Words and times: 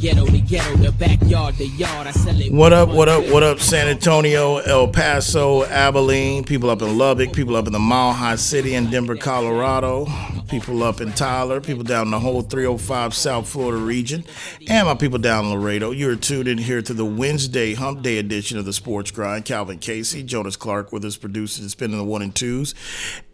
ghetto 0.00 0.24
to 0.24 0.40
ghetto, 0.40 0.76
the 0.76 0.90
backyard, 0.92 1.54
the 1.56 1.66
yard. 1.66 2.06
I 2.06 2.12
sell 2.12 2.40
it. 2.40 2.50
What 2.50 2.72
up, 2.72 2.88
what 2.88 3.10
up, 3.10 3.28
what 3.30 3.42
up, 3.42 3.60
San 3.60 3.86
Antonio, 3.86 4.56
El 4.56 4.88
Paso, 4.88 5.64
Abilene, 5.66 6.42
people 6.42 6.70
up 6.70 6.80
in 6.80 6.96
Lubbock, 6.96 7.34
people 7.34 7.54
up 7.54 7.66
in 7.66 7.72
the 7.74 7.78
Mile 7.78 8.14
High 8.14 8.36
City 8.36 8.74
in 8.74 8.88
Denver, 8.88 9.14
Colorado, 9.14 10.06
people 10.48 10.82
up 10.82 11.02
in 11.02 11.12
Tyler, 11.12 11.60
people 11.60 11.84
down 11.84 12.06
in 12.06 12.10
the 12.12 12.18
whole 12.18 12.40
305 12.40 13.12
South 13.12 13.46
Florida 13.46 13.76
region, 13.76 14.24
and 14.68 14.86
my 14.86 14.94
people 14.94 15.18
down 15.18 15.44
in 15.44 15.52
Laredo. 15.52 15.90
You're 15.90 16.16
tuned 16.16 16.48
in 16.48 16.56
here 16.56 16.80
to 16.80 16.94
the 16.94 17.04
Wednesday 17.04 17.74
Hump 17.74 18.00
Day 18.02 18.16
edition 18.16 18.56
of 18.56 18.64
the 18.64 18.72
Sports 18.72 19.10
Grind. 19.10 19.44
Calvin 19.44 19.78
Casey, 19.78 20.22
Jonas 20.22 20.56
Clark 20.56 20.92
with 20.92 21.04
us, 21.04 21.18
producing 21.18 21.64
and 21.64 21.70
spinning 21.70 21.98
the 21.98 22.04
one 22.04 22.22
and 22.22 22.34
twos. 22.34 22.74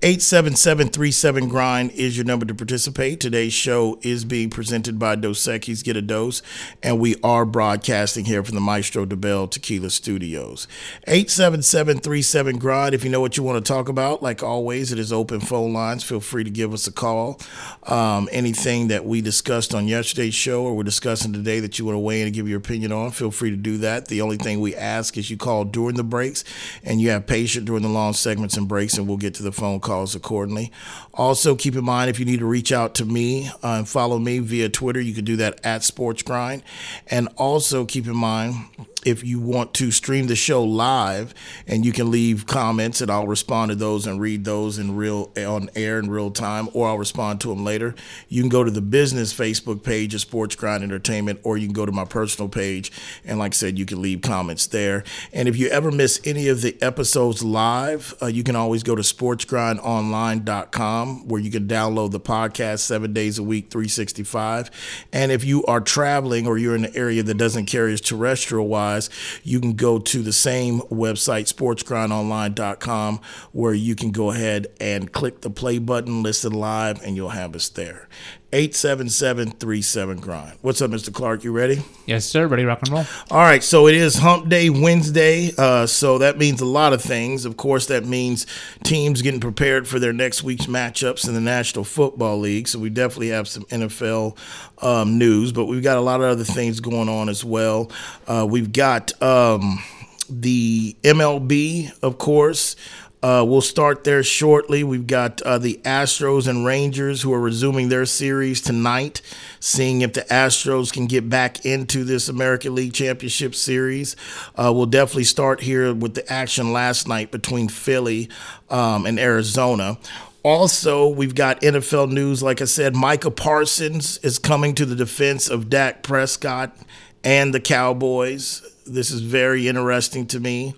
877 0.02 1.48
Grind 1.48 1.90
is 1.92 2.18
your 2.18 2.26
number 2.26 2.44
to 2.44 2.54
participate. 2.54 3.18
Today's 3.18 3.54
show 3.54 3.98
is 4.02 4.26
being 4.26 4.50
presented 4.50 4.98
by 4.98 5.14
Dos 5.16 5.40
Equis 5.46 5.82
Get 5.82 5.96
a 5.96 6.02
Dose, 6.02 6.42
and 6.82 7.00
we 7.00 7.16
are 7.24 7.46
broadcasting 7.46 8.26
here 8.26 8.44
from 8.44 8.56
the 8.56 8.60
Maestro 8.60 9.06
Dobel 9.06 9.50
Tequila 9.50 9.88
Studios. 9.88 10.68
877 11.06 12.58
Grind. 12.58 12.94
If 12.94 13.04
you 13.04 13.10
know 13.10 13.22
what 13.22 13.38
you 13.38 13.42
want 13.42 13.64
to 13.64 13.72
talk 13.72 13.88
about, 13.88 14.22
like 14.22 14.42
always, 14.42 14.92
it 14.92 14.98
is 14.98 15.14
open 15.14 15.40
phone 15.40 15.72
lines. 15.72 16.04
Feel 16.04 16.20
free 16.20 16.44
to 16.44 16.50
give 16.50 16.74
us 16.74 16.86
a 16.86 16.92
call. 16.92 17.40
Um, 17.84 18.28
anything 18.30 18.88
that 18.88 19.06
we 19.06 19.22
discussed 19.22 19.74
on 19.74 19.88
yesterday's 19.88 20.34
show 20.34 20.62
or 20.62 20.76
we're 20.76 20.82
discussing 20.82 21.32
today 21.32 21.58
that 21.60 21.78
you 21.78 21.86
want 21.86 21.94
to 21.94 22.00
weigh 22.00 22.20
in 22.20 22.26
and 22.26 22.36
give 22.36 22.46
your 22.46 22.58
opinion 22.58 22.92
on, 22.92 23.12
feel 23.12 23.30
free 23.30 23.50
to 23.50 23.56
do 23.56 23.78
that. 23.78 24.08
The 24.08 24.20
only 24.20 24.36
thing 24.36 24.60
we 24.60 24.74
ask 24.74 25.16
is 25.16 25.30
you 25.30 25.38
call 25.38 25.64
during 25.64 25.96
the 25.96 26.04
breaks 26.04 26.44
and 26.84 27.00
you 27.00 27.08
have 27.10 27.26
patience 27.26 27.64
during 27.64 27.82
the 27.82 27.88
long 27.88 28.12
segments 28.12 28.58
and 28.58 28.68
breaks, 28.68 28.98
and 28.98 29.08
we'll 29.08 29.16
get 29.16 29.32
to 29.36 29.42
the 29.42 29.52
phone 29.52 29.80
calls 29.86 30.14
accordingly. 30.14 30.70
Also, 31.14 31.54
keep 31.54 31.76
in 31.76 31.84
mind 31.84 32.10
if 32.10 32.18
you 32.18 32.26
need 32.26 32.40
to 32.40 32.46
reach 32.46 32.72
out 32.72 32.94
to 32.96 33.04
me 33.04 33.48
uh, 33.62 33.78
and 33.78 33.88
follow 33.88 34.18
me 34.18 34.40
via 34.40 34.68
Twitter, 34.68 35.00
you 35.00 35.14
can 35.14 35.24
do 35.24 35.36
that 35.36 35.64
at 35.64 35.82
Sports 35.84 36.22
Grind. 36.22 36.62
And 37.06 37.28
also 37.36 37.86
keep 37.86 38.06
in 38.06 38.16
mind 38.16 38.56
if 39.06 39.24
you 39.24 39.38
want 39.38 39.72
to 39.72 39.92
stream 39.92 40.26
the 40.26 40.34
show 40.34 40.64
live 40.64 41.32
and 41.68 41.86
you 41.86 41.92
can 41.92 42.10
leave 42.10 42.44
comments 42.46 43.00
and 43.00 43.08
I'll 43.08 43.28
respond 43.28 43.70
to 43.70 43.76
those 43.76 44.04
and 44.04 44.20
read 44.20 44.44
those 44.44 44.78
in 44.78 44.96
real 44.96 45.30
on 45.36 45.70
air 45.76 46.00
in 46.00 46.10
real 46.10 46.32
time 46.32 46.68
or 46.74 46.88
I'll 46.88 46.98
respond 46.98 47.40
to 47.42 47.48
them 47.48 47.64
later. 47.64 47.94
You 48.28 48.42
can 48.42 48.48
go 48.48 48.64
to 48.64 48.70
the 48.70 48.80
business 48.80 49.32
Facebook 49.32 49.84
page 49.84 50.12
of 50.12 50.20
Sports 50.20 50.56
Grind 50.56 50.82
Entertainment 50.82 51.38
or 51.44 51.56
you 51.56 51.68
can 51.68 51.72
go 51.72 51.86
to 51.86 51.92
my 51.92 52.04
personal 52.04 52.48
page 52.48 52.90
and 53.24 53.38
like 53.38 53.52
I 53.52 53.54
said 53.54 53.78
you 53.78 53.86
can 53.86 54.02
leave 54.02 54.22
comments 54.22 54.66
there. 54.66 55.04
And 55.32 55.48
if 55.48 55.56
you 55.56 55.68
ever 55.68 55.92
miss 55.92 56.20
any 56.24 56.48
of 56.48 56.60
the 56.60 56.76
episodes 56.82 57.44
live, 57.44 58.12
uh, 58.20 58.26
you 58.26 58.42
can 58.42 58.56
always 58.56 58.82
go 58.82 58.96
to 58.96 59.02
sportsgrindonline.com 59.02 61.28
where 61.28 61.40
you 61.40 61.52
can 61.52 61.68
download 61.68 62.10
the 62.10 62.18
podcast 62.18 62.80
7 62.80 63.12
days 63.12 63.38
a 63.38 63.44
week 63.44 63.70
365. 63.70 65.06
And 65.12 65.30
if 65.30 65.44
you 65.44 65.64
are 65.66 65.80
traveling 65.80 66.48
or 66.48 66.58
you're 66.58 66.74
in 66.74 66.86
an 66.86 66.96
area 66.96 67.22
that 67.22 67.34
doesn't 67.34 67.66
carry 67.66 67.96
terrestrial 67.96 68.66
wise 68.66 68.95
you 69.42 69.60
can 69.60 69.74
go 69.74 69.98
to 69.98 70.22
the 70.22 70.32
same 70.32 70.80
website, 70.82 71.52
sportsgrindonline.com, 71.52 73.20
where 73.52 73.74
you 73.74 73.94
can 73.94 74.10
go 74.10 74.30
ahead 74.30 74.66
and 74.80 75.12
click 75.12 75.40
the 75.40 75.50
play 75.50 75.78
button, 75.78 76.22
listen 76.22 76.52
live, 76.52 77.02
and 77.02 77.16
you'll 77.16 77.30
have 77.30 77.54
us 77.54 77.68
there. 77.68 78.08
877 78.52 80.18
grind. 80.18 80.56
What's 80.62 80.80
up, 80.80 80.92
Mr. 80.92 81.12
Clark? 81.12 81.42
You 81.42 81.50
ready? 81.50 81.82
Yes, 82.06 82.24
sir. 82.24 82.46
Ready, 82.46 82.64
rock 82.64 82.78
and 82.82 82.90
roll. 82.90 83.04
All 83.30 83.40
right. 83.40 83.62
So 83.62 83.88
it 83.88 83.96
is 83.96 84.14
Hump 84.16 84.48
Day 84.48 84.70
Wednesday. 84.70 85.50
Uh, 85.58 85.86
so 85.86 86.18
that 86.18 86.38
means 86.38 86.60
a 86.60 86.64
lot 86.64 86.92
of 86.92 87.02
things. 87.02 87.44
Of 87.44 87.56
course, 87.56 87.86
that 87.86 88.04
means 88.04 88.46
teams 88.84 89.20
getting 89.20 89.40
prepared 89.40 89.88
for 89.88 89.98
their 89.98 90.12
next 90.12 90.44
week's 90.44 90.66
matchups 90.66 91.26
in 91.26 91.34
the 91.34 91.40
National 91.40 91.82
Football 91.84 92.38
League. 92.38 92.68
So 92.68 92.78
we 92.78 92.88
definitely 92.88 93.30
have 93.30 93.48
some 93.48 93.64
NFL 93.64 94.36
um, 94.80 95.18
news, 95.18 95.50
but 95.50 95.66
we've 95.66 95.82
got 95.82 95.98
a 95.98 96.00
lot 96.02 96.20
of 96.20 96.26
other 96.26 96.44
things 96.44 96.78
going 96.78 97.08
on 97.08 97.28
as 97.28 97.44
well. 97.44 97.90
Uh, 98.28 98.46
we've 98.48 98.72
got 98.72 99.20
um, 99.20 99.82
the 100.30 100.96
MLB, 101.02 101.92
of 102.00 102.18
course. 102.18 102.76
Uh, 103.22 103.44
we'll 103.46 103.60
start 103.60 104.04
there 104.04 104.22
shortly. 104.22 104.84
We've 104.84 105.06
got 105.06 105.40
uh, 105.42 105.58
the 105.58 105.80
Astros 105.84 106.46
and 106.46 106.66
Rangers 106.66 107.22
who 107.22 107.32
are 107.32 107.40
resuming 107.40 107.88
their 107.88 108.04
series 108.06 108.60
tonight, 108.60 109.22
seeing 109.58 110.02
if 110.02 110.12
the 110.12 110.22
Astros 110.22 110.92
can 110.92 111.06
get 111.06 111.28
back 111.28 111.64
into 111.64 112.04
this 112.04 112.28
American 112.28 112.74
League 112.74 112.92
Championship 112.92 113.54
Series. 113.54 114.16
Uh, 114.54 114.70
we'll 114.74 114.86
definitely 114.86 115.24
start 115.24 115.62
here 115.62 115.94
with 115.94 116.14
the 116.14 116.30
action 116.30 116.72
last 116.72 117.08
night 117.08 117.30
between 117.30 117.68
Philly 117.68 118.28
um, 118.70 119.06
and 119.06 119.18
Arizona. 119.18 119.98
Also, 120.42 121.08
we've 121.08 121.34
got 121.34 121.60
NFL 121.62 122.12
news. 122.12 122.42
Like 122.42 122.62
I 122.62 122.66
said, 122.66 122.94
Micah 122.94 123.32
Parsons 123.32 124.18
is 124.18 124.38
coming 124.38 124.76
to 124.76 124.86
the 124.86 124.94
defense 124.94 125.48
of 125.48 125.68
Dak 125.68 126.04
Prescott 126.04 126.76
and 127.24 127.52
the 127.52 127.58
Cowboys. 127.58 128.62
This 128.86 129.10
is 129.10 129.22
very 129.22 129.66
interesting 129.66 130.26
to 130.28 130.38
me. 130.38 130.76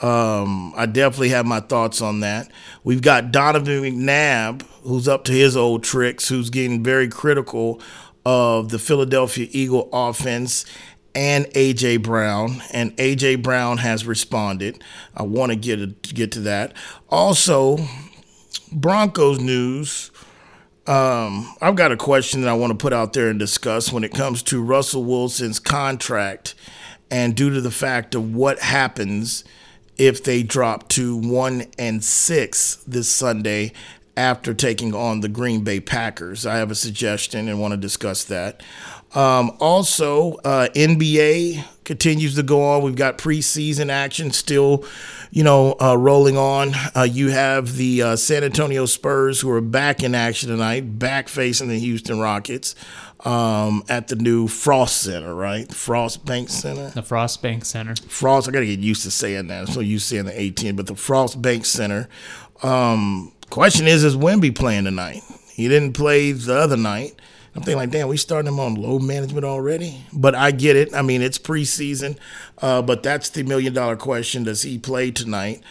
Um, 0.00 0.72
I 0.76 0.86
definitely 0.86 1.30
have 1.30 1.46
my 1.46 1.60
thoughts 1.60 2.00
on 2.00 2.20
that. 2.20 2.50
We've 2.84 3.02
got 3.02 3.32
Donovan 3.32 3.82
McNabb, 3.82 4.62
who's 4.82 5.08
up 5.08 5.24
to 5.24 5.32
his 5.32 5.56
old 5.56 5.82
tricks, 5.82 6.28
who's 6.28 6.50
getting 6.50 6.84
very 6.84 7.08
critical 7.08 7.80
of 8.24 8.68
the 8.68 8.78
Philadelphia 8.78 9.48
Eagle 9.50 9.88
offense 9.92 10.64
and 11.14 11.46
AJ 11.46 12.02
Brown, 12.02 12.62
and 12.72 12.96
AJ 12.96 13.42
Brown 13.42 13.78
has 13.78 14.06
responded. 14.06 14.82
I 15.16 15.24
want 15.24 15.50
to 15.50 15.56
get 15.56 15.80
a, 15.80 15.86
get 15.86 16.30
to 16.32 16.40
that. 16.40 16.74
Also, 17.08 17.78
Broncos 18.70 19.40
news. 19.40 20.12
Um, 20.86 21.54
I've 21.60 21.74
got 21.74 21.92
a 21.92 21.96
question 21.96 22.42
that 22.42 22.48
I 22.48 22.54
want 22.54 22.70
to 22.70 22.76
put 22.76 22.92
out 22.92 23.14
there 23.14 23.28
and 23.28 23.38
discuss 23.38 23.92
when 23.92 24.04
it 24.04 24.14
comes 24.14 24.42
to 24.44 24.62
Russell 24.62 25.04
Wilson's 25.04 25.58
contract, 25.58 26.54
and 27.10 27.34
due 27.34 27.50
to 27.50 27.60
the 27.60 27.70
fact 27.70 28.14
of 28.14 28.34
what 28.34 28.60
happens 28.60 29.44
if 29.98 30.22
they 30.22 30.42
drop 30.42 30.88
to 30.88 31.16
one 31.16 31.66
and 31.78 32.02
six 32.02 32.76
this 32.86 33.08
Sunday 33.08 33.72
after 34.16 34.52
taking 34.52 34.94
on 34.94 35.20
the 35.20 35.28
Green 35.28 35.62
Bay 35.62 35.78
Packers. 35.78 36.44
I 36.44 36.56
have 36.56 36.72
a 36.72 36.74
suggestion 36.74 37.48
and 37.48 37.60
want 37.60 37.72
to 37.72 37.76
discuss 37.76 38.24
that. 38.24 38.62
Um, 39.14 39.56
also, 39.60 40.34
uh, 40.44 40.68
NBA 40.74 41.64
continues 41.84 42.34
to 42.34 42.42
go 42.42 42.62
on. 42.62 42.82
We've 42.82 42.96
got 42.96 43.16
preseason 43.16 43.90
action 43.90 44.32
still, 44.32 44.84
you 45.30 45.44
know, 45.44 45.76
uh, 45.80 45.96
rolling 45.96 46.36
on. 46.36 46.72
Uh, 46.94 47.02
you 47.02 47.30
have 47.30 47.76
the 47.76 48.02
uh, 48.02 48.16
San 48.16 48.44
Antonio 48.44 48.86
Spurs 48.86 49.40
who 49.40 49.50
are 49.50 49.60
back 49.60 50.02
in 50.02 50.14
action 50.14 50.50
tonight, 50.50 50.98
back 50.98 51.28
facing 51.28 51.68
the 51.68 51.78
Houston 51.78 52.18
Rockets 52.18 52.74
um, 53.24 53.82
at 53.88 54.08
the 54.08 54.16
new 54.16 54.48
Frost 54.48 55.02
Center, 55.02 55.34
right? 55.34 55.72
Frost 55.72 56.24
Bank 56.24 56.48
Center. 56.48 56.90
The 56.90 57.02
Frost 57.02 57.42
Bank 57.42 57.64
Center. 57.64 57.96
Frost. 57.96 58.48
I 58.48 58.52
got 58.52 58.60
to 58.60 58.66
get 58.66 58.78
used 58.78 59.02
to 59.02 59.10
saying 59.10 59.48
that. 59.48 59.60
I'm 59.60 59.66
so 59.66 59.80
used 59.80 60.08
to 60.08 60.14
saying 60.14 60.26
the 60.26 60.40
AT&T, 60.40 60.72
but 60.72 60.86
the 60.86 60.94
Frost 60.94 61.40
Bank 61.40 61.64
Center. 61.64 62.08
Um, 62.62 63.32
question 63.50 63.86
is, 63.86 64.04
is 64.04 64.16
Wemby 64.16 64.54
playing 64.54 64.84
tonight? 64.84 65.22
He 65.52 65.68
didn't 65.68 65.94
play 65.94 66.32
the 66.32 66.56
other 66.56 66.76
night. 66.76 67.14
I'm 67.54 67.62
thinking 67.62 67.78
like, 67.78 67.90
damn, 67.90 68.06
we 68.06 68.16
starting 68.16 68.52
him 68.52 68.60
on 68.60 68.76
load 68.76 69.02
management 69.02 69.44
already. 69.44 70.04
But 70.12 70.36
I 70.36 70.52
get 70.52 70.76
it. 70.76 70.94
I 70.94 71.02
mean, 71.02 71.22
it's 71.22 71.38
preseason. 71.38 72.16
Uh, 72.58 72.82
but 72.82 73.02
that's 73.02 73.30
the 73.30 73.42
million 73.42 73.72
dollar 73.72 73.96
question: 73.96 74.44
Does 74.44 74.62
he 74.62 74.78
play 74.78 75.10
tonight? 75.10 75.62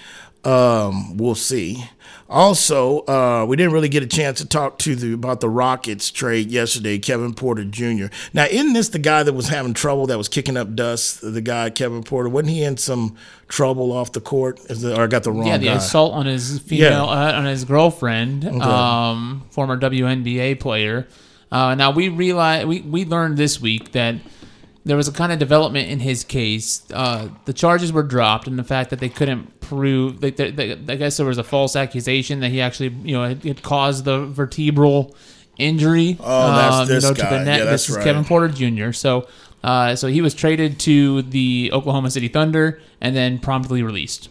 Um, 0.48 1.18
we'll 1.18 1.36
see. 1.36 1.84
Also, 2.30 3.06
uh, 3.06 3.46
we 3.48 3.56
didn't 3.56 3.74
really 3.74 3.90
get 3.90 4.04
a 4.04 4.08
chance 4.08 4.40
to 4.40 4.48
talk 4.48 4.78
to 4.80 4.96
the 4.96 5.14
about 5.14 5.42
the 5.42 5.50
Rockets 5.50 6.10
trade 6.10 6.52
yesterday, 6.52 7.00
Kevin 7.00 7.34
Porter 7.34 7.66
Jr. 7.66 8.08
Now, 8.34 8.46
isn't 8.46 8.74
this 8.74 8.90
the 8.90 9.00
guy 9.00 9.24
that 9.24 9.34
was 9.34 9.50
having 9.50 9.74
trouble, 9.74 10.08
that 10.08 10.18
was 10.18 10.28
kicking 10.28 10.58
up 10.58 10.74
dust? 10.76 11.22
The 11.22 11.42
guy 11.42 11.70
Kevin 11.70 12.04
Porter, 12.04 12.30
wasn't 12.30 12.52
he 12.52 12.64
in 12.64 12.78
some 12.78 13.16
trouble 13.48 13.92
off 13.92 14.12
the 14.12 14.22
court? 14.22 14.60
Is 14.70 14.82
the, 14.82 14.98
or 14.98 15.04
I 15.04 15.08
got 15.08 15.24
the 15.24 15.32
wrong? 15.32 15.48
Yeah, 15.48 15.58
the 15.58 15.68
guy? 15.68 15.76
assault 15.76 16.14
on 16.14 16.26
his 16.26 16.60
female, 16.60 17.06
uh, 17.06 17.34
on 17.34 17.46
his 17.46 17.66
girlfriend, 17.66 18.46
um, 18.62 19.44
former 19.50 19.78
WNBA 19.78 20.60
player. 20.60 21.08
Uh, 21.50 21.76
now 21.76 21.92
we 21.92 22.10
realize 22.10 22.66
we 22.66 22.82
we 22.82 23.06
learned 23.06 23.38
this 23.38 23.62
week 23.62 23.94
that 23.94 24.16
there 24.88 24.98
was 24.98 25.08
a 25.08 25.12
kind 25.12 25.32
of 25.32 25.40
development 25.40 25.90
in 25.90 26.00
his 26.00 26.24
case. 26.24 26.82
Uh, 26.94 27.28
the 27.46 27.54
charges 27.54 27.92
were 27.92 28.04
dropped, 28.04 28.48
and 28.48 28.58
the 28.58 28.64
fact 28.64 28.90
that 28.90 29.00
they 29.00 29.10
couldn't 29.10 29.60
prove, 29.60 30.22
they, 30.22 30.32
they, 30.32 30.52
they, 30.52 30.72
I 30.72 30.96
guess 30.96 31.18
there 31.18 31.26
was 31.26 31.38
a 31.38 31.44
false 31.44 31.76
accusation 31.76 32.40
that 32.40 32.50
he 32.50 32.62
actually, 32.62 32.90
you 33.04 33.16
know, 33.16 33.24
it, 33.24 33.44
had 33.44 33.62
caused 33.62 34.06
the 34.06 34.26
vertebral 34.26 35.16
injury. 35.58 36.18
Oh, 36.20 36.56
that's 36.56 36.76
um, 36.76 36.88
this 36.88 37.04
you 37.04 37.10
know, 37.10 37.14
to 37.16 37.22
the 37.22 37.44
neck. 37.44 37.60
Yeah, 37.60 37.66
that's 37.66 37.84
this 37.84 37.90
is 37.90 37.96
right. 37.98 38.04
Kevin 38.06 38.24
Porter 38.24 38.48
Jr. 38.48 38.94
So, 38.94 39.28
uh, 39.64 39.96
so 39.96 40.08
he 40.08 40.22
was 40.22 40.34
traded 40.34 40.80
to 40.82 41.22
the 41.24 41.70
Oklahoma 41.74 42.10
City 42.10 42.30
Thunder 42.30 42.80
and 43.02 43.16
then 43.16 43.40
promptly 43.40 43.84
released. 43.84 44.30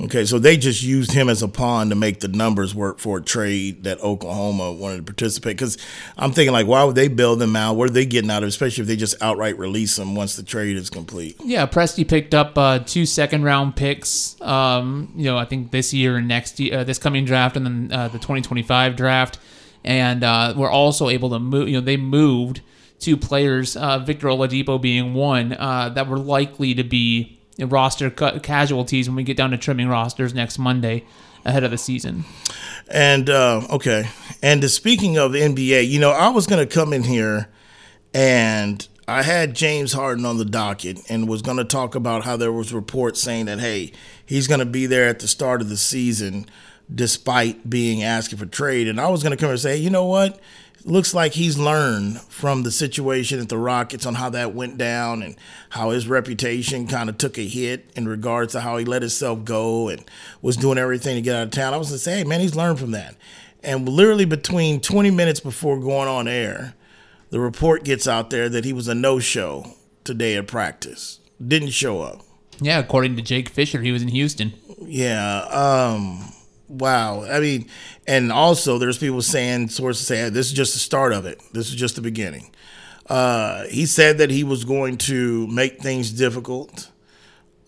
Okay, 0.00 0.24
so 0.24 0.38
they 0.38 0.56
just 0.56 0.82
used 0.82 1.12
him 1.12 1.28
as 1.28 1.42
a 1.42 1.48
pawn 1.48 1.90
to 1.90 1.94
make 1.94 2.20
the 2.20 2.28
numbers 2.28 2.74
work 2.74 2.98
for 2.98 3.18
a 3.18 3.22
trade 3.22 3.84
that 3.84 4.00
Oklahoma 4.00 4.72
wanted 4.72 4.96
to 4.98 5.02
participate. 5.02 5.56
Because 5.56 5.76
I'm 6.16 6.32
thinking, 6.32 6.52
like, 6.52 6.66
why 6.66 6.82
would 6.84 6.94
they 6.94 7.08
build 7.08 7.42
him 7.42 7.54
out? 7.54 7.76
What 7.76 7.90
are 7.90 7.92
they 7.92 8.06
getting 8.06 8.30
out 8.30 8.42
of, 8.42 8.46
it? 8.46 8.48
especially 8.48 8.82
if 8.82 8.88
they 8.88 8.96
just 8.96 9.20
outright 9.22 9.58
release 9.58 9.98
him 9.98 10.14
once 10.14 10.36
the 10.36 10.42
trade 10.42 10.76
is 10.76 10.88
complete? 10.88 11.36
Yeah, 11.44 11.66
Presti 11.66 12.08
picked 12.08 12.34
up 12.34 12.56
uh, 12.56 12.78
two 12.80 13.04
second 13.04 13.44
round 13.44 13.76
picks. 13.76 14.40
Um, 14.40 15.12
you 15.14 15.24
know, 15.24 15.36
I 15.36 15.44
think 15.44 15.70
this 15.70 15.92
year 15.92 16.16
and 16.16 16.26
next 16.26 16.58
year, 16.58 16.80
uh, 16.80 16.84
this 16.84 16.98
coming 16.98 17.24
draft, 17.24 17.56
and 17.56 17.66
then 17.66 17.92
uh, 17.92 18.08
the 18.08 18.18
2025 18.18 18.96
draft, 18.96 19.38
and 19.84 20.24
uh, 20.24 20.54
we're 20.56 20.70
also 20.70 21.10
able 21.10 21.30
to 21.30 21.38
move. 21.38 21.68
You 21.68 21.74
know, 21.74 21.84
they 21.84 21.98
moved 21.98 22.62
two 22.98 23.16
players, 23.16 23.76
uh, 23.76 23.98
Victor 23.98 24.28
Oladipo 24.28 24.80
being 24.80 25.12
one, 25.12 25.52
uh, 25.52 25.90
that 25.90 26.08
were 26.08 26.18
likely 26.18 26.74
to 26.74 26.84
be 26.84 27.38
roster 27.66 28.10
ca- 28.10 28.38
casualties 28.40 29.08
when 29.08 29.16
we 29.16 29.22
get 29.22 29.36
down 29.36 29.50
to 29.50 29.58
trimming 29.58 29.88
rosters 29.88 30.34
next 30.34 30.58
Monday 30.58 31.04
ahead 31.44 31.64
of 31.64 31.70
the 31.70 31.78
season. 31.78 32.24
And 32.88 33.28
uh, 33.28 33.62
okay, 33.70 34.08
and 34.42 34.68
speaking 34.70 35.18
of 35.18 35.32
the 35.32 35.40
NBA, 35.40 35.88
you 35.88 35.98
know, 35.98 36.10
I 36.10 36.28
was 36.28 36.46
going 36.46 36.66
to 36.66 36.72
come 36.72 36.92
in 36.92 37.02
here 37.02 37.48
and 38.14 38.86
I 39.08 39.22
had 39.22 39.54
James 39.54 39.92
Harden 39.92 40.24
on 40.24 40.38
the 40.38 40.44
docket 40.44 41.00
and 41.08 41.28
was 41.28 41.42
going 41.42 41.56
to 41.56 41.64
talk 41.64 41.94
about 41.94 42.24
how 42.24 42.36
there 42.36 42.52
was 42.52 42.72
reports 42.72 43.20
saying 43.20 43.46
that 43.46 43.60
hey, 43.60 43.92
he's 44.24 44.46
going 44.46 44.60
to 44.60 44.66
be 44.66 44.86
there 44.86 45.08
at 45.08 45.18
the 45.18 45.28
start 45.28 45.60
of 45.60 45.68
the 45.68 45.76
season 45.76 46.46
despite 46.92 47.68
being 47.68 48.02
asking 48.02 48.38
for 48.38 48.46
trade. 48.46 48.88
And 48.88 49.00
I 49.00 49.08
was 49.08 49.22
going 49.22 49.36
to 49.36 49.36
come 49.36 49.50
and 49.50 49.60
say, 49.60 49.76
you 49.76 49.90
know 49.90 50.04
what? 50.04 50.40
Looks 50.84 51.14
like 51.14 51.32
he's 51.32 51.58
learned 51.58 52.20
from 52.22 52.62
the 52.62 52.70
situation 52.70 53.40
at 53.40 53.48
the 53.48 53.58
Rockets 53.58 54.06
on 54.06 54.14
how 54.14 54.30
that 54.30 54.54
went 54.54 54.78
down 54.78 55.22
and 55.22 55.36
how 55.70 55.90
his 55.90 56.08
reputation 56.08 56.86
kind 56.86 57.08
of 57.08 57.18
took 57.18 57.38
a 57.38 57.46
hit 57.46 57.90
in 57.94 58.08
regards 58.08 58.52
to 58.52 58.60
how 58.60 58.76
he 58.76 58.84
let 58.84 59.02
himself 59.02 59.44
go 59.44 59.88
and 59.88 60.04
was 60.40 60.56
doing 60.56 60.78
everything 60.78 61.16
to 61.16 61.22
get 61.22 61.36
out 61.36 61.44
of 61.44 61.50
town. 61.50 61.74
I 61.74 61.76
was 61.76 61.88
going 61.88 61.98
to 61.98 62.02
say, 62.02 62.18
hey, 62.18 62.24
man, 62.24 62.40
he's 62.40 62.56
learned 62.56 62.78
from 62.78 62.92
that. 62.92 63.16
And 63.62 63.88
literally 63.88 64.24
between 64.24 64.80
20 64.80 65.10
minutes 65.10 65.40
before 65.40 65.78
going 65.78 66.08
on 66.08 66.26
air, 66.26 66.74
the 67.30 67.40
report 67.40 67.84
gets 67.84 68.08
out 68.08 68.30
there 68.30 68.48
that 68.48 68.64
he 68.64 68.72
was 68.72 68.88
a 68.88 68.94
no 68.94 69.18
show 69.18 69.74
today 70.04 70.36
at 70.36 70.48
practice. 70.48 71.20
Didn't 71.44 71.70
show 71.70 72.02
up. 72.02 72.22
Yeah, 72.60 72.78
according 72.78 73.16
to 73.16 73.22
Jake 73.22 73.48
Fisher, 73.48 73.80
he 73.82 73.92
was 73.92 74.02
in 74.02 74.08
Houston. 74.08 74.52
Yeah. 74.80 75.42
Um, 75.44 76.31
wow. 76.72 77.24
I 77.24 77.40
mean, 77.40 77.68
and 78.06 78.32
also 78.32 78.78
there's 78.78 78.98
people 78.98 79.22
saying, 79.22 79.68
sources 79.68 80.06
say, 80.06 80.28
this 80.30 80.46
is 80.46 80.52
just 80.52 80.72
the 80.72 80.78
start 80.78 81.12
of 81.12 81.26
it. 81.26 81.40
This 81.52 81.68
is 81.68 81.74
just 81.74 81.96
the 81.96 82.02
beginning. 82.02 82.50
Uh, 83.08 83.64
he 83.64 83.86
said 83.86 84.18
that 84.18 84.30
he 84.30 84.44
was 84.44 84.64
going 84.64 84.96
to 84.96 85.46
make 85.48 85.80
things 85.80 86.10
difficult 86.10 86.90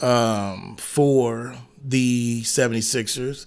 um, 0.00 0.76
for 0.78 1.54
the 1.82 2.42
76ers. 2.42 3.46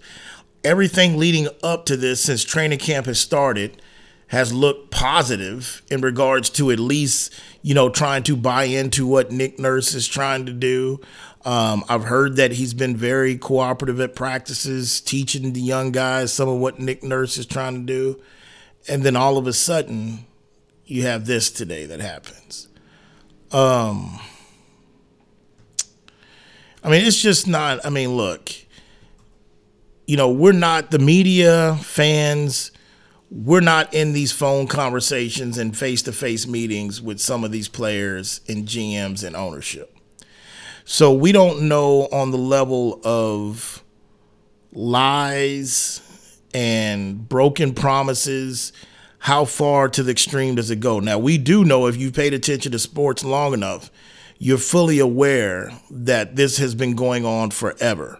Everything 0.63 1.17
leading 1.17 1.47
up 1.63 1.85
to 1.85 1.97
this, 1.97 2.21
since 2.21 2.43
training 2.43 2.79
camp 2.79 3.05
has 3.05 3.19
started, 3.19 3.81
has 4.27 4.51
looked 4.53 4.91
positive 4.91 5.81
in 5.89 6.01
regards 6.01 6.49
to 6.49 6.69
at 6.69 6.79
least, 6.79 7.33
you 7.61 7.73
know, 7.73 7.89
trying 7.89 8.23
to 8.23 8.35
buy 8.35 8.65
into 8.65 9.07
what 9.07 9.31
Nick 9.31 9.57
Nurse 9.57 9.93
is 9.93 10.07
trying 10.07 10.45
to 10.45 10.53
do. 10.53 10.99
Um, 11.47 11.85
I've 11.87 12.03
heard 12.03 12.35
that 12.35 12.51
he's 12.51 12.73
been 12.73 12.97
very 12.97 13.37
cooperative 13.37 14.01
at 14.01 14.15
practices, 14.15 14.99
teaching 14.99 15.53
the 15.53 15.61
young 15.61 15.93
guys 15.93 16.33
some 16.33 16.49
of 16.49 16.59
what 16.59 16.77
Nick 16.77 17.03
Nurse 17.03 17.37
is 17.37 17.45
trying 17.45 17.75
to 17.75 17.93
do. 17.93 18.21
And 18.89 19.01
then 19.01 19.15
all 19.15 19.37
of 19.37 19.47
a 19.47 19.53
sudden, 19.53 20.25
you 20.85 21.03
have 21.03 21.25
this 21.25 21.49
today 21.49 21.85
that 21.85 22.01
happens. 22.01 22.67
Um, 23.53 24.19
I 26.83 26.89
mean, 26.89 27.05
it's 27.05 27.21
just 27.21 27.47
not, 27.47 27.85
I 27.85 27.91
mean, 27.91 28.17
look, 28.17 28.51
you 30.05 30.17
know, 30.17 30.29
we're 30.29 30.51
not 30.51 30.91
the 30.91 30.99
media, 30.99 31.77
fans, 31.81 32.71
we're 33.31 33.61
not 33.61 33.93
in 33.93 34.11
these 34.11 34.33
phone 34.33 34.67
conversations 34.67 35.57
and 35.57 35.77
face 35.77 36.01
to 36.01 36.11
face 36.11 36.45
meetings 36.45 37.01
with 37.01 37.21
some 37.21 37.45
of 37.45 37.53
these 37.53 37.69
players 37.69 38.41
and 38.49 38.67
GMs 38.67 39.25
and 39.25 39.33
ownership. 39.33 39.96
So 40.89 41.11
we 41.11 41.33
don't 41.33 41.63
know 41.63 42.07
on 42.13 42.31
the 42.31 42.37
level 42.37 43.01
of 43.03 43.83
lies 44.71 46.39
and 46.53 47.27
broken 47.27 47.73
promises 47.73 48.71
how 49.19 49.43
far 49.43 49.89
to 49.89 50.01
the 50.01 50.13
extreme 50.13 50.55
does 50.55 50.71
it 50.71 50.79
go. 50.79 51.01
Now 51.01 51.19
we 51.19 51.37
do 51.37 51.65
know 51.65 51.87
if 51.87 51.97
you've 51.97 52.13
paid 52.13 52.33
attention 52.33 52.71
to 52.71 52.79
sports 52.79 53.25
long 53.25 53.53
enough, 53.53 53.91
you're 54.39 54.57
fully 54.57 54.99
aware 54.99 55.73
that 55.91 56.37
this 56.37 56.57
has 56.59 56.73
been 56.73 56.95
going 56.95 57.25
on 57.25 57.51
forever. 57.51 58.17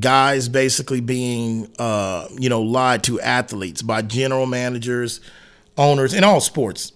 Guys 0.00 0.48
basically 0.48 1.00
being, 1.00 1.72
uh, 1.78 2.26
you 2.36 2.48
know, 2.48 2.60
lied 2.60 3.04
to 3.04 3.20
athletes 3.20 3.82
by 3.82 4.02
general 4.02 4.46
managers, 4.46 5.20
owners 5.78 6.12
in 6.12 6.24
all 6.24 6.40
sports, 6.40 6.92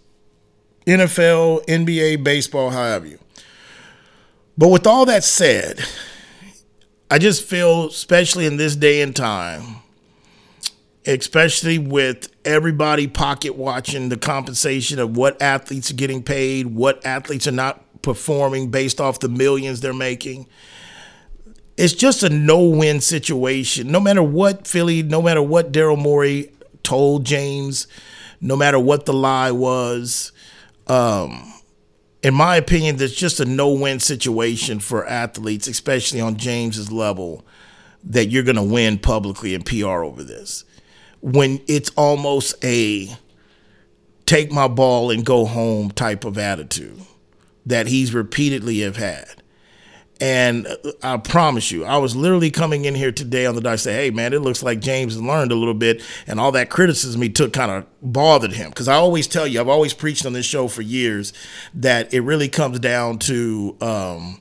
NFL, 0.88 1.64
NBA, 1.66 2.24
baseball, 2.24 2.70
however 2.70 3.06
you. 3.06 3.20
But 4.58 4.68
with 4.68 4.88
all 4.88 5.06
that 5.06 5.22
said, 5.22 5.78
I 7.08 7.18
just 7.18 7.44
feel, 7.44 7.86
especially 7.86 8.44
in 8.44 8.56
this 8.56 8.74
day 8.74 9.00
and 9.02 9.14
time, 9.14 9.76
especially 11.06 11.78
with 11.78 12.28
everybody 12.44 13.06
pocket 13.06 13.54
watching 13.54 14.08
the 14.08 14.16
compensation 14.16 14.98
of 14.98 15.16
what 15.16 15.40
athletes 15.40 15.92
are 15.92 15.94
getting 15.94 16.24
paid, 16.24 16.66
what 16.66 17.06
athletes 17.06 17.46
are 17.46 17.52
not 17.52 18.02
performing 18.02 18.70
based 18.70 19.00
off 19.00 19.20
the 19.20 19.28
millions 19.28 19.80
they're 19.80 19.94
making. 19.94 20.48
It's 21.76 21.92
just 21.92 22.24
a 22.24 22.28
no 22.28 22.60
win 22.64 23.00
situation. 23.00 23.92
No 23.92 24.00
matter 24.00 24.24
what 24.24 24.66
Philly, 24.66 25.04
no 25.04 25.22
matter 25.22 25.40
what 25.40 25.70
Daryl 25.70 25.96
Morey 25.96 26.50
told 26.82 27.24
James, 27.24 27.86
no 28.40 28.56
matter 28.56 28.80
what 28.80 29.06
the 29.06 29.12
lie 29.12 29.52
was, 29.52 30.32
um, 30.88 31.54
in 32.28 32.34
my 32.34 32.56
opinion, 32.56 32.96
there's 32.96 33.14
just 33.14 33.40
a 33.40 33.46
no-win 33.46 34.00
situation 34.00 34.80
for 34.80 35.06
athletes, 35.06 35.66
especially 35.66 36.20
on 36.20 36.36
James's 36.36 36.92
level, 36.92 37.42
that 38.04 38.26
you're 38.26 38.42
going 38.42 38.56
to 38.56 38.62
win 38.62 38.98
publicly 38.98 39.54
in 39.54 39.62
PR 39.62 40.04
over 40.04 40.22
this. 40.22 40.64
When 41.22 41.62
it's 41.66 41.88
almost 41.96 42.62
a 42.62 43.08
take 44.26 44.52
my 44.52 44.68
ball 44.68 45.10
and 45.10 45.24
go 45.24 45.46
home 45.46 45.90
type 45.90 46.26
of 46.26 46.36
attitude 46.36 47.00
that 47.64 47.86
he's 47.86 48.12
repeatedly 48.12 48.80
have 48.80 48.98
had. 48.98 49.42
And 50.20 50.66
I 51.02 51.16
promise 51.16 51.70
you, 51.70 51.84
I 51.84 51.98
was 51.98 52.16
literally 52.16 52.50
coming 52.50 52.86
in 52.86 52.94
here 52.94 53.12
today 53.12 53.46
on 53.46 53.54
the 53.54 53.60
dice 53.60 53.82
say, 53.82 53.94
hey, 53.94 54.10
man, 54.10 54.32
it 54.32 54.40
looks 54.40 54.62
like 54.62 54.80
James 54.80 55.20
learned 55.20 55.52
a 55.52 55.54
little 55.54 55.74
bit. 55.74 56.02
And 56.26 56.40
all 56.40 56.50
that 56.52 56.70
criticism 56.70 57.22
he 57.22 57.28
took 57.28 57.52
kind 57.52 57.70
of 57.70 57.86
bothered 58.02 58.52
him. 58.52 58.70
Because 58.70 58.88
I 58.88 58.94
always 58.94 59.28
tell 59.28 59.46
you, 59.46 59.60
I've 59.60 59.68
always 59.68 59.94
preached 59.94 60.26
on 60.26 60.32
this 60.32 60.46
show 60.46 60.66
for 60.66 60.82
years 60.82 61.32
that 61.74 62.12
it 62.12 62.20
really 62.20 62.48
comes 62.48 62.80
down 62.80 63.18
to 63.20 63.76
um, 63.80 64.40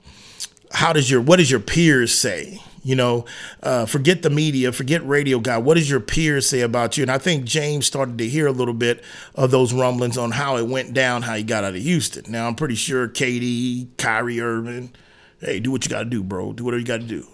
how 0.72 0.94
does 0.94 1.12
your, 1.12 1.22
what 1.22 1.38
does 1.38 1.52
your 1.52 1.60
peers 1.60 2.14
say? 2.18 2.60
You 2.82 2.96
know, 2.96 3.26
uh, 3.62 3.86
forget 3.86 4.22
the 4.22 4.30
media, 4.30 4.72
forget 4.72 5.06
radio 5.06 5.40
guy. 5.40 5.58
What 5.58 5.76
does 5.76 5.90
your 5.90 6.00
peers 6.00 6.48
say 6.48 6.62
about 6.62 6.98
you? 6.98 7.04
And 7.04 7.12
I 7.12 7.18
think 7.18 7.44
James 7.44 7.86
started 7.86 8.18
to 8.18 8.28
hear 8.28 8.48
a 8.48 8.52
little 8.52 8.74
bit 8.74 9.04
of 9.36 9.52
those 9.52 9.74
rumblings 9.74 10.18
on 10.18 10.32
how 10.32 10.58
it 10.58 10.68
went 10.68 10.94
down, 10.94 11.24
how 11.24 11.36
he 11.36 11.44
got 11.44 11.66
out 11.66 11.76
of 11.76 11.82
Houston. 11.82 12.32
Now, 12.32 12.48
I'm 12.48 12.56
pretty 12.56 12.76
sure 12.76 13.10
KD, 13.10 13.90
Kyrie 13.98 14.40
Irving, 14.40 14.94
hey, 15.40 15.60
do 15.60 15.72
what 15.72 15.86
you 15.86 15.90
got 15.90 16.00
to 16.00 16.06
do, 16.06 16.24
bro. 16.24 16.54
Do 16.54 16.64
whatever 16.64 16.80
you 16.80 16.86
got 16.86 17.02
to 17.02 17.08
do. 17.08 17.28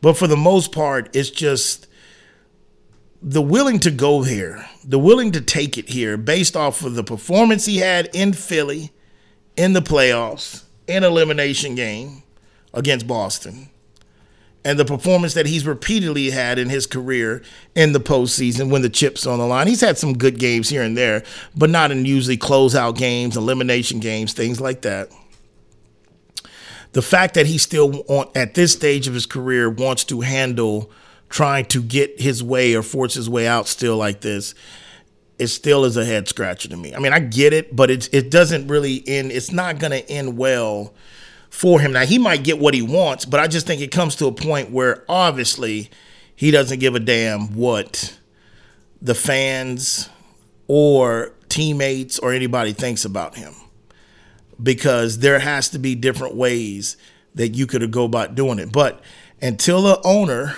But 0.00 0.16
for 0.16 0.26
the 0.26 0.36
most 0.36 0.72
part, 0.72 1.14
it's 1.14 1.30
just 1.30 1.86
the 3.22 3.42
willing 3.42 3.78
to 3.80 3.90
go 3.90 4.22
here, 4.22 4.66
the 4.84 4.98
willing 4.98 5.32
to 5.32 5.40
take 5.40 5.78
it 5.78 5.88
here 5.88 6.16
based 6.16 6.56
off 6.56 6.84
of 6.84 6.94
the 6.94 7.04
performance 7.04 7.66
he 7.66 7.78
had 7.78 8.08
in 8.14 8.32
Philly 8.32 8.92
in 9.56 9.72
the 9.72 9.80
playoffs, 9.80 10.64
in 10.86 11.02
elimination 11.02 11.74
game 11.74 12.22
against 12.74 13.06
Boston, 13.06 13.70
and 14.64 14.78
the 14.78 14.84
performance 14.84 15.34
that 15.34 15.46
he's 15.46 15.66
repeatedly 15.66 16.30
had 16.30 16.58
in 16.58 16.68
his 16.68 16.86
career 16.86 17.42
in 17.74 17.92
the 17.92 18.00
postseason 18.00 18.70
when 18.70 18.82
the 18.82 18.90
chips 18.90 19.26
on 19.26 19.38
the 19.38 19.46
line. 19.46 19.66
He's 19.66 19.80
had 19.80 19.96
some 19.96 20.18
good 20.18 20.38
games 20.38 20.68
here 20.68 20.82
and 20.82 20.96
there, 20.96 21.24
but 21.56 21.70
not 21.70 21.90
in 21.90 22.04
usually 22.04 22.36
closeout 22.36 22.98
games, 22.98 23.36
elimination 23.36 23.98
games, 23.98 24.34
things 24.34 24.60
like 24.60 24.82
that 24.82 25.10
the 26.96 27.02
fact 27.02 27.34
that 27.34 27.44
he 27.44 27.58
still 27.58 28.30
at 28.34 28.54
this 28.54 28.72
stage 28.72 29.06
of 29.06 29.12
his 29.12 29.26
career 29.26 29.68
wants 29.68 30.02
to 30.02 30.22
handle 30.22 30.90
trying 31.28 31.66
to 31.66 31.82
get 31.82 32.18
his 32.18 32.42
way 32.42 32.74
or 32.74 32.82
force 32.82 33.12
his 33.12 33.28
way 33.28 33.46
out 33.46 33.68
still 33.68 33.98
like 33.98 34.22
this 34.22 34.54
it 35.38 35.48
still 35.48 35.84
is 35.84 35.98
a 35.98 36.06
head 36.06 36.26
scratcher 36.26 36.70
to 36.70 36.76
me. 36.78 36.94
I 36.94 36.98
mean, 36.98 37.12
I 37.12 37.18
get 37.18 37.52
it, 37.52 37.76
but 37.76 37.90
it 37.90 38.08
it 38.14 38.30
doesn't 38.30 38.68
really 38.68 39.04
end. 39.06 39.30
It's 39.30 39.52
not 39.52 39.78
going 39.78 39.90
to 39.90 40.10
end 40.10 40.38
well 40.38 40.94
for 41.50 41.78
him. 41.78 41.92
Now 41.92 42.06
he 42.06 42.16
might 42.16 42.42
get 42.42 42.58
what 42.58 42.72
he 42.72 42.80
wants, 42.80 43.26
but 43.26 43.40
I 43.40 43.46
just 43.46 43.66
think 43.66 43.82
it 43.82 43.90
comes 43.90 44.16
to 44.16 44.26
a 44.28 44.32
point 44.32 44.70
where 44.70 45.04
obviously 45.06 45.90
he 46.34 46.50
doesn't 46.50 46.78
give 46.78 46.94
a 46.94 47.00
damn 47.00 47.54
what 47.54 48.18
the 49.02 49.14
fans 49.14 50.08
or 50.66 51.34
teammates 51.50 52.18
or 52.18 52.32
anybody 52.32 52.72
thinks 52.72 53.04
about 53.04 53.34
him 53.34 53.52
because 54.62 55.18
there 55.18 55.38
has 55.38 55.68
to 55.70 55.78
be 55.78 55.94
different 55.94 56.34
ways 56.34 56.96
that 57.34 57.48
you 57.50 57.66
could 57.66 57.90
go 57.90 58.04
about 58.04 58.34
doing 58.34 58.58
it. 58.58 58.72
But 58.72 59.00
until 59.40 59.86
a 59.86 60.00
owner 60.02 60.56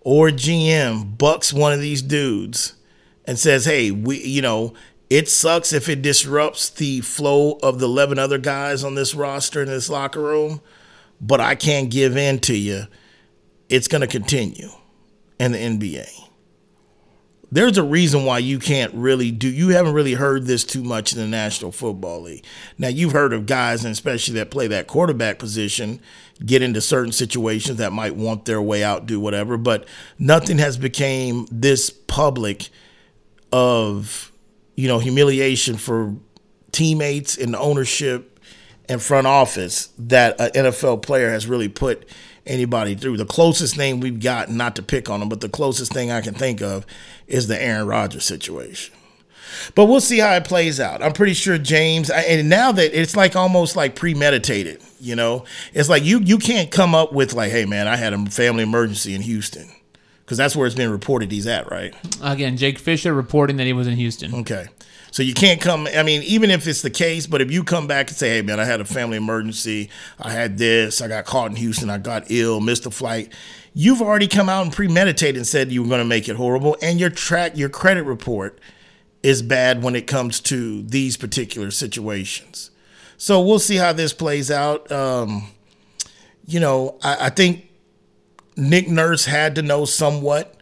or 0.00 0.28
GM 0.28 1.16
bucks 1.16 1.52
one 1.52 1.72
of 1.72 1.80
these 1.80 2.02
dudes 2.02 2.74
and 3.24 3.38
says, 3.38 3.64
"Hey, 3.64 3.90
we, 3.90 4.22
you 4.22 4.42
know, 4.42 4.74
it 5.08 5.28
sucks 5.28 5.72
if 5.72 5.88
it 5.88 6.02
disrupts 6.02 6.68
the 6.68 7.00
flow 7.00 7.58
of 7.62 7.78
the 7.78 7.86
11 7.86 8.18
other 8.18 8.38
guys 8.38 8.82
on 8.82 8.94
this 8.94 9.14
roster 9.14 9.62
in 9.62 9.68
this 9.68 9.88
locker 9.88 10.20
room, 10.20 10.60
but 11.20 11.40
I 11.40 11.54
can't 11.54 11.90
give 11.90 12.16
in 12.16 12.40
to 12.40 12.56
you." 12.56 12.84
It's 13.68 13.88
going 13.88 14.00
to 14.00 14.06
continue 14.06 14.70
in 15.40 15.52
the 15.52 15.58
NBA. 15.58 16.25
There's 17.50 17.78
a 17.78 17.82
reason 17.82 18.24
why 18.24 18.38
you 18.38 18.58
can't 18.58 18.92
really 18.94 19.30
do 19.30 19.48
you 19.48 19.68
haven't 19.68 19.92
really 19.92 20.14
heard 20.14 20.46
this 20.46 20.64
too 20.64 20.82
much 20.82 21.12
in 21.12 21.18
the 21.18 21.26
National 21.26 21.70
Football 21.70 22.22
League. 22.22 22.44
Now 22.76 22.88
you've 22.88 23.12
heard 23.12 23.32
of 23.32 23.46
guys 23.46 23.84
and 23.84 23.92
especially 23.92 24.34
that 24.34 24.50
play 24.50 24.66
that 24.66 24.86
quarterback 24.86 25.38
position 25.38 26.00
get 26.44 26.62
into 26.62 26.80
certain 26.80 27.12
situations 27.12 27.78
that 27.78 27.92
might 27.92 28.16
want 28.16 28.44
their 28.44 28.60
way 28.60 28.82
out, 28.82 29.06
do 29.06 29.20
whatever, 29.20 29.56
but 29.56 29.86
nothing 30.18 30.58
has 30.58 30.76
became 30.76 31.46
this 31.50 31.90
public 31.90 32.68
of 33.52 34.32
you 34.74 34.88
know 34.88 34.98
humiliation 34.98 35.76
for 35.76 36.14
teammates 36.72 37.38
and 37.38 37.54
ownership 37.56 38.40
and 38.88 39.02
front 39.02 39.26
office 39.26 39.88
that 39.98 40.38
an 40.40 40.50
NFL 40.50 41.02
player 41.02 41.30
has 41.30 41.46
really 41.46 41.68
put 41.68 42.08
anybody 42.46 42.94
through. 42.94 43.16
The 43.16 43.26
closest 43.26 43.76
thing 43.76 44.00
we've 44.00 44.20
got, 44.20 44.50
not 44.50 44.76
to 44.76 44.82
pick 44.82 45.10
on 45.10 45.20
them, 45.20 45.28
but 45.28 45.40
the 45.40 45.48
closest 45.48 45.92
thing 45.92 46.10
I 46.10 46.20
can 46.20 46.34
think 46.34 46.62
of 46.62 46.86
is 47.26 47.48
the 47.48 47.60
Aaron 47.60 47.86
Rodgers 47.86 48.24
situation. 48.24 48.94
But 49.74 49.86
we'll 49.86 50.00
see 50.00 50.18
how 50.18 50.34
it 50.34 50.44
plays 50.44 50.80
out. 50.80 51.02
I'm 51.02 51.12
pretty 51.12 51.34
sure 51.34 51.56
James, 51.56 52.10
and 52.10 52.48
now 52.48 52.72
that 52.72 52.98
it's 52.98 53.16
like 53.16 53.36
almost 53.36 53.74
like 53.74 53.96
premeditated, 53.96 54.82
you 55.00 55.16
know, 55.16 55.44
it's 55.72 55.88
like 55.88 56.04
you 56.04 56.20
you 56.20 56.38
can't 56.38 56.70
come 56.70 56.94
up 56.94 57.12
with 57.12 57.32
like, 57.32 57.50
hey 57.50 57.64
man, 57.64 57.88
I 57.88 57.96
had 57.96 58.12
a 58.12 58.26
family 58.26 58.62
emergency 58.64 59.14
in 59.14 59.22
Houston, 59.22 59.68
because 60.24 60.36
that's 60.36 60.54
where 60.54 60.66
it's 60.66 60.76
been 60.76 60.90
reported 60.90 61.30
he's 61.32 61.46
at, 61.46 61.70
right? 61.70 61.94
Again, 62.22 62.56
Jake 62.56 62.78
Fisher 62.78 63.14
reporting 63.14 63.56
that 63.56 63.66
he 63.66 63.72
was 63.72 63.86
in 63.86 63.94
Houston. 63.94 64.34
Okay. 64.34 64.66
So 65.16 65.22
you 65.22 65.32
can't 65.32 65.62
come. 65.62 65.88
I 65.96 66.02
mean, 66.02 66.22
even 66.24 66.50
if 66.50 66.66
it's 66.66 66.82
the 66.82 66.90
case, 66.90 67.26
but 67.26 67.40
if 67.40 67.50
you 67.50 67.64
come 67.64 67.86
back 67.86 68.08
and 68.08 68.16
say, 68.18 68.34
"Hey, 68.34 68.42
man, 68.42 68.60
I 68.60 68.66
had 68.66 68.82
a 68.82 68.84
family 68.84 69.16
emergency. 69.16 69.88
I 70.20 70.30
had 70.30 70.58
this. 70.58 71.00
I 71.00 71.08
got 71.08 71.24
caught 71.24 71.48
in 71.48 71.56
Houston. 71.56 71.88
I 71.88 71.96
got 71.96 72.30
ill, 72.30 72.60
missed 72.60 72.84
a 72.84 72.90
flight." 72.90 73.32
You've 73.72 74.02
already 74.02 74.28
come 74.28 74.50
out 74.50 74.66
and 74.66 74.70
premeditated 74.74 75.36
and 75.36 75.46
said 75.46 75.72
you 75.72 75.82
were 75.82 75.88
going 75.88 76.00
to 76.00 76.04
make 76.04 76.28
it 76.28 76.36
horrible, 76.36 76.76
and 76.82 77.00
your 77.00 77.08
track, 77.08 77.56
your 77.56 77.70
credit 77.70 78.02
report 78.02 78.60
is 79.22 79.40
bad 79.40 79.82
when 79.82 79.96
it 79.96 80.06
comes 80.06 80.38
to 80.40 80.82
these 80.82 81.16
particular 81.16 81.70
situations. 81.70 82.70
So 83.16 83.40
we'll 83.40 83.58
see 83.58 83.76
how 83.76 83.94
this 83.94 84.12
plays 84.12 84.50
out. 84.50 84.92
Um, 84.92 85.48
you 86.46 86.60
know, 86.60 86.98
I, 87.02 87.28
I 87.28 87.30
think 87.30 87.70
Nick 88.54 88.86
Nurse 88.86 89.24
had 89.24 89.54
to 89.54 89.62
know 89.62 89.86
somewhat 89.86 90.55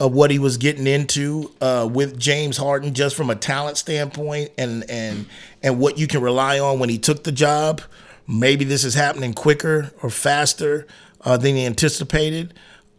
of 0.00 0.12
what 0.12 0.30
he 0.30 0.38
was 0.38 0.56
getting 0.56 0.86
into 0.86 1.52
uh, 1.60 1.88
with 1.90 2.18
James 2.18 2.56
Harden, 2.56 2.94
just 2.94 3.16
from 3.16 3.30
a 3.30 3.36
talent 3.36 3.76
standpoint, 3.76 4.50
and 4.58 4.88
and 4.90 5.26
and 5.62 5.78
what 5.78 5.98
you 5.98 6.06
can 6.06 6.20
rely 6.20 6.58
on 6.58 6.78
when 6.78 6.88
he 6.88 6.98
took 6.98 7.24
the 7.24 7.32
job. 7.32 7.80
Maybe 8.26 8.64
this 8.64 8.84
is 8.84 8.94
happening 8.94 9.34
quicker 9.34 9.92
or 10.02 10.10
faster 10.10 10.86
uh, 11.20 11.36
than 11.36 11.56
he 11.56 11.66
anticipated. 11.66 12.54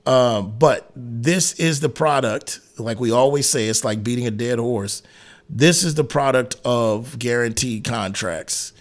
Uh, 0.05 0.41
but 0.41 0.91
this 0.95 1.53
is 1.53 1.79
the 1.79 1.89
product, 1.89 2.59
like 2.77 2.99
we 2.99 3.11
always 3.11 3.49
say, 3.49 3.67
it's 3.67 3.83
like 3.83 4.03
beating 4.03 4.27
a 4.27 4.31
dead 4.31 4.59
horse. 4.59 5.01
This 5.49 5.83
is 5.83 5.95
the 5.95 6.03
product 6.03 6.55
of 6.63 7.17
guaranteed 7.17 7.83
contracts 7.83 8.71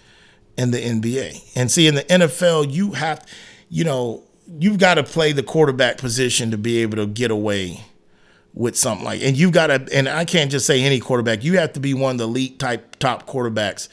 in 0.55 0.69
the 0.69 0.77
NBA. 0.77 1.51
And 1.55 1.71
see, 1.71 1.87
in 1.87 1.95
the 1.95 2.03
NFL, 2.03 2.71
you 2.71 2.91
have, 2.91 3.25
you 3.69 3.83
know, 3.83 4.23
you've 4.59 4.77
got 4.77 4.95
to 4.95 5.03
play 5.03 5.31
the 5.31 5.43
quarterback 5.43 5.97
position 5.97 6.51
to 6.51 6.57
be 6.57 6.77
able 6.83 6.97
to 6.97 7.07
get 7.07 7.31
away 7.31 7.83
with 8.55 8.77
something 8.77 9.03
like 9.03 9.21
and 9.21 9.35
you've 9.35 9.51
got 9.51 9.67
to 9.67 9.85
and 9.93 10.07
I 10.07 10.23
can't 10.23 10.49
just 10.49 10.65
say 10.65 10.81
any 10.81 10.99
quarterback. 10.99 11.43
You 11.43 11.57
have 11.57 11.73
to 11.73 11.79
be 11.81 11.93
one 11.93 12.11
of 12.11 12.17
the 12.17 12.23
elite 12.23 12.57
type 12.57 12.95
top 12.97 13.27
quarterbacks 13.27 13.89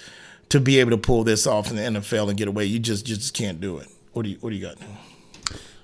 to 0.50 0.61
be 0.61 0.78
able 0.78 0.92
to 0.92 0.99
pull 0.99 1.25
this 1.25 1.47
off 1.47 1.71
in 1.71 1.76
the 1.76 2.00
NFL 2.00 2.28
and 2.28 2.38
get 2.38 2.47
away. 2.47 2.64
You 2.64 2.78
just 2.78 3.04
just 3.04 3.35
can't 3.35 3.61
do 3.61 3.78
it. 3.78 3.88
What 4.12 4.23
do 4.23 4.31
you 4.31 4.37
what 4.40 4.50
do 4.50 4.57
you 4.57 4.62
got? 4.62 4.78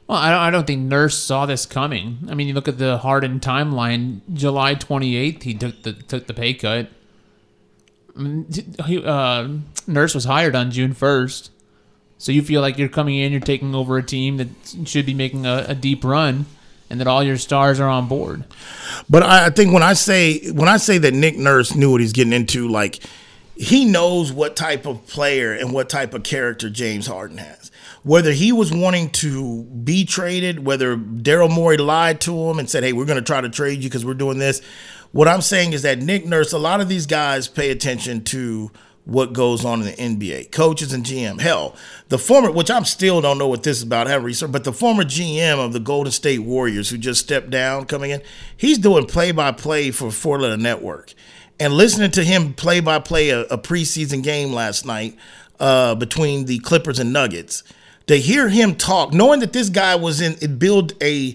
Well 0.07 0.17
I 0.17 0.31
don't, 0.31 0.41
I 0.41 0.51
don't 0.51 0.67
think 0.67 0.83
Nurse 0.83 1.19
saw 1.19 1.45
this 1.45 1.67
coming. 1.67 2.19
I 2.31 2.35
mean 2.35 2.47
you 2.47 2.55
look 2.55 2.69
at 2.69 2.79
the 2.79 2.99
Harden 2.99 3.41
timeline. 3.41 4.21
July 4.33 4.77
28th 4.77 5.43
he 5.43 5.55
took 5.55 5.83
the 5.83 5.93
took 5.93 6.29
the 6.29 6.35
pay 6.35 6.55
cut. 6.55 6.89
He, 8.87 9.05
uh, 9.05 9.49
Nurse 9.87 10.13
was 10.13 10.25
hired 10.25 10.57
on 10.57 10.73
June 10.73 10.93
1st 10.93 11.51
so 12.17 12.33
you 12.33 12.43
feel 12.43 12.61
like 12.61 12.77
you're 12.77 12.89
coming 12.89 13.15
in 13.17 13.31
you're 13.31 13.41
taking 13.41 13.77
over 13.77 13.97
a 13.97 14.03
team 14.03 14.39
that 14.39 14.49
should 14.87 15.07
be 15.07 15.15
making 15.15 15.47
a, 15.47 15.67
a 15.69 15.75
deep 15.77 16.03
run 16.03 16.47
and 16.91 17.01
that 17.01 17.07
all 17.07 17.23
your 17.23 17.37
stars 17.37 17.81
are 17.81 17.89
on 17.89 18.09
board. 18.09 18.45
But 19.09 19.23
I 19.23 19.51
think 19.51 19.73
when 19.73 19.83
I 19.83 19.93
say 19.93 20.51
when 20.51 20.69
I 20.69 20.77
say 20.77 20.99
that 20.99 21.15
Nick 21.15 21.37
Nurse 21.37 21.75
knew 21.75 21.91
what 21.91 22.01
he's 22.01 22.13
getting 22.13 22.33
into, 22.33 22.69
like 22.69 23.01
he 23.57 23.85
knows 23.85 24.33
what 24.33 24.57
type 24.57 24.87
of 24.87 25.07
player 25.07 25.53
and 25.53 25.73
what 25.73 25.89
type 25.89 26.15
of 26.15 26.23
character 26.23 26.71
James 26.71 27.07
Harden 27.07 27.39
has. 27.39 27.71
Whether 28.05 28.33
he 28.33 28.53
was 28.53 28.73
wanting 28.73 29.11
to 29.11 29.65
be 29.65 30.05
traded, 30.05 30.65
whether 30.65 30.97
Daryl 30.97 31.51
Morey 31.51 31.77
lied 31.77 32.21
to 32.23 32.49
him 32.49 32.59
and 32.59 32.71
said, 32.71 32.85
"Hey, 32.85 32.93
we're 32.93 33.05
going 33.05 33.17
to 33.17 33.23
try 33.23 33.41
to 33.41 33.49
trade 33.49 33.83
you 33.83 33.89
because 33.89 34.05
we're 34.05 34.15
doing 34.15 34.39
this." 34.39 34.63
What 35.11 35.27
I'm 35.27 35.41
saying 35.41 35.73
is 35.73 35.83
that 35.83 35.99
Nick 35.99 36.27
Nurse, 36.27 36.53
a 36.53 36.59
lot 36.59 36.81
of 36.81 36.89
these 36.89 37.07
guys 37.07 37.49
pay 37.49 37.71
attention 37.71 38.25
to 38.25 38.71
what 39.09 39.33
goes 39.33 39.65
on 39.65 39.81
in 39.81 39.87
the 39.87 39.93
NBA, 39.93 40.53
coaches 40.53 40.93
and 40.93 41.03
GM. 41.03 41.41
Hell, 41.41 41.75
the 42.11 42.19
former, 42.19 42.53
which 42.53 42.71
I'm 42.71 42.85
still 42.85 43.23
don't 43.23 43.39
know 43.39 43.49
what 43.49 43.63
this 43.63 43.79
is 43.79 43.83
about, 43.83 44.07
I 44.07 44.11
haven't 44.11 44.27
researched, 44.27 44.53
but 44.53 44.65
the 44.65 44.73
former 44.73 45.03
GM 45.03 45.59
of 45.59 45.73
the 45.73 45.81
Golden 45.81 46.13
State 46.13 46.41
Warriors 46.41 46.91
who 46.91 46.99
just 46.99 47.23
stepped 47.23 47.49
down 47.49 47.87
coming 47.87 48.11
in, 48.11 48.21
he's 48.55 48.77
doing 48.77 49.07
play 49.07 49.33
by 49.33 49.51
play 49.51 49.91
for 49.93 50.11
Four 50.11 50.39
Letter 50.41 50.59
Network. 50.59 51.15
And 51.59 51.73
listening 51.73 52.11
to 52.13 52.23
him 52.23 52.53
play 52.53 52.81
by 52.81 52.99
play 52.99 53.31
a 53.31 53.45
preseason 53.57 54.23
game 54.23 54.53
last 54.53 54.85
night 54.85 55.17
uh, 55.59 55.95
between 55.95 56.45
the 56.45 56.59
Clippers 56.59 56.99
and 56.99 57.11
Nuggets, 57.11 57.65
to 58.09 58.17
hear 58.17 58.51
him 58.51 58.75
talk, 58.75 59.15
knowing 59.15 59.41
that 59.41 59.55
this 59.55 59.71
guy 59.71 59.97
was 59.97 60.21
in, 60.21 60.37
it 60.43 60.59
build 60.59 60.93
a 61.03 61.35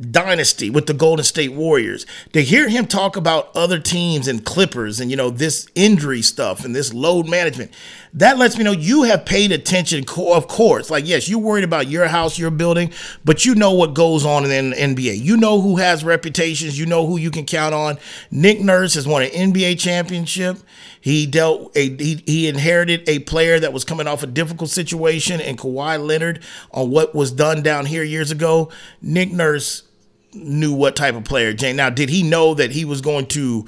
dynasty 0.00 0.70
with 0.70 0.86
the 0.86 0.94
Golden 0.94 1.24
State 1.24 1.52
Warriors. 1.52 2.06
To 2.32 2.42
hear 2.42 2.68
him 2.68 2.86
talk 2.86 3.16
about 3.16 3.54
other 3.54 3.78
teams 3.78 4.26
and 4.28 4.44
Clippers 4.44 5.00
and 5.00 5.10
you 5.10 5.16
know 5.16 5.30
this 5.30 5.68
injury 5.74 6.22
stuff 6.22 6.64
and 6.64 6.74
this 6.74 6.92
load 6.94 7.28
management, 7.28 7.72
that 8.14 8.38
lets 8.38 8.56
me 8.56 8.64
know 8.64 8.72
you 8.72 9.04
have 9.04 9.24
paid 9.24 9.52
attention. 9.52 10.04
Of 10.16 10.48
course, 10.48 10.90
like 10.90 11.06
yes, 11.06 11.28
you're 11.28 11.38
worried 11.38 11.64
about 11.64 11.88
your 11.88 12.06
house, 12.06 12.38
your 12.38 12.50
building, 12.50 12.92
but 13.24 13.44
you 13.44 13.54
know 13.54 13.72
what 13.72 13.94
goes 13.94 14.24
on 14.24 14.44
in 14.44 14.70
the 14.70 14.76
NBA. 14.76 15.20
You 15.20 15.36
know 15.36 15.60
who 15.60 15.76
has 15.76 16.04
reputations. 16.04 16.78
You 16.78 16.86
know 16.86 17.06
who 17.06 17.16
you 17.16 17.30
can 17.30 17.44
count 17.44 17.74
on. 17.74 17.98
Nick 18.30 18.60
Nurse 18.60 18.94
has 18.94 19.06
won 19.06 19.22
an 19.22 19.30
NBA 19.30 19.78
championship. 19.78 20.58
He 21.00 21.26
dealt 21.26 21.76
a 21.76 21.96
he, 21.96 22.22
he 22.26 22.48
inherited 22.48 23.08
a 23.08 23.20
player 23.20 23.60
that 23.60 23.72
was 23.72 23.84
coming 23.84 24.06
off 24.06 24.22
a 24.22 24.26
difficult 24.26 24.70
situation 24.70 25.40
in 25.40 25.56
Kawhi 25.56 26.04
Leonard 26.04 26.42
on 26.72 26.90
what 26.90 27.14
was 27.14 27.32
done 27.32 27.62
down 27.62 27.86
here 27.86 28.02
years 28.02 28.30
ago. 28.30 28.70
Nick 29.00 29.32
Nurse 29.32 29.84
knew 30.32 30.72
what 30.72 30.96
type 30.96 31.14
of 31.14 31.24
player 31.24 31.52
Jane. 31.52 31.76
Now, 31.76 31.90
did 31.90 32.08
he 32.08 32.22
know 32.22 32.54
that 32.54 32.70
he 32.70 32.84
was 32.84 33.00
going 33.00 33.26
to 33.28 33.66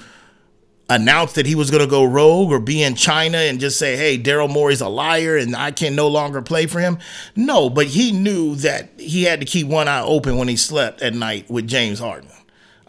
announce 0.88 1.32
that 1.34 1.46
he 1.46 1.54
was 1.54 1.70
going 1.70 1.82
to 1.82 1.88
go 1.88 2.04
rogue 2.04 2.50
or 2.50 2.60
be 2.60 2.82
in 2.82 2.94
China 2.94 3.38
and 3.38 3.60
just 3.60 3.78
say, 3.78 3.96
"Hey, 3.96 4.18
Daryl 4.18 4.50
Morey's 4.50 4.80
a 4.80 4.88
liar 4.88 5.36
and 5.36 5.56
I 5.56 5.70
can 5.70 5.94
no 5.94 6.08
longer 6.08 6.42
play 6.42 6.66
for 6.66 6.80
him"? 6.80 6.98
No, 7.34 7.70
but 7.70 7.86
he 7.86 8.12
knew 8.12 8.54
that 8.56 8.90
he 8.98 9.24
had 9.24 9.40
to 9.40 9.46
keep 9.46 9.66
one 9.66 9.88
eye 9.88 10.02
open 10.02 10.36
when 10.36 10.48
he 10.48 10.56
slept 10.56 11.02
at 11.02 11.14
night 11.14 11.50
with 11.50 11.66
James 11.66 11.98
Harden. 11.98 12.30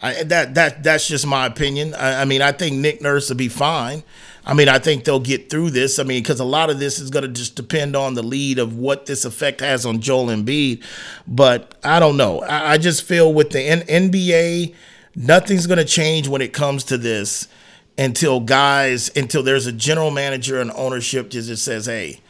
I, 0.00 0.22
that 0.24 0.54
that 0.54 0.82
that's 0.82 1.08
just 1.08 1.26
my 1.26 1.46
opinion. 1.46 1.94
I, 1.94 2.22
I 2.22 2.24
mean, 2.24 2.42
I 2.42 2.52
think 2.52 2.76
Nick 2.76 3.00
Nurse 3.00 3.28
will 3.30 3.36
be 3.36 3.48
fine. 3.48 4.02
I 4.46 4.52
mean, 4.52 4.68
I 4.68 4.78
think 4.78 5.04
they'll 5.04 5.20
get 5.20 5.48
through 5.48 5.70
this. 5.70 5.98
I 5.98 6.02
mean, 6.02 6.22
because 6.22 6.40
a 6.40 6.44
lot 6.44 6.68
of 6.68 6.78
this 6.78 6.98
is 6.98 7.10
going 7.10 7.22
to 7.22 7.28
just 7.28 7.54
depend 7.54 7.96
on 7.96 8.14
the 8.14 8.22
lead 8.22 8.58
of 8.58 8.76
what 8.76 9.06
this 9.06 9.24
effect 9.24 9.60
has 9.60 9.86
on 9.86 10.00
Joel 10.00 10.26
Embiid. 10.26 10.84
But 11.26 11.74
I 11.82 11.98
don't 11.98 12.16
know. 12.16 12.40
I, 12.42 12.72
I 12.72 12.78
just 12.78 13.04
feel 13.04 13.32
with 13.32 13.50
the 13.50 13.60
N- 13.60 14.10
NBA, 14.10 14.74
nothing's 15.16 15.66
going 15.66 15.78
to 15.78 15.84
change 15.84 16.28
when 16.28 16.42
it 16.42 16.52
comes 16.52 16.84
to 16.84 16.98
this 16.98 17.48
until 17.96 18.40
guys, 18.40 19.10
until 19.16 19.42
there's 19.42 19.66
a 19.66 19.72
general 19.72 20.10
manager 20.10 20.60
and 20.60 20.70
ownership 20.72 21.30
just 21.30 21.64
says, 21.64 21.86
hey, 21.86 22.20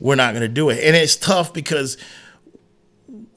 we're 0.00 0.16
not 0.16 0.32
going 0.32 0.42
to 0.42 0.48
do 0.48 0.70
it. 0.70 0.82
And 0.82 0.96
it's 0.96 1.14
tough 1.14 1.52
because 1.54 1.96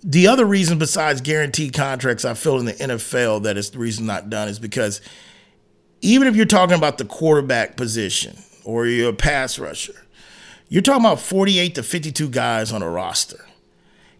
the 0.03 0.27
other 0.27 0.45
reason 0.45 0.79
besides 0.79 1.21
guaranteed 1.21 1.73
contracts 1.73 2.25
I 2.25 2.33
feel 2.33 2.57
in 2.57 2.65
the 2.65 2.73
NFL 2.73 3.43
that 3.43 3.57
is 3.57 3.69
the 3.69 3.79
reason 3.79 4.07
not 4.07 4.31
done 4.31 4.47
is 4.47 4.57
because– 4.57 5.01
even 6.03 6.27
if 6.27 6.35
you're 6.35 6.45
talking 6.45 6.75
about 6.75 6.97
the 6.97 7.05
quarterback 7.05 7.77
position 7.77 8.37
or 8.65 8.85
you're 8.85 9.09
a 9.09 9.13
pass 9.13 9.57
rusher, 9.57 10.05
you're 10.67 10.81
talking 10.81 11.05
about 11.05 11.19
48 11.19 11.75
to 11.75 11.83
52 11.83 12.29
guys 12.29 12.73
on 12.73 12.83
a 12.83 12.89
roster. 12.89 13.45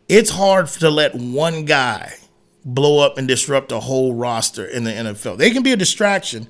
It's 0.08 0.30
hard 0.30 0.68
to 0.68 0.90
let 0.90 1.14
one 1.14 1.66
guy 1.66 2.14
blow 2.64 3.06
up 3.06 3.18
and 3.18 3.28
disrupt 3.28 3.72
a 3.74 3.82
whole 3.82 4.16
roster 4.16 4.66
in 4.66 4.86
the 4.86 4.92
NFL. 4.92 5.38
They 5.38 5.52
can 5.52 5.62
be 5.62 5.74
a 5.74 5.78
distraction. 5.78 6.48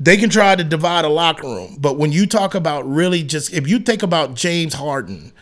They 0.00 0.16
can 0.16 0.30
try 0.30 0.56
to 0.56 0.64
divide 0.64 1.04
a 1.04 1.08
locker 1.08 1.46
room. 1.46 1.76
But 1.78 1.96
when 1.96 2.10
you 2.10 2.26
talk 2.26 2.56
about 2.56 2.88
really 2.88 3.22
just, 3.22 3.52
if 3.52 3.68
you 3.68 3.78
think 3.78 4.02
about 4.02 4.34
James 4.34 4.74
Harden, 4.74 5.32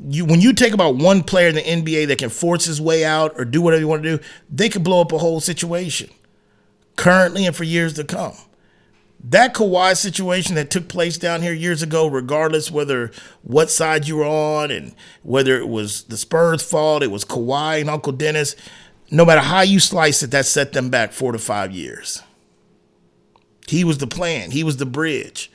you 0.00 0.24
when 0.24 0.40
you 0.40 0.52
take 0.52 0.72
about 0.72 0.96
one 0.96 1.22
player 1.22 1.48
in 1.48 1.54
the 1.54 1.62
NBA 1.62 2.08
that 2.08 2.18
can 2.18 2.30
force 2.30 2.64
his 2.64 2.80
way 2.80 3.04
out 3.04 3.34
or 3.36 3.44
do 3.44 3.62
whatever 3.62 3.80
you 3.80 3.86
want 3.86 4.02
to 4.02 4.16
do, 4.16 4.24
they 4.50 4.68
can 4.68 4.82
blow 4.82 5.00
up 5.00 5.12
a 5.12 5.18
whole 5.18 5.38
situation 5.38 6.10
currently 6.96 7.46
and 7.46 7.54
for 7.54 7.64
years 7.64 7.94
to 7.94 8.04
come. 8.04 8.34
That 9.26 9.54
Kawhi 9.54 9.96
situation 9.96 10.54
that 10.56 10.70
took 10.70 10.86
place 10.88 11.16
down 11.16 11.40
here 11.40 11.54
years 11.54 11.82
ago, 11.82 12.06
regardless 12.06 12.70
whether 12.70 13.10
what 13.42 13.70
side 13.70 14.06
you 14.06 14.16
were 14.16 14.26
on 14.26 14.70
and 14.70 14.94
whether 15.22 15.58
it 15.58 15.68
was 15.68 16.04
the 16.04 16.18
Spurs' 16.18 16.62
fault, 16.62 17.02
it 17.02 17.10
was 17.10 17.24
Kawhi 17.24 17.80
and 17.80 17.88
Uncle 17.88 18.12
Dennis. 18.12 18.54
no 19.10 19.24
matter 19.24 19.40
how 19.40 19.60
you 19.60 19.80
slice 19.80 20.22
it, 20.22 20.30
that 20.32 20.44
set 20.46 20.72
them 20.72 20.90
back 20.90 21.12
four 21.12 21.32
to 21.32 21.38
five 21.38 21.72
years. 21.72 22.22
He 23.68 23.84
was 23.84 23.98
the 23.98 24.06
plan. 24.06 24.50
He 24.50 24.64
was 24.64 24.76
the 24.76 24.86
bridge 24.86 25.50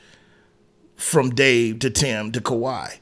from 0.95 1.31
Dave 1.31 1.79
to 1.79 1.89
Tim 1.89 2.31
to 2.31 2.41
Kawhi. 2.41 2.97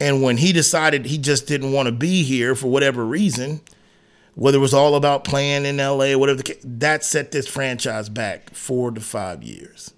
And 0.00 0.22
when 0.22 0.36
he 0.36 0.52
decided 0.52 1.06
he 1.06 1.18
just 1.18 1.46
didn't 1.46 1.72
want 1.72 1.86
to 1.86 1.92
be 1.92 2.22
here 2.22 2.54
for 2.54 2.68
whatever 2.68 3.04
reason, 3.04 3.60
whether 4.34 4.58
it 4.58 4.60
was 4.60 4.74
all 4.74 4.94
about 4.94 5.24
playing 5.24 5.64
in 5.64 5.76
LA, 5.76 6.16
whatever 6.16 6.42
the 6.42 6.56
that 6.64 7.04
set 7.04 7.30
this 7.30 7.46
franchise 7.46 8.08
back 8.08 8.50
four 8.50 8.90
to 8.90 9.00
five 9.00 9.42
years. 9.42 9.92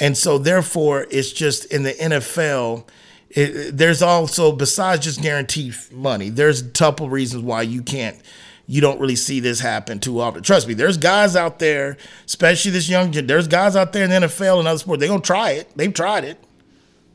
And 0.00 0.16
so, 0.16 0.38
therefore, 0.38 1.06
it's 1.10 1.30
just 1.30 1.66
in 1.66 1.84
the 1.84 1.92
NFL, 1.92 2.88
it, 3.30 3.76
there's 3.76 4.02
also, 4.02 4.52
besides 4.52 5.04
just 5.04 5.22
guaranteed 5.22 5.74
money, 5.92 6.30
there's 6.30 6.62
a 6.62 6.70
couple 6.70 7.08
reasons 7.08 7.44
why 7.44 7.62
you 7.62 7.82
can't, 7.82 8.20
you 8.66 8.80
don't 8.80 8.98
really 8.98 9.16
see 9.16 9.40
this 9.40 9.60
happen 9.60 10.00
too 10.00 10.20
often. 10.20 10.42
Trust 10.42 10.66
me, 10.66 10.74
there's 10.74 10.96
guys 10.96 11.36
out 11.36 11.58
there, 11.60 11.96
especially 12.26 12.72
this 12.72 12.88
young, 12.88 13.12
there's 13.12 13.46
guys 13.46 13.76
out 13.76 13.92
there 13.92 14.04
in 14.04 14.10
the 14.10 14.26
NFL 14.26 14.58
and 14.58 14.66
other 14.66 14.78
sports, 14.78 15.00
they're 15.00 15.08
going 15.08 15.20
to 15.20 15.26
try 15.26 15.50
it. 15.50 15.70
They've 15.76 15.94
tried 15.94 16.24
it. 16.24 16.43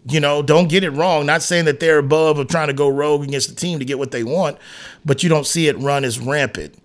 You 0.10 0.20
know, 0.20 0.42
don't 0.42 0.70
get 0.70 0.84
it 0.84 0.90
wrong. 0.92 1.26
Not 1.26 1.44
saying 1.44 1.66
that 1.66 1.80
they're 1.80 2.00
above 2.00 2.40
of 2.40 2.48
trying 2.48 2.68
to 2.68 2.74
go 2.74 2.90
rogue 2.90 3.24
against 3.24 3.50
the 3.50 3.56
team 3.56 3.80
to 3.80 3.86
get 3.86 4.00
what 4.00 4.12
they 4.12 4.24
want, 4.24 4.58
but 5.06 5.22
you 5.24 5.30
don't 5.30 5.46
see 5.46 5.68
it 5.68 5.78
run 5.78 6.04
as 6.04 6.20
rampant 6.20 6.84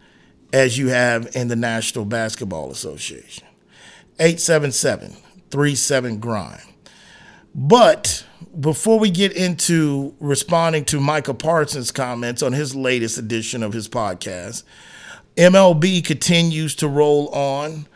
as 0.53 0.77
you 0.79 0.89
have 0.89 1.35
in 1.35 1.49
the 1.49 1.57
National 1.57 2.05
Basketball 2.05 2.71
Association. 2.71 3.47
877 4.21 5.17
37 5.51 6.19
grind. 6.19 6.63
But 7.55 8.25
before 8.59 8.99
we 8.99 9.11
get 9.11 9.33
into 9.33 10.15
responding 10.21 10.85
to 10.87 11.01
Micah 11.01 11.35
Parsons' 11.35 11.91
comments 11.91 12.43
on 12.43 12.53
his 12.53 12.75
latest 12.75 13.19
edition 13.19 13.63
of 13.63 13.73
his 13.73 13.89
podcast, 13.89 14.65
MLB 15.37 16.05
continues 16.05 16.75
to 16.77 16.89
roll 16.89 17.29
on. 17.29 17.87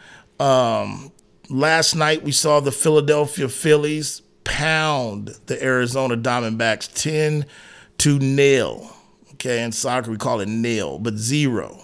Um, 0.41 1.13
last 1.49 1.95
night 1.95 2.23
we 2.23 2.33
saw 2.33 2.61
the 2.61 2.73
Philadelphia 2.73 3.49
Phillies 3.49 4.23
pound 4.49 5.37
the 5.47 5.63
Arizona 5.63 6.17
Diamondbacks 6.17 6.93
10 6.93 7.47
to 7.99 8.19
nil. 8.19 8.91
Okay, 9.35 9.63
in 9.63 9.71
soccer 9.71 10.11
we 10.11 10.17
call 10.17 10.41
it 10.41 10.49
nil, 10.49 10.99
but 10.99 11.15
zero. 11.15 11.81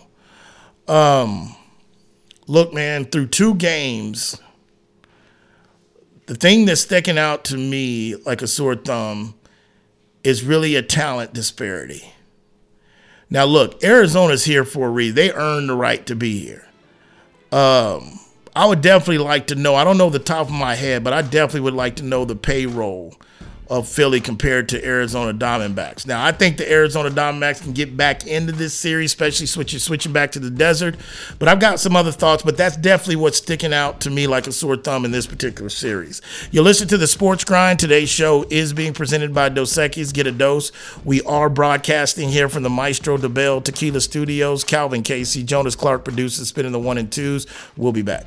Um, 0.89 1.55
look, 2.49 2.73
man, 2.75 3.05
through 3.05 3.29
two 3.29 3.55
games, 3.55 4.41
the 6.27 6.35
thing 6.35 6.65
that's 6.65 6.81
sticking 6.81 7.19
out 7.19 7.45
to 7.45 7.57
me 7.57 8.17
like 8.27 8.43
a 8.43 8.47
sore 8.47 8.75
thumb 8.75 9.35
is 10.25 10.43
really 10.43 10.75
a 10.75 10.83
talent 10.83 11.33
disparity. 11.33 12.13
Now, 13.31 13.45
look, 13.45 13.85
Arizona's 13.85 14.45
here 14.45 14.65
for 14.65 14.89
a 14.89 14.91
reason. 14.91 15.17
They 15.17 15.33
earned 15.33 15.69
the 15.69 15.77
right 15.77 16.05
to 16.07 16.17
be 16.17 16.39
here. 16.41 16.67
Um, 17.53 18.19
I 18.57 18.67
would 18.67 18.83
definitely 18.83 19.19
like 19.19 19.49
to 19.49 19.57
know. 19.57 19.75
I 19.75 19.83
don't 19.83 19.99
know 19.99 20.11
the 20.11 20.21
top 20.21 20.47
of 20.47 20.53
my 20.53 20.77
head, 20.77 21.03
but 21.03 21.13
I 21.13 21.23
definitely 21.23 21.63
would 21.63 21.75
like 21.75 21.97
to 21.97 22.05
know 22.05 22.25
the 22.25 22.37
payroll 22.37 23.15
of 23.69 23.89
Philly 23.89 24.21
compared 24.21 24.69
to 24.69 24.85
Arizona 24.87 25.37
Diamondbacks. 25.37 26.07
Now, 26.07 26.25
I 26.25 26.33
think 26.33 26.59
the 26.59 26.71
Arizona 26.71 27.11
Diamondbacks 27.11 27.63
can 27.63 27.73
get 27.73 27.97
back 27.97 28.27
into 28.27 28.53
this 28.53 28.75
series, 28.75 29.11
especially 29.11 29.47
switching 29.47 29.79
switching 29.81 30.13
back 30.13 30.33
to 30.33 30.39
the 30.39 30.51
desert. 30.51 30.97
But 31.39 31.49
I've 31.49 31.59
got 31.59 31.81
some 31.81 31.97
other 31.97 32.13
thoughts, 32.13 32.43
but 32.43 32.57
that's 32.57 32.77
definitely 32.77 33.17
what's 33.17 33.39
sticking 33.39 33.73
out 33.73 34.01
to 34.03 34.11
me 34.11 34.27
like 34.27 34.47
a 34.47 34.53
sore 34.53 34.77
thumb 34.77 35.05
in 35.05 35.11
this 35.11 35.27
particular 35.27 35.71
series. 35.71 36.21
You 36.51 36.63
listen 36.63 36.87
to 36.89 36.99
the 36.99 37.07
Sports 37.07 37.43
Grind. 37.43 37.79
Today's 37.79 38.11
show 38.11 38.45
is 38.51 38.73
being 38.73 38.93
presented 38.93 39.35
by 39.35 39.49
Dos 39.49 39.73
Equis. 39.73 40.13
Get 40.13 40.27
a 40.27 40.33
dose. 40.33 40.71
We 41.05 41.23
are 41.23 41.49
broadcasting 41.49 42.29
here 42.29 42.49
from 42.49 42.63
the 42.63 42.71
Maestro 42.71 43.17
Dobel 43.17 43.65
Tequila 43.65 44.01
Studios. 44.01 44.63
Calvin 44.63 45.03
Casey, 45.03 45.43
Jonas 45.43 45.75
Clark 45.75 46.05
produces, 46.05 46.49
spinning 46.49 46.73
the 46.73 46.79
one 46.79 46.99
and 46.99 47.11
twos. 47.11 47.47
We'll 47.77 47.93
be 47.93 48.03
back. 48.03 48.27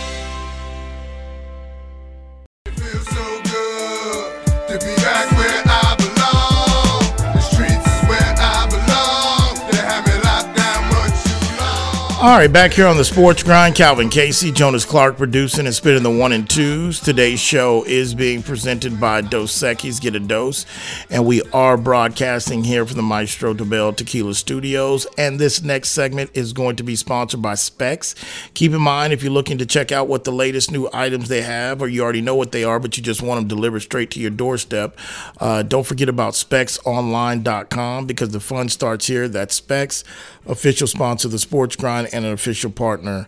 All 12.21 12.37
right, 12.37 12.53
back 12.53 12.73
here 12.73 12.85
on 12.85 12.97
the 12.97 13.03
Sports 13.03 13.41
Grind, 13.41 13.73
Calvin 13.73 14.07
Casey, 14.07 14.51
Jonas 14.51 14.85
Clark 14.85 15.17
producing 15.17 15.65
and 15.65 15.73
spitting 15.73 16.03
the 16.03 16.11
one 16.11 16.33
and 16.33 16.47
twos. 16.47 16.99
Today's 16.99 17.39
show 17.39 17.83
is 17.85 18.13
being 18.13 18.43
presented 18.43 18.99
by 18.99 19.21
Dos 19.21 19.51
Equis, 19.63 19.99
Get 19.99 20.13
a 20.13 20.19
Dose, 20.19 20.67
and 21.09 21.25
we 21.25 21.41
are 21.51 21.77
broadcasting 21.77 22.63
here 22.63 22.85
from 22.85 22.97
the 22.97 23.01
Maestro 23.01 23.55
Dobel 23.55 23.97
Tequila 23.97 24.35
Studios. 24.35 25.07
And 25.17 25.39
this 25.39 25.63
next 25.63 25.89
segment 25.89 26.29
is 26.35 26.53
going 26.53 26.75
to 26.75 26.83
be 26.83 26.95
sponsored 26.95 27.41
by 27.41 27.55
Specs. 27.55 28.13
Keep 28.53 28.73
in 28.73 28.81
mind, 28.81 29.13
if 29.13 29.23
you're 29.23 29.31
looking 29.33 29.57
to 29.57 29.65
check 29.65 29.91
out 29.91 30.07
what 30.07 30.23
the 30.23 30.31
latest 30.31 30.71
new 30.71 30.87
items 30.93 31.27
they 31.27 31.41
have, 31.41 31.81
or 31.81 31.87
you 31.87 32.03
already 32.03 32.21
know 32.21 32.35
what 32.35 32.51
they 32.51 32.63
are, 32.63 32.79
but 32.79 32.97
you 32.97 33.01
just 33.01 33.23
want 33.23 33.39
them 33.39 33.47
delivered 33.47 33.79
straight 33.79 34.11
to 34.11 34.19
your 34.19 34.29
doorstep, 34.29 34.95
uh, 35.39 35.63
don't 35.63 35.87
forget 35.87 36.07
about 36.07 36.35
SpecsOnline.com 36.35 38.05
because 38.05 38.29
the 38.29 38.39
fun 38.39 38.69
starts 38.69 39.07
here. 39.07 39.27
That's 39.27 39.55
Specs, 39.55 40.03
official 40.45 40.85
sponsor 40.85 41.27
of 41.27 41.31
the 41.31 41.39
Sports 41.39 41.75
Grind 41.75 42.09
and 42.13 42.25
an 42.25 42.31
official 42.31 42.71
partner 42.71 43.27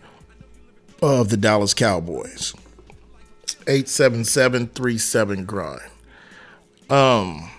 of 1.02 1.30
the 1.30 1.38
Dallas 1.38 1.74
Cowboys. 1.74 2.54
877 3.68 5.46
grind. 5.46 5.82
Um 6.90 7.50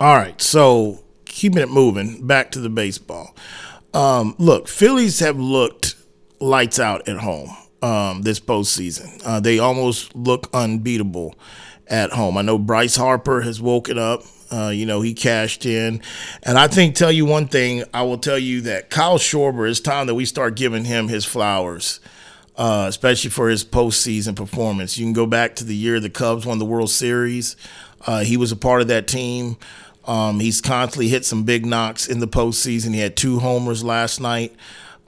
all 0.00 0.16
right, 0.16 0.40
so 0.42 1.04
keeping 1.24 1.62
it 1.62 1.70
moving, 1.70 2.26
back 2.26 2.50
to 2.52 2.60
the 2.60 2.68
baseball. 2.68 3.36
Um, 3.94 4.34
look, 4.36 4.66
Phillies 4.66 5.20
have 5.20 5.38
looked 5.38 5.94
lights 6.40 6.80
out 6.80 7.08
at 7.08 7.18
home 7.18 7.50
um, 7.82 8.22
this 8.22 8.40
postseason. 8.40 9.22
Uh, 9.24 9.38
they 9.38 9.60
almost 9.60 10.14
look 10.16 10.48
unbeatable 10.52 11.36
at 11.86 12.10
home. 12.10 12.36
I 12.36 12.42
know 12.42 12.58
Bryce 12.58 12.96
Harper 12.96 13.42
has 13.42 13.60
woken 13.60 13.96
up. 13.96 14.22
Uh, 14.52 14.68
you 14.68 14.84
know, 14.84 15.00
he 15.00 15.14
cashed 15.14 15.64
in. 15.64 16.02
And 16.42 16.58
I 16.58 16.68
think, 16.68 16.94
tell 16.94 17.12
you 17.12 17.24
one 17.24 17.48
thing, 17.48 17.84
I 17.94 18.02
will 18.02 18.18
tell 18.18 18.38
you 18.38 18.60
that 18.62 18.90
Kyle 18.90 19.18
Schwarber, 19.18 19.68
it's 19.70 19.80
time 19.80 20.06
that 20.08 20.14
we 20.14 20.26
start 20.26 20.56
giving 20.56 20.84
him 20.84 21.08
his 21.08 21.24
flowers 21.24 22.00
uh, 22.56 22.86
especially 22.88 23.30
for 23.30 23.48
his 23.48 23.64
postseason 23.64 24.36
performance. 24.36 24.98
You 24.98 25.06
can 25.06 25.12
go 25.12 25.26
back 25.26 25.56
to 25.56 25.64
the 25.64 25.74
year 25.74 26.00
the 26.00 26.10
Cubs 26.10 26.46
won 26.46 26.58
the 26.58 26.64
World 26.64 26.90
Series. 26.90 27.56
Uh, 28.06 28.20
he 28.20 28.36
was 28.36 28.52
a 28.52 28.56
part 28.56 28.82
of 28.82 28.88
that 28.88 29.06
team. 29.06 29.56
Um, 30.04 30.40
he's 30.40 30.60
constantly 30.60 31.08
hit 31.08 31.24
some 31.24 31.44
big 31.44 31.64
knocks 31.64 32.08
in 32.08 32.18
the 32.18 32.26
postseason. 32.26 32.92
He 32.92 33.00
had 33.00 33.16
two 33.16 33.38
homers 33.38 33.84
last 33.84 34.20
night. 34.20 34.54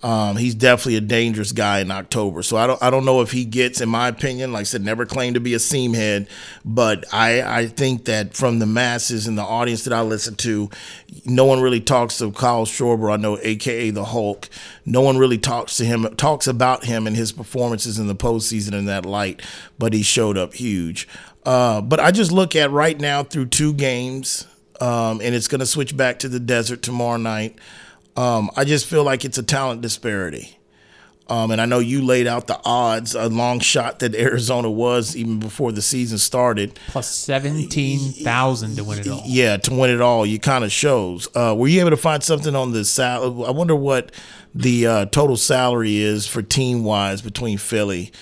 Um, 0.04 0.36
he's 0.36 0.54
definitely 0.54 0.96
a 0.96 1.00
dangerous 1.00 1.52
guy 1.52 1.80
in 1.80 1.90
October. 1.90 2.42
So 2.42 2.58
I 2.58 2.66
don't 2.66 2.80
I 2.82 2.90
don't 2.90 3.06
know 3.06 3.22
if 3.22 3.32
he 3.32 3.46
gets, 3.46 3.80
in 3.80 3.88
my 3.88 4.08
opinion, 4.08 4.52
like 4.52 4.60
I 4.60 4.64
said, 4.64 4.84
never 4.84 5.06
claimed 5.06 5.32
to 5.36 5.40
be 5.40 5.54
a 5.54 5.58
seam 5.58 5.94
head, 5.94 6.28
but 6.62 7.06
I, 7.10 7.40
I 7.40 7.66
think 7.68 8.04
that 8.04 8.34
from 8.34 8.58
the 8.58 8.66
masses 8.66 9.26
and 9.26 9.38
the 9.38 9.42
audience 9.42 9.84
that 9.84 9.94
I 9.94 10.02
listen 10.02 10.34
to, 10.36 10.68
no 11.24 11.46
one 11.46 11.62
really 11.62 11.80
talks 11.80 12.18
to 12.18 12.30
Kyle 12.32 12.66
Schwarber, 12.66 13.10
I 13.10 13.16
know, 13.16 13.38
aka 13.40 13.88
the 13.88 14.04
Hulk. 14.04 14.50
No 14.84 15.00
one 15.00 15.16
really 15.16 15.38
talks 15.38 15.78
to 15.78 15.86
him, 15.86 16.04
talks 16.16 16.46
about 16.46 16.84
him 16.84 17.06
and 17.06 17.16
his 17.16 17.32
performances 17.32 17.98
in 17.98 18.06
the 18.06 18.14
postseason 18.14 18.74
in 18.74 18.84
that 18.84 19.06
light, 19.06 19.40
but 19.78 19.94
he 19.94 20.02
showed 20.02 20.36
up 20.36 20.52
huge. 20.52 21.08
Uh, 21.46 21.80
but 21.80 21.98
I 21.98 22.10
just 22.10 22.30
look 22.30 22.54
at 22.54 22.70
right 22.70 23.00
now 23.00 23.22
through 23.22 23.46
two 23.46 23.72
games, 23.72 24.46
um, 24.82 25.22
and 25.22 25.34
it's 25.34 25.48
going 25.48 25.60
to 25.60 25.66
switch 25.66 25.96
back 25.96 26.18
to 26.18 26.28
the 26.28 26.40
desert 26.40 26.82
tomorrow 26.82 27.16
night. 27.16 27.58
Um, 28.16 28.50
I 28.56 28.64
just 28.64 28.86
feel 28.86 29.04
like 29.04 29.24
it's 29.24 29.38
a 29.38 29.42
talent 29.42 29.80
disparity. 29.80 30.58
Um, 31.28 31.50
and 31.50 31.60
I 31.60 31.64
know 31.64 31.78
you 31.78 32.04
laid 32.04 32.26
out 32.26 32.46
the 32.48 32.60
odds, 32.64 33.14
a 33.14 33.28
long 33.28 33.60
shot 33.60 34.00
that 34.00 34.14
Arizona 34.14 34.70
was 34.70 35.16
even 35.16 35.38
before 35.40 35.72
the 35.72 35.80
season 35.80 36.18
started. 36.18 36.78
Plus 36.88 37.08
17,000 37.08 38.76
to 38.76 38.84
win 38.84 38.98
it 38.98 39.08
all. 39.08 39.22
Yeah, 39.24 39.56
to 39.56 39.74
win 39.74 39.90
it 39.90 40.00
all. 40.00 40.26
You 40.26 40.38
kind 40.38 40.64
of 40.64 40.72
shows. 40.72 41.28
Uh, 41.34 41.54
were 41.56 41.68
you 41.68 41.80
able 41.80 41.90
to 41.90 41.96
find 41.96 42.22
something 42.22 42.54
on 42.54 42.72
the 42.72 42.84
salary? 42.84 43.46
I 43.46 43.50
wonder 43.52 43.74
what 43.74 44.12
the 44.54 44.86
uh, 44.86 45.06
total 45.06 45.36
salary 45.36 45.96
is 45.96 46.26
for 46.26 46.42
team 46.42 46.84
wise 46.84 47.22
between 47.22 47.56
Philly 47.58 48.12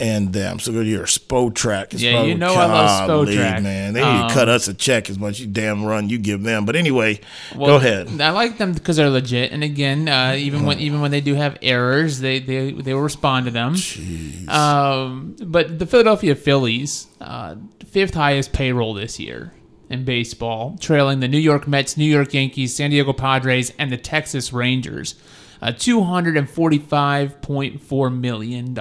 and 0.00 0.32
them. 0.32 0.58
So 0.58 0.72
go 0.72 0.82
to 0.82 0.88
your 0.88 1.04
Spotrac. 1.04 1.94
It's 1.94 2.02
yeah, 2.02 2.22
you 2.22 2.36
know 2.36 2.54
I 2.54 2.66
love 2.66 3.08
Spotrac. 3.08 3.62
Man, 3.62 3.92
they 3.92 4.00
need 4.00 4.06
um, 4.06 4.28
to 4.28 4.34
cut 4.34 4.48
us 4.48 4.68
a 4.68 4.74
check 4.74 5.10
as 5.10 5.18
much 5.18 5.40
you 5.40 5.46
damn 5.46 5.84
run 5.84 6.08
you 6.08 6.18
give 6.18 6.42
them. 6.42 6.64
But 6.64 6.76
anyway, 6.76 7.20
well, 7.54 7.66
go 7.66 7.76
ahead. 7.76 8.20
I 8.20 8.30
like 8.30 8.58
them 8.58 8.72
because 8.72 8.96
they're 8.96 9.10
legit. 9.10 9.52
And 9.52 9.64
again, 9.64 10.08
uh, 10.08 10.34
even 10.36 10.64
when 10.64 10.78
even 10.80 11.00
when 11.00 11.10
they 11.10 11.20
do 11.20 11.34
have 11.34 11.58
errors, 11.62 12.20
they 12.20 12.38
they 12.38 12.72
they 12.72 12.94
will 12.94 13.02
respond 13.02 13.46
to 13.46 13.50
them. 13.50 13.74
Jeez. 13.74 14.48
Um, 14.48 15.36
but 15.40 15.78
the 15.78 15.86
Philadelphia 15.86 16.34
Phillies, 16.34 17.06
uh, 17.20 17.56
fifth 17.86 18.14
highest 18.14 18.52
payroll 18.52 18.94
this 18.94 19.18
year 19.18 19.52
in 19.90 20.04
baseball, 20.04 20.76
trailing 20.80 21.20
the 21.20 21.28
New 21.28 21.38
York 21.38 21.66
Mets, 21.66 21.96
New 21.96 22.04
York 22.04 22.34
Yankees, 22.34 22.76
San 22.76 22.90
Diego 22.90 23.12
Padres, 23.12 23.72
and 23.78 23.90
the 23.90 23.96
Texas 23.96 24.52
Rangers. 24.52 25.14
Uh, 25.60 25.72
$245.4 25.72 28.20
million. 28.20 28.78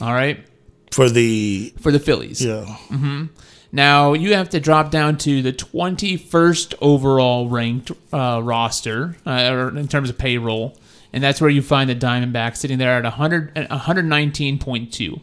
All 0.00 0.12
right. 0.12 0.44
For 0.90 1.08
the 1.08 1.74
for 1.80 1.90
the 1.90 1.98
Phillies. 1.98 2.44
Yeah. 2.44 2.64
Mm-hmm. 2.88 3.26
Now 3.72 4.12
you 4.12 4.34
have 4.34 4.50
to 4.50 4.60
drop 4.60 4.92
down 4.92 5.18
to 5.18 5.42
the 5.42 5.52
21st 5.52 6.74
overall 6.80 7.48
ranked 7.48 7.90
uh, 8.12 8.40
roster, 8.42 9.16
uh, 9.26 9.50
or 9.50 9.76
in 9.76 9.88
terms 9.88 10.08
of 10.08 10.16
payroll, 10.16 10.78
and 11.12 11.22
that's 11.22 11.40
where 11.40 11.50
you 11.50 11.62
find 11.62 11.90
the 11.90 11.96
Diamondbacks 11.96 12.58
sitting 12.58 12.78
there 12.78 12.92
at 12.92 13.02
100 13.02 13.54
119.2. 13.54 15.20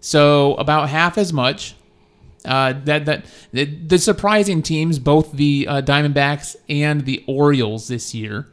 So 0.00 0.54
about 0.56 0.90
half 0.90 1.16
as 1.16 1.32
much. 1.32 1.74
Uh, 2.44 2.74
that 2.84 3.06
that 3.06 3.24
the, 3.52 3.64
the, 3.64 3.98
surprising 3.98 4.60
teams, 4.60 4.98
both 4.98 5.32
the 5.32 5.66
uh, 5.66 5.80
Diamondbacks 5.80 6.56
and 6.68 7.06
the 7.06 7.24
Orioles 7.26 7.88
this 7.88 8.14
year. 8.14 8.46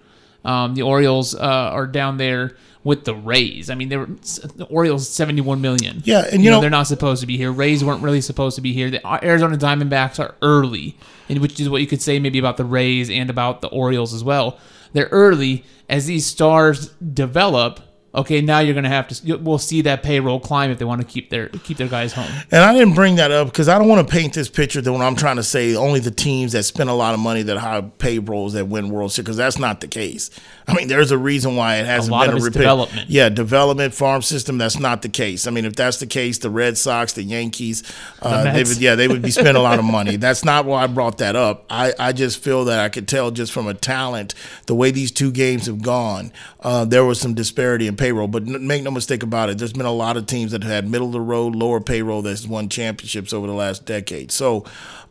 Um, 0.44 0.76
the 0.76 0.82
Orioles 0.82 1.36
uh, 1.36 1.40
are 1.40 1.88
down 1.88 2.18
there 2.18 2.56
with 2.84 3.06
the 3.06 3.14
Rays. 3.14 3.70
I 3.70 3.76
mean, 3.76 3.90
they 3.90 3.98
were 3.98 4.08
the 4.56 4.68
Orioles 4.70 5.08
seventy 5.08 5.42
one 5.42 5.62
million. 5.62 6.02
Yeah, 6.04 6.24
and 6.24 6.42
you, 6.42 6.46
you 6.46 6.50
know, 6.50 6.58
know, 6.58 6.62
they're 6.62 6.70
not 6.70 6.88
supposed 6.88 7.22
to 7.22 7.28
be 7.28 7.38
here. 7.38 7.52
Rays 7.52 7.84
weren't 7.84 8.02
really 8.02 8.22
supposed 8.22 8.56
to 8.56 8.62
be 8.62 8.74
here. 8.74 8.90
The 8.90 9.24
Arizona 9.24 9.58
Diamondbacks 9.58 10.20
are 10.20 10.36
early, 10.42 10.98
and 11.30 11.40
which 11.40 11.60
is 11.60 11.70
what 11.70 11.82
you 11.82 11.88
could 11.88 12.02
say 12.02 12.20
maybe 12.20 12.40
about 12.40 12.58
the 12.58 12.66
Rays 12.66 13.10
and 13.10 13.30
about 13.30 13.62
the 13.62 13.68
Orioles 13.68 14.14
as 14.14 14.24
well. 14.24 14.58
They're 14.94 15.10
early 15.12 15.64
as 15.88 16.06
these 16.08 16.26
stars 16.26 16.88
develop 16.94 17.82
okay, 18.14 18.42
now 18.42 18.60
you're 18.60 18.74
going 18.74 18.84
to 18.84 18.90
have 18.90 19.08
to. 19.08 19.38
We'll 19.38 19.58
see 19.58 19.82
that 19.82 20.04
payroll 20.04 20.40
climb 20.40 20.72
if 20.72 20.80
they 20.80 20.86
want 20.86 21.02
to 21.02 21.08
keep 21.08 21.30
their 21.30 21.50
keep 21.50 21.78
their 21.78 21.88
guys 21.88 22.14
home. 22.14 22.30
And 22.52 22.64
I 22.64 22.74
didn't 22.74 22.96
bring 22.96 23.16
that 23.16 23.32
up 23.32 23.48
because 23.48 23.70
I 23.70 23.78
don't 23.78 23.88
want 23.88 24.08
to 24.08 24.12
paint 24.12 24.34
this 24.34 24.50
picture 24.50 24.82
that 24.82 24.92
when 24.92 25.02
I'm 25.02 25.16
trying 25.16 25.38
to 25.38 25.44
say 25.44 25.76
only 25.76 26.00
the 26.00 26.12
teams 26.12 26.52
that 26.54 26.64
spend 26.64 26.90
a 26.90 26.94
lot 26.94 27.14
of 27.14 27.20
money 27.20 27.42
that 27.44 27.58
have 27.58 27.98
payrolls 27.98 28.54
that 28.54 28.66
win 28.66 28.90
World 28.90 29.12
Series 29.12 29.26
because 29.26 29.38
that's 29.38 29.60
not 29.60 29.82
the 29.82 29.88
case. 29.88 30.30
I 30.68 30.74
mean, 30.74 30.88
there's 30.88 31.12
a 31.12 31.18
reason 31.18 31.56
why 31.56 31.78
it 31.78 31.86
hasn't 31.86 32.12
a 32.12 32.16
lot 32.16 32.28
been 32.28 32.38
of 32.38 32.42
a 32.42 32.46
repeat. 32.46 32.60
development. 32.60 33.10
Yeah, 33.10 33.30
development 33.30 33.94
farm 33.94 34.22
system. 34.22 34.58
That's 34.58 34.80
not 34.80 35.02
the 35.02 35.10
case. 35.10 35.48
I 35.48 35.52
mean, 35.52 35.66
if 35.66 35.76
that's 35.76 35.98
the 35.98 36.08
case, 36.08 36.38
the 36.38 36.50
Red 36.50 36.78
Sox, 36.78 37.14
the 37.14 37.24
Yankees, 37.24 37.84
uh, 38.22 38.44
the 38.44 38.52
they 38.52 38.64
would, 38.64 38.78
yeah, 38.78 38.96
they 38.96 39.08
would 39.08 39.22
be 39.22 39.32
spending 39.32 39.56
a 39.56 39.62
lot 39.62 39.80
of 39.80 39.86
money. 39.92 40.16
That's 40.16 40.46
not 40.46 40.66
why 40.66 40.84
I 40.84 40.88
brought 40.88 41.18
that 41.20 41.36
up. 41.36 41.66
I 41.70 41.94
I 42.00 42.14
just 42.14 42.42
feel 42.44 42.66
that 42.66 42.80
I 42.80 42.90
could 42.90 43.08
tell 43.08 43.32
just 43.32 43.52
from 43.52 43.68
a 43.68 43.74
talent 43.74 44.34
the 44.68 44.76
way 44.76 44.92
these 44.92 45.12
two 45.12 45.32
games 45.32 45.66
have 45.66 45.82
gone, 45.82 46.32
uh, 46.62 46.86
there 46.86 47.04
was 47.06 47.20
some 47.20 47.34
disparity 47.34 47.88
in 47.88 47.96
payroll. 48.02 48.28
But 48.28 48.48
make 48.48 48.82
make 48.82 48.84
no 48.84 48.92
mistake 48.92 49.24
about 49.24 49.50
it. 49.50 49.58
There's 49.58 49.74
been 49.74 49.86
a 49.86 49.92
lot 49.92 50.18
of 50.18 50.26
teams 50.26 50.52
that 50.52 50.64
have 50.64 50.72
had 50.72 50.90
middle 50.90 51.08
of 51.08 51.14
the 51.14 51.22
road, 51.22 51.56
lower 51.56 51.80
payroll 51.80 52.22
that's 52.22 52.48
won 52.48 52.68
championships 52.68 53.32
over 53.32 53.48
the 53.48 53.54
last 53.54 53.86
decade. 53.86 54.32
So, 54.32 54.66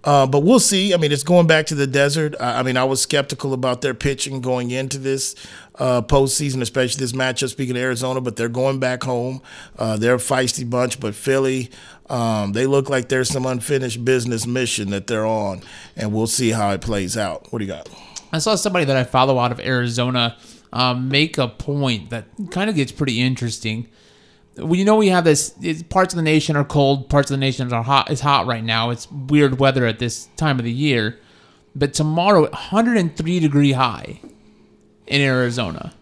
uh, 0.04 0.26
but 0.26 0.40
we'll 0.40 0.60
see. 0.60 0.92
I 0.92 0.96
mean, 0.96 1.12
it's 1.12 1.22
going 1.22 1.46
back 1.46 1.66
to 1.66 1.74
the 1.74 1.86
desert. 1.86 2.34
I, 2.40 2.60
I 2.60 2.62
mean, 2.62 2.76
I 2.76 2.84
was 2.84 3.00
skeptical 3.00 3.52
about 3.52 3.80
their 3.80 3.94
pitching 3.94 4.40
going 4.40 4.70
into 4.70 4.98
this 4.98 5.36
uh, 5.76 6.02
postseason, 6.02 6.62
especially 6.62 7.00
this 7.00 7.12
matchup. 7.12 7.50
Speaking 7.50 7.76
of 7.76 7.82
Arizona, 7.82 8.20
but 8.20 8.36
they're 8.36 8.48
going 8.48 8.80
back 8.80 9.04
home. 9.04 9.40
Uh, 9.78 9.96
they're 9.96 10.16
a 10.16 10.18
feisty 10.18 10.68
bunch, 10.68 11.00
but 11.00 11.14
Philly. 11.14 11.70
Um, 12.08 12.54
they 12.54 12.66
look 12.66 12.90
like 12.90 13.08
there's 13.08 13.28
some 13.28 13.46
unfinished 13.46 14.04
business 14.04 14.44
mission 14.44 14.90
that 14.90 15.06
they're 15.06 15.24
on, 15.24 15.62
and 15.94 16.12
we'll 16.12 16.26
see 16.26 16.50
how 16.50 16.70
it 16.72 16.80
plays 16.80 17.16
out. 17.16 17.52
What 17.52 17.60
do 17.60 17.64
you 17.64 17.70
got? 17.70 17.88
I 18.32 18.38
saw 18.38 18.56
somebody 18.56 18.84
that 18.86 18.96
I 18.96 19.04
follow 19.04 19.38
out 19.38 19.52
of 19.52 19.60
Arizona 19.60 20.36
um, 20.72 21.08
make 21.08 21.38
a 21.38 21.48
point 21.48 22.10
that 22.10 22.26
kind 22.50 22.70
of 22.70 22.76
gets 22.76 22.92
pretty 22.92 23.20
interesting. 23.20 23.88
You 24.56 24.84
know 24.84 24.96
we 24.96 25.08
have 25.08 25.24
this. 25.24 25.54
Parts 25.88 26.12
of 26.12 26.16
the 26.16 26.22
nation 26.22 26.56
are 26.56 26.64
cold. 26.64 27.08
Parts 27.08 27.30
of 27.30 27.34
the 27.34 27.40
nation 27.40 27.72
are 27.72 27.82
hot. 27.82 28.10
It's 28.10 28.20
hot 28.20 28.46
right 28.46 28.64
now. 28.64 28.90
It's 28.90 29.10
weird 29.10 29.58
weather 29.58 29.86
at 29.86 29.98
this 29.98 30.28
time 30.36 30.58
of 30.58 30.64
the 30.64 30.72
year. 30.72 31.18
But 31.74 31.94
tomorrow, 31.94 32.42
103 32.42 33.40
degree 33.40 33.72
high 33.72 34.20
in 35.06 35.20
Arizona. 35.20 35.94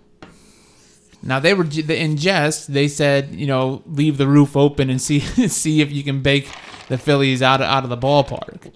Now 1.22 1.40
they 1.40 1.54
were 1.54 1.66
in 1.88 2.16
jest. 2.16 2.72
They 2.72 2.88
said, 2.88 3.34
you 3.34 3.46
know, 3.46 3.82
leave 3.86 4.18
the 4.18 4.26
roof 4.26 4.56
open 4.56 4.90
and 4.90 5.00
see 5.00 5.20
see 5.48 5.80
if 5.80 5.92
you 5.92 6.02
can 6.02 6.22
bake 6.22 6.48
the 6.88 6.98
Phillies 6.98 7.42
out 7.42 7.60
of, 7.60 7.66
out 7.66 7.84
of 7.84 7.90
the 7.90 7.98
ballpark. 7.98 8.72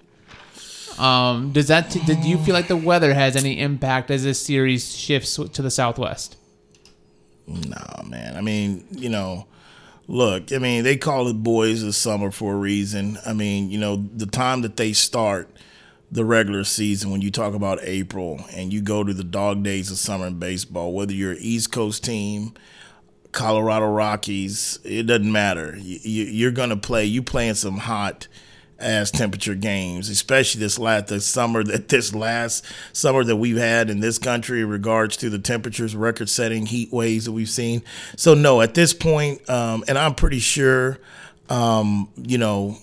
Um, 0.99 1.51
does 1.51 1.67
that? 1.67 1.89
T- 1.91 1.99
do 1.99 2.13
you 2.27 2.37
feel 2.37 2.53
like 2.53 2.67
the 2.67 2.77
weather 2.77 3.13
has 3.13 3.35
any 3.35 3.59
impact 3.59 4.11
as 4.11 4.23
this 4.23 4.39
series 4.41 4.95
shifts 4.95 5.35
to 5.35 5.61
the 5.61 5.71
southwest? 5.71 6.37
Nah, 7.47 8.03
man. 8.03 8.35
I 8.35 8.41
mean, 8.41 8.85
you 8.91 9.09
know, 9.09 9.47
look. 10.07 10.51
I 10.51 10.57
mean, 10.57 10.83
they 10.83 10.97
call 10.97 11.27
it 11.27 11.43
boys 11.43 11.83
of 11.83 11.95
summer 11.95 12.31
for 12.31 12.53
a 12.53 12.57
reason. 12.57 13.17
I 13.25 13.33
mean, 13.33 13.69
you 13.69 13.79
know, 13.79 13.95
the 13.95 14.25
time 14.25 14.61
that 14.61 14.77
they 14.77 14.93
start 14.93 15.49
the 16.11 16.23
regular 16.23 16.63
season 16.63 17.09
when 17.09 17.21
you 17.21 17.31
talk 17.31 17.55
about 17.55 17.79
April 17.81 18.39
and 18.53 18.71
you 18.71 18.81
go 18.81 19.03
to 19.03 19.13
the 19.13 19.23
dog 19.23 19.63
days 19.63 19.89
of 19.89 19.97
summer 19.97 20.27
in 20.27 20.37
baseball, 20.37 20.93
whether 20.93 21.11
you're 21.11 21.35
East 21.39 21.71
Coast 21.71 22.03
team, 22.03 22.53
Colorado 23.31 23.87
Rockies, 23.87 24.77
it 24.83 25.07
doesn't 25.07 25.31
matter. 25.31 25.75
You, 25.75 26.47
are 26.47 26.51
going 26.51 26.69
to 26.69 26.77
play. 26.77 27.05
You 27.05 27.23
playing 27.23 27.55
some 27.55 27.77
hot 27.77 28.27
as 28.83 29.11
temperature 29.11 29.55
games, 29.55 30.09
especially 30.09 30.59
this 30.59 30.77
last 30.77 31.07
the 31.07 31.19
summer 31.19 31.63
that 31.63 31.87
this 31.89 32.13
last 32.13 32.65
summer 32.91 33.23
that 33.23 33.37
we've 33.37 33.57
had 33.57 33.89
in 33.89 33.99
this 33.99 34.17
country 34.17 34.61
in 34.61 34.69
regards 34.69 35.17
to 35.17 35.29
the 35.29 35.39
temperatures, 35.39 35.95
record-setting 35.95 36.67
heat 36.67 36.91
waves 36.91 37.25
that 37.25 37.31
we've 37.31 37.49
seen. 37.49 37.81
So 38.15 38.33
no, 38.33 38.61
at 38.61 38.73
this 38.73 38.93
point, 38.93 39.49
um, 39.49 39.83
and 39.87 39.97
I'm 39.97 40.15
pretty 40.15 40.39
sure, 40.39 40.99
um, 41.49 42.09
you 42.15 42.37
know, 42.37 42.77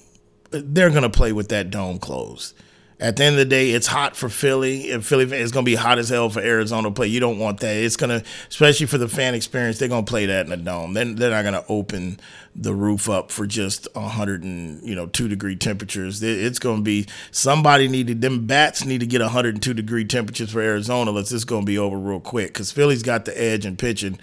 they're 0.50 0.90
gonna 0.90 1.10
play 1.10 1.32
with 1.32 1.48
that 1.50 1.70
dome 1.70 1.98
closed. 1.98 2.54
At 3.00 3.16
the 3.16 3.24
end 3.24 3.34
of 3.34 3.38
the 3.38 3.44
day, 3.46 3.70
it's 3.70 3.86
hot 3.86 4.14
for 4.14 4.28
Philly. 4.28 4.92
And 4.92 5.04
Philly, 5.04 5.24
it's 5.24 5.52
going 5.52 5.64
to 5.64 5.70
be 5.70 5.74
hot 5.74 5.98
as 5.98 6.10
hell 6.10 6.28
for 6.28 6.40
Arizona 6.40 6.90
play. 6.90 7.06
You 7.06 7.18
don't 7.18 7.38
want 7.38 7.60
that. 7.60 7.74
It's 7.74 7.96
going 7.96 8.20
to, 8.20 8.26
especially 8.48 8.86
for 8.86 8.98
the 8.98 9.08
fan 9.08 9.34
experience, 9.34 9.78
they're 9.78 9.88
going 9.88 10.04
to 10.04 10.10
play 10.10 10.26
that 10.26 10.44
in 10.44 10.50
the 10.50 10.58
dome. 10.58 10.92
Then 10.92 11.14
they're 11.14 11.30
not 11.30 11.42
going 11.42 11.54
to 11.54 11.64
open 11.68 12.20
the 12.54 12.74
roof 12.74 13.08
up 13.08 13.30
for 13.30 13.46
just 13.46 13.86
100 13.94 14.42
and 14.42 14.82
you 14.86 14.94
know 14.94 15.06
two 15.06 15.28
degree 15.28 15.56
temperatures. 15.56 16.22
It's 16.22 16.58
going 16.58 16.78
to 16.78 16.82
be 16.82 17.06
somebody 17.30 17.88
needed 17.88 18.20
them 18.20 18.46
bats 18.46 18.84
need 18.84 19.00
to 19.00 19.06
get 19.06 19.20
102 19.20 19.72
degree 19.72 20.04
temperatures 20.04 20.50
for 20.50 20.60
Arizona. 20.60 21.10
Let's 21.10 21.30
just 21.30 21.46
going 21.46 21.62
to 21.62 21.66
be 21.66 21.78
over 21.78 21.96
real 21.96 22.20
quick 22.20 22.48
because 22.48 22.72
Philly's 22.72 23.02
got 23.02 23.24
the 23.24 23.40
edge 23.40 23.64
in 23.64 23.76
pitching. 23.76 24.18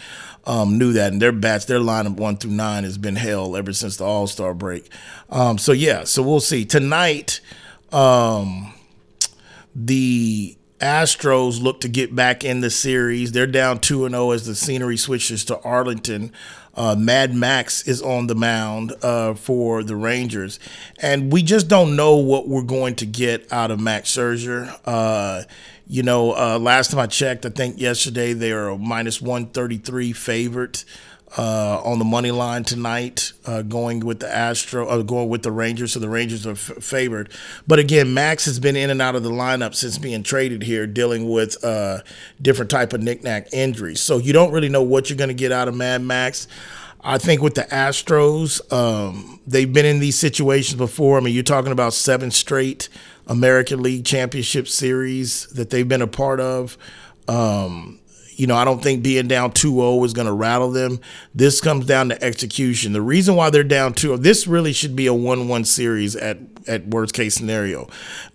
Um, 0.45 0.77
knew 0.77 0.93
that, 0.93 1.11
and 1.11 1.21
their 1.21 1.33
bats, 1.33 1.65
their 1.65 1.79
lineup 1.79 2.15
one 2.15 2.37
through 2.37 2.51
nine 2.51 2.85
has 2.85 2.97
been 2.97 3.17
hell 3.17 3.57
ever 3.57 3.73
since 3.73 3.97
the 3.97 4.05
All 4.05 4.27
Star 4.27 4.53
break. 4.53 4.89
Um, 5.29 5.57
so 5.57 5.71
yeah, 5.71 6.03
so 6.03 6.21
we'll 6.21 6.39
see 6.39 6.63
tonight. 6.63 7.41
Um, 7.91 8.73
the 9.75 10.57
Astros 10.79 11.61
look 11.61 11.81
to 11.81 11.87
get 11.87 12.15
back 12.15 12.43
in 12.43 12.61
the 12.61 12.69
series. 12.69 13.31
They're 13.31 13.47
down 13.47 13.79
2 13.79 14.07
0 14.09 14.31
as 14.31 14.45
the 14.45 14.55
scenery 14.55 14.97
switches 14.97 15.43
to 15.45 15.59
Arlington. 15.61 16.31
Uh, 16.75 16.95
Mad 16.95 17.33
Max 17.33 17.87
is 17.87 18.03
on 18.03 18.27
the 18.27 18.35
mound 18.35 18.93
uh, 19.01 19.33
for 19.33 19.81
the 19.81 19.95
Rangers. 19.95 20.59
And 20.99 21.33
we 21.33 21.41
just 21.41 21.67
don't 21.67 21.95
know 21.95 22.17
what 22.17 22.47
we're 22.47 22.61
going 22.61 22.93
to 22.97 23.05
get 23.07 23.51
out 23.51 23.71
of 23.71 23.79
Max 23.79 24.11
Scherzer. 24.11 24.79
Uh, 24.85 25.43
you 25.87 26.03
know, 26.03 26.33
uh, 26.35 26.59
last 26.59 26.91
time 26.91 26.99
I 26.99 27.07
checked, 27.07 27.47
I 27.47 27.49
think 27.49 27.79
yesterday 27.79 28.33
they 28.33 28.51
are 28.51 28.69
a 28.69 28.77
minus 28.77 29.19
133 29.19 30.13
favorite 30.13 30.85
uh, 31.35 31.81
on 31.83 31.99
the 31.99 32.05
money 32.05 32.31
line 32.31 32.63
tonight, 32.63 33.33
uh, 33.45 33.61
going 33.61 33.99
with 33.99 34.19
the 34.19 34.33
Astro, 34.33 34.87
uh, 34.87 35.01
going 35.01 35.29
with 35.29 35.43
the 35.43 35.51
Rangers. 35.51 35.93
So 35.93 35.99
the 35.99 36.09
Rangers 36.09 36.47
are 36.47 36.51
f- 36.51 36.57
favored. 36.79 37.31
But 37.67 37.79
again, 37.79 38.13
Max 38.13 38.45
has 38.45 38.59
been 38.59 38.75
in 38.75 38.89
and 38.89 39.01
out 39.01 39.15
of 39.15 39.23
the 39.23 39.29
lineup 39.29 39.75
since 39.75 39.97
being 39.97 40.23
traded 40.23 40.63
here, 40.63 40.87
dealing 40.87 41.29
with 41.29 41.63
uh, 41.63 41.99
different 42.41 42.71
type 42.71 42.93
of 42.93 43.01
knickknack 43.01 43.53
injuries. 43.53 43.99
So 43.99 44.17
you 44.17 44.31
don't 44.31 44.51
really 44.51 44.69
know 44.69 44.83
what 44.83 45.09
you're 45.09 45.17
going 45.17 45.29
to 45.29 45.33
get 45.33 45.51
out 45.51 45.67
of 45.67 45.75
Mad 45.75 46.01
Max. 46.01 46.47
I 47.01 47.17
think 47.17 47.41
with 47.41 47.55
the 47.55 47.63
Astros, 47.63 48.61
um, 48.73 49.39
they've 49.45 49.71
been 49.71 49.85
in 49.85 49.99
these 49.99 50.17
situations 50.17 50.75
before. 50.75 51.17
I 51.17 51.21
mean, 51.21 51.33
you're 51.33 51.43
talking 51.43 51.71
about 51.71 51.93
seven 51.93 52.31
straight 52.31 52.89
American 53.27 53.81
League 53.81 54.05
Championship 54.05 54.67
Series 54.67 55.47
that 55.47 55.69
they've 55.69 55.87
been 55.87 56.01
a 56.01 56.07
part 56.07 56.39
of. 56.39 56.77
Um, 57.27 57.99
you 58.37 58.45
know, 58.45 58.55
I 58.55 58.65
don't 58.65 58.81
think 58.81 59.03
being 59.03 59.27
down 59.27 59.51
2-0 59.51 60.05
is 60.05 60.13
going 60.13 60.27
to 60.27 60.33
rattle 60.33 60.71
them. 60.71 60.99
This 61.33 61.59
comes 61.59 61.87
down 61.87 62.09
to 62.09 62.23
execution. 62.23 62.93
The 62.93 63.01
reason 63.01 63.35
why 63.35 63.49
they're 63.49 63.63
down 63.63 63.93
2 63.93 64.17
this 64.17 64.45
really 64.45 64.73
should 64.73 64.95
be 64.95 65.07
a 65.07 65.11
1-1 65.11 65.65
series 65.65 66.15
at 66.15 66.37
at 66.67 66.85
worst 66.87 67.13
case 67.13 67.33
scenario. 67.33 67.87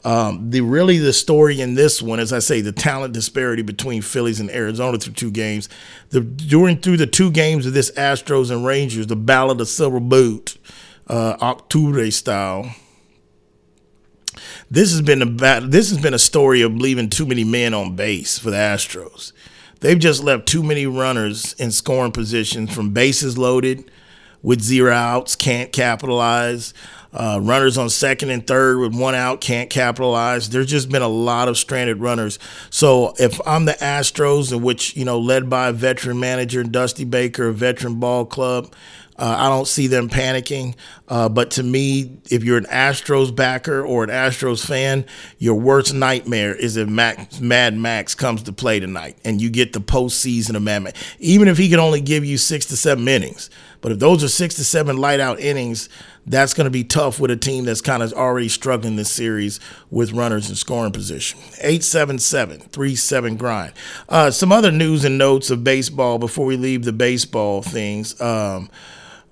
Um, 0.05 0.51
the 0.51 0.63
really 0.63 0.99
the 0.99 1.13
story 1.13 1.61
in 1.61 1.75
this 1.75 2.03
one, 2.03 2.19
as 2.19 2.33
I 2.33 2.41
say, 2.41 2.61
the 2.61 2.73
talent 2.73 3.15
disparity 3.15 3.63
between 3.63 4.03
Phillies 4.03 4.41
and 4.41 4.51
Arizona 4.51 4.99
through 4.99 5.13
two 5.13 5.31
games. 5.31 5.69
The 6.11 6.21
during 6.21 6.79
through 6.79 6.97
the 6.97 7.07
two 7.07 7.31
games 7.31 7.67
of 7.67 7.73
this 7.73 7.91
Astros 7.93 8.51
and 8.51 8.65
Rangers, 8.65 9.07
the 9.07 9.17
Battle 9.17 9.61
of 9.61 9.69
Silver 9.69 10.01
Boot, 10.01 10.57
uh, 11.07 11.37
Octubre 11.37 12.13
style. 12.13 12.75
This 14.71 14.91
has 14.91 15.03
been 15.03 15.23
a 15.23 15.61
this 15.61 15.91
has 15.91 15.99
been 16.01 16.15
a 16.15 16.19
story 16.19 16.63
of 16.63 16.75
leaving 16.75 17.11
too 17.11 17.27
many 17.27 17.45
men 17.45 17.75
on 17.75 17.95
base 17.95 18.39
for 18.39 18.51
the 18.51 18.57
Astros. 18.57 19.33
They've 19.83 19.99
just 19.99 20.23
left 20.23 20.47
too 20.47 20.63
many 20.63 20.87
runners 20.87 21.55
in 21.55 21.73
scoring 21.73 22.13
positions 22.13 22.73
from 22.73 22.91
bases 22.91 23.37
loaded 23.37 23.91
with 24.41 24.61
zero 24.61 24.93
outs, 24.93 25.35
can't 25.35 25.73
capitalize. 25.73 26.73
Uh, 27.13 27.41
runners 27.43 27.77
on 27.77 27.91
second 27.91 28.31
and 28.31 28.47
third 28.47 28.79
with 28.79 28.95
one 28.95 29.15
out 29.15 29.41
can't 29.41 29.69
capitalize. 29.69 30.49
There's 30.51 30.71
just 30.71 30.89
been 30.89 31.03
a 31.03 31.09
lot 31.09 31.49
of 31.49 31.59
stranded 31.59 32.01
runners. 32.01 32.39
So 32.71 33.13
if 33.19 33.41
I'm 33.47 33.65
the 33.65 33.73
Astros, 33.75 34.53
in 34.53 34.63
which 34.63 34.97
you 34.97 35.05
know 35.05 35.19
led 35.19 35.51
by 35.51 35.69
a 35.69 35.73
veteran 35.73 36.19
manager 36.21 36.63
Dusty 36.63 37.05
Baker, 37.05 37.49
a 37.49 37.53
veteran 37.53 37.97
ball 37.97 38.25
club, 38.25 38.73
uh, 39.23 39.37
I 39.39 39.49
don't 39.49 39.69
see 39.69 39.87
them 39.87 40.09
panicking. 40.09 40.75
Uh, 41.07 41.29
but 41.29 41.53
to 41.53 41.63
me, 41.63 42.19
if 42.29 42.43
you're 42.43 42.59
an 42.59 42.65
Astros 42.65 43.35
backer 43.35 43.87
or 43.87 44.03
an 44.03 44.11
Astros 44.11 44.67
fan, 44.67 45.07
your 45.39 45.55
worst 45.55 45.95
nightmare 45.95 46.53
is 46.53 46.77
if 46.77 46.89
Max, 46.89 47.39
Mad 47.39 47.77
Max 47.77 48.17
comes 48.17 48.43
to 48.43 48.53
play 48.53 48.81
tonight 48.81 49.17
and 49.25 49.41
you 49.41 49.49
get 49.49 49.75
the 49.75 49.81
postseason 49.81 50.57
of 50.57 50.63
Mad 50.63 50.81
Max. 50.81 51.01
Even 51.21 51.47
if 51.47 51.57
he 51.57 51.69
can 51.69 51.79
only 51.79 52.01
give 52.01 52.25
you 52.25 52.37
six 52.37 52.67
to 52.67 52.77
seven 52.77 53.07
innings. 53.07 53.49
But 53.81 53.93
if 53.93 54.01
those 54.01 54.25
are 54.25 54.29
six 54.29 54.57
to 54.57 54.65
seven 54.65 54.97
light 54.97 55.21
out 55.21 55.39
innings, 55.39 55.89
that's 56.27 56.53
going 56.53 56.65
to 56.65 56.71
be 56.71 56.83
tough 56.83 57.21
with 57.21 57.31
a 57.31 57.37
team 57.37 57.65
that's 57.65 57.81
kind 57.81 58.03
of 58.03 58.13
already 58.15 58.49
struggling 58.49 58.97
this 58.97 59.13
series 59.13 59.61
with 59.89 60.11
runners 60.11 60.51
in 60.51 60.57
scoring 60.57 60.91
position. 60.91 61.39
877 61.59 62.59
37 62.59 63.37
grind. 63.37 63.73
Uh, 64.09 64.33
some 64.33 64.51
other 64.51 64.73
news 64.73 65.05
and 65.05 65.17
notes 65.17 65.49
of 65.49 65.63
baseball 65.63 66.19
before 66.19 66.47
we 66.47 66.57
leave 66.57 66.85
the 66.85 66.93
baseball 66.93 67.63
things. 67.63 68.21
Um, 68.21 68.69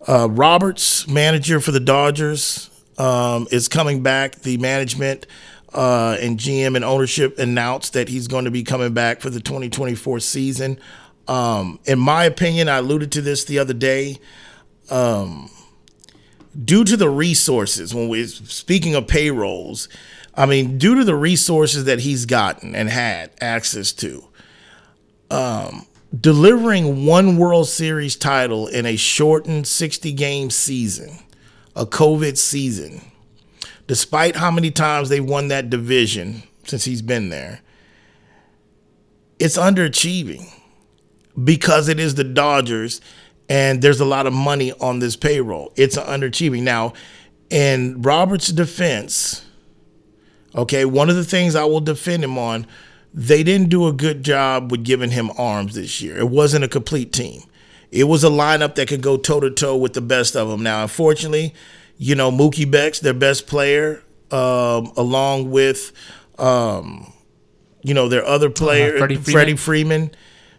uh, 0.08 0.28
Roberts, 0.30 1.06
manager 1.08 1.60
for 1.60 1.70
the 1.72 1.80
Dodgers, 1.80 2.70
um, 2.98 3.46
is 3.50 3.68
coming 3.68 4.02
back. 4.02 4.36
The 4.36 4.56
management 4.58 5.26
uh, 5.74 6.16
and 6.20 6.38
GM 6.38 6.76
and 6.76 6.84
ownership 6.84 7.38
announced 7.38 7.92
that 7.92 8.08
he's 8.08 8.28
going 8.28 8.44
to 8.44 8.50
be 8.50 8.62
coming 8.62 8.92
back 8.92 9.20
for 9.20 9.30
the 9.30 9.40
2024 9.40 10.20
season. 10.20 10.78
Um, 11.28 11.78
in 11.84 11.98
my 11.98 12.24
opinion, 12.24 12.68
I 12.68 12.78
alluded 12.78 13.12
to 13.12 13.20
this 13.20 13.44
the 13.44 13.58
other 13.58 13.74
day. 13.74 14.18
Um, 14.90 15.50
due 16.64 16.84
to 16.84 16.96
the 16.96 17.08
resources, 17.08 17.94
when 17.94 18.08
we're 18.08 18.26
speaking 18.26 18.94
of 18.94 19.06
payrolls, 19.06 19.88
I 20.34 20.46
mean, 20.46 20.78
due 20.78 20.96
to 20.96 21.04
the 21.04 21.14
resources 21.14 21.84
that 21.84 22.00
he's 22.00 22.26
gotten 22.26 22.74
and 22.74 22.88
had 22.88 23.30
access 23.40 23.92
to, 23.92 24.24
um, 25.30 25.86
delivering 26.18 27.06
one 27.06 27.36
World 27.36 27.68
Series 27.68 28.16
title 28.16 28.66
in 28.66 28.86
a 28.86 28.96
shortened 28.96 29.66
60 29.66 30.12
game 30.12 30.50
season, 30.50 31.18
a 31.76 31.86
COVID 31.86 32.36
season, 32.36 33.00
despite 33.86 34.36
how 34.36 34.50
many 34.50 34.70
times 34.70 35.08
they 35.08 35.20
won 35.20 35.48
that 35.48 35.70
division 35.70 36.42
since 36.64 36.84
he's 36.84 37.02
been 37.02 37.28
there, 37.28 37.60
it's 39.38 39.56
underachieving 39.56 40.52
because 41.42 41.88
it 41.88 41.98
is 41.98 42.16
the 42.16 42.24
Dodgers 42.24 43.00
and 43.48 43.82
there's 43.82 44.00
a 44.00 44.04
lot 44.04 44.26
of 44.26 44.32
money 44.32 44.72
on 44.74 44.98
this 44.98 45.16
payroll. 45.16 45.72
It's 45.74 45.96
underachieving. 45.96 46.62
Now, 46.62 46.92
in 47.50 48.00
Robert's 48.02 48.48
defense, 48.48 49.44
okay, 50.54 50.84
one 50.84 51.10
of 51.10 51.16
the 51.16 51.24
things 51.24 51.56
I 51.56 51.64
will 51.64 51.80
defend 51.80 52.22
him 52.22 52.38
on 52.38 52.66
they 53.12 53.42
didn't 53.42 53.68
do 53.68 53.86
a 53.86 53.92
good 53.92 54.22
job 54.22 54.70
with 54.70 54.84
giving 54.84 55.10
him 55.10 55.30
arms 55.36 55.74
this 55.74 56.00
year. 56.00 56.16
It 56.16 56.28
wasn't 56.28 56.64
a 56.64 56.68
complete 56.68 57.12
team. 57.12 57.42
It 57.90 58.04
was 58.04 58.22
a 58.22 58.28
lineup 58.28 58.76
that 58.76 58.88
could 58.88 59.02
go 59.02 59.16
toe 59.16 59.40
to 59.40 59.50
toe 59.50 59.76
with 59.76 59.94
the 59.94 60.00
best 60.00 60.36
of 60.36 60.48
them. 60.48 60.62
Now, 60.62 60.82
unfortunately, 60.82 61.54
you 61.98 62.14
know, 62.14 62.30
Mookie 62.30 62.70
Betts, 62.70 63.00
their 63.00 63.14
best 63.14 63.46
player, 63.46 64.02
um, 64.30 64.92
along 64.96 65.50
with, 65.50 65.92
um, 66.38 67.12
you 67.82 67.94
know, 67.94 68.08
their 68.08 68.24
other 68.24 68.48
player, 68.48 68.94
uh, 68.94 68.98
Freddie, 68.98 69.16
Freeman. 69.16 69.32
Freddie 69.32 69.56
Freeman, 69.56 70.10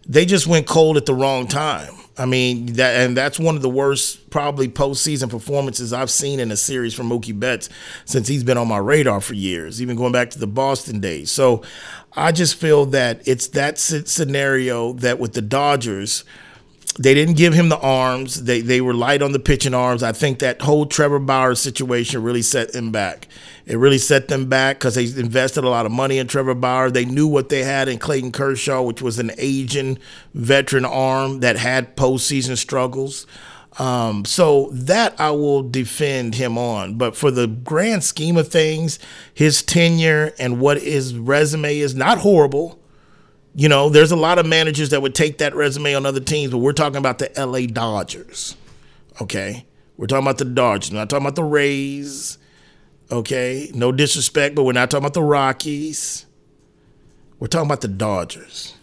they 0.07 0.25
just 0.25 0.45
went 0.45 0.67
cold 0.67 0.97
at 0.97 1.05
the 1.05 1.13
wrong 1.15 1.47
time. 1.47 1.93
I 2.17 2.25
mean 2.25 2.73
that, 2.73 3.01
and 3.01 3.15
that's 3.15 3.39
one 3.39 3.55
of 3.55 3.61
the 3.61 3.69
worst 3.69 4.29
probably 4.29 4.67
postseason 4.67 5.29
performances 5.29 5.93
I've 5.93 6.11
seen 6.11 6.39
in 6.39 6.51
a 6.51 6.57
series 6.57 6.93
from 6.93 7.09
Mookie 7.09 7.37
Betts 7.37 7.69
since 8.05 8.27
he's 8.27 8.43
been 8.43 8.57
on 8.57 8.67
my 8.67 8.77
radar 8.77 9.21
for 9.21 9.33
years, 9.33 9.81
even 9.81 9.95
going 9.95 10.11
back 10.11 10.29
to 10.31 10.39
the 10.39 10.47
Boston 10.47 10.99
days. 10.99 11.31
So 11.31 11.63
I 12.13 12.32
just 12.32 12.56
feel 12.56 12.86
that 12.88 13.21
it's 13.26 13.47
that 13.50 13.78
scenario 13.80 14.93
that 14.93 15.19
with 15.19 15.34
the 15.34 15.41
Dodgers, 15.41 16.26
they 17.00 17.13
didn't 17.13 17.36
give 17.38 17.54
him 17.54 17.69
the 17.69 17.80
arms. 17.80 18.43
They 18.43 18.60
they 18.60 18.82
were 18.82 18.93
light 18.93 19.21
on 19.21 19.32
the 19.32 19.39
pitching 19.39 19.74
arms. 19.74 20.04
I 20.04 20.12
think 20.12 20.39
that 20.39 20.62
whole 20.62 20.86
Trevor 20.86 21.19
Bauer 21.19 21.56
situation 21.56 22.21
really 22.21 22.41
set 22.41 22.74
them 22.74 22.91
back. 22.91 23.30
It 23.65 23.78
really 23.78 23.97
set 23.97 24.28
them 24.28 24.50
back 24.50 24.80
because 24.80 24.95
they 24.95 25.06
invested 25.06 25.63
a 25.63 25.69
lot 25.69 25.86
of 25.86 25.91
money 25.91 26.17
in 26.17 26.28
Trevor 26.28 26.54
Bauer. 26.54 26.91
They 26.91 27.06
knew 27.06 27.28
what 27.28 27.47
they 27.47 27.63
had 27.63 27.88
in 27.88 27.97
Clayton 27.97 28.34
Kershaw, 28.34 28.82
which 28.82 29.02
was 29.02 29.19
an 29.19 29.32
aging 29.38 30.00
veteran 30.34 30.84
arm 30.84 31.39
that 31.39 31.56
had 31.56 31.95
postseason 31.95 32.58
struggles. 32.58 33.26
Um, 33.79 34.25
so 34.25 34.69
that 34.73 35.19
I 35.19 35.31
will 35.31 35.63
defend 35.63 36.36
him 36.36 36.57
on. 36.57 36.97
But 36.97 37.15
for 37.15 37.31
the 37.31 37.47
grand 37.47 38.03
scheme 38.03 38.36
of 38.36 38.49
things, 38.49 38.99
his 39.34 39.62
tenure 39.63 40.34
and 40.38 40.60
what 40.60 40.81
his 40.81 41.15
resume 41.15 41.77
is 41.77 41.95
not 41.95 42.17
horrible. 42.17 42.79
You 43.55 43.69
know, 43.69 43.89
there's 43.89 44.12
a 44.12 44.17
lot 44.17 44.39
of 44.39 44.45
managers 44.45 44.89
that 44.89 45.01
would 45.01 45.15
take 45.15 45.38
that 45.38 45.55
resume 45.55 45.95
on 45.95 46.05
other 46.05 46.19
teams, 46.19 46.51
but 46.51 46.60
we're 46.60 46.73
talking 46.73 46.97
about 46.97 47.19
the 47.19 47.31
LA 47.38 47.65
Dodgers. 47.65 48.55
Okay. 49.21 49.65
We're 49.97 50.07
talking 50.07 50.25
about 50.25 50.38
the 50.38 50.45
Dodgers. 50.45 50.91
We're 50.91 50.99
not 50.99 51.10
talking 51.10 51.25
about 51.25 51.36
the 51.36 51.43
Rays. 51.43 52.38
Okay. 53.10 53.71
No 53.73 53.91
disrespect, 53.91 54.55
but 54.55 54.63
we're 54.63 54.71
not 54.73 54.89
talking 54.89 55.05
about 55.05 55.13
the 55.13 55.23
Rockies. 55.23 56.25
We're 57.39 57.47
talking 57.47 57.67
about 57.67 57.81
the 57.81 57.88
Dodgers. 57.88 58.73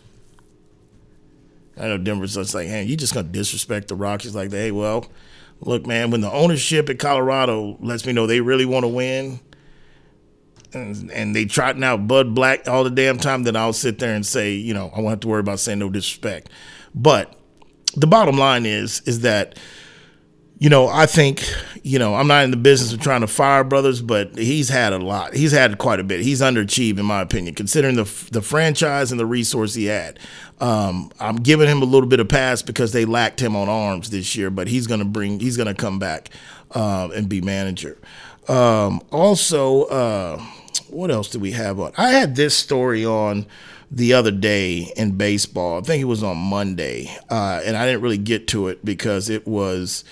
I 1.78 1.86
know 1.86 1.98
Denver's 1.98 2.34
just 2.34 2.54
like, 2.54 2.68
hey, 2.68 2.84
you 2.84 2.96
just 2.96 3.14
gonna 3.14 3.28
disrespect 3.28 3.88
the 3.88 3.94
Rockies 3.94 4.34
like 4.34 4.50
that. 4.50 4.56
Hey, 4.56 4.70
well, 4.70 5.06
look, 5.60 5.86
man, 5.86 6.10
when 6.10 6.20
the 6.20 6.32
ownership 6.32 6.88
at 6.88 6.98
Colorado 6.98 7.76
lets 7.80 8.06
me 8.06 8.12
know 8.12 8.26
they 8.26 8.40
really 8.40 8.64
want 8.64 8.84
to 8.84 8.88
win, 8.88 9.40
and, 10.72 11.10
and 11.10 11.34
they 11.34 11.44
trotting 11.44 11.84
out 11.84 12.06
Bud 12.06 12.34
Black 12.34 12.68
all 12.68 12.84
the 12.84 12.90
damn 12.90 13.18
time, 13.18 13.44
then 13.44 13.56
I'll 13.56 13.72
sit 13.72 13.98
there 13.98 14.14
and 14.14 14.24
say, 14.26 14.52
you 14.52 14.74
know, 14.74 14.90
I 14.94 15.00
won't 15.00 15.10
have 15.10 15.20
to 15.20 15.28
worry 15.28 15.40
about 15.40 15.60
saying 15.60 15.78
no 15.78 15.88
disrespect. 15.88 16.50
But 16.94 17.34
the 17.96 18.06
bottom 18.06 18.36
line 18.36 18.66
is, 18.66 19.00
is 19.06 19.20
that 19.20 19.58
you 20.58 20.68
know, 20.68 20.88
I 20.88 21.06
think, 21.06 21.44
you 21.84 21.98
know, 22.00 22.16
I'm 22.16 22.26
not 22.26 22.44
in 22.44 22.50
the 22.50 22.56
business 22.56 22.92
of 22.92 23.00
trying 23.00 23.20
to 23.20 23.28
fire 23.28 23.62
brothers, 23.62 24.02
but 24.02 24.36
he's 24.36 24.68
had 24.68 24.92
a 24.92 24.98
lot. 24.98 25.34
He's 25.34 25.52
had 25.52 25.78
quite 25.78 26.00
a 26.00 26.04
bit. 26.04 26.20
He's 26.20 26.40
underachieved, 26.40 26.98
in 26.98 27.06
my 27.06 27.20
opinion, 27.20 27.54
considering 27.54 27.94
the 27.94 28.04
the 28.32 28.42
franchise 28.42 29.12
and 29.12 29.20
the 29.20 29.26
resource 29.26 29.74
he 29.74 29.84
had. 29.84 30.18
Um, 30.60 31.12
I'm 31.20 31.36
giving 31.36 31.68
him 31.68 31.80
a 31.80 31.84
little 31.84 32.08
bit 32.08 32.18
of 32.18 32.28
pass 32.28 32.62
because 32.62 32.90
they 32.92 33.04
lacked 33.04 33.40
him 33.40 33.54
on 33.54 33.68
arms 33.68 34.10
this 34.10 34.34
year, 34.34 34.50
but 34.50 34.66
he's 34.66 34.88
gonna 34.88 35.04
bring, 35.04 35.38
he's 35.38 35.56
gonna 35.56 35.74
come 35.74 36.00
back 36.00 36.30
uh, 36.72 37.08
and 37.14 37.28
be 37.28 37.40
manager. 37.40 37.96
Um, 38.48 39.00
also, 39.12 39.84
uh, 39.84 40.42
what 40.88 41.12
else 41.12 41.28
do 41.28 41.38
we 41.38 41.52
have 41.52 41.78
on? 41.78 41.92
I 41.96 42.10
had 42.10 42.34
this 42.34 42.56
story 42.56 43.04
on 43.06 43.46
the 43.90 44.12
other 44.12 44.32
day 44.32 44.92
in 44.96 45.12
baseball. 45.12 45.78
I 45.78 45.82
think 45.82 46.02
it 46.02 46.06
was 46.06 46.24
on 46.24 46.36
Monday, 46.36 47.16
uh, 47.30 47.60
and 47.64 47.76
I 47.76 47.86
didn't 47.86 48.00
really 48.00 48.18
get 48.18 48.48
to 48.48 48.66
it 48.66 48.84
because 48.84 49.30
it 49.30 49.46
was 49.46 50.02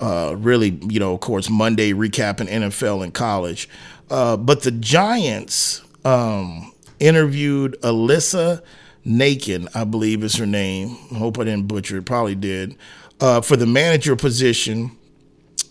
uh, 0.00 0.34
really, 0.38 0.78
you 0.88 1.00
know, 1.00 1.14
of 1.14 1.20
course, 1.20 1.48
Monday 1.48 1.92
recapping 1.92 2.48
NFL 2.48 3.02
and 3.02 3.14
college. 3.14 3.68
Uh, 4.10 4.36
but 4.36 4.62
the 4.62 4.70
Giants 4.70 5.82
um, 6.04 6.72
interviewed 7.00 7.76
Alyssa 7.82 8.62
Nakken, 9.06 9.68
I 9.74 9.84
believe 9.84 10.24
is 10.24 10.36
her 10.36 10.46
name. 10.46 10.96
I 11.12 11.16
hope 11.16 11.38
I 11.38 11.44
didn't 11.44 11.68
butcher 11.68 11.98
it. 11.98 12.04
Probably 12.04 12.34
did. 12.34 12.76
Uh, 13.20 13.40
for 13.40 13.56
the 13.56 13.66
manager 13.66 14.16
position, 14.16 14.96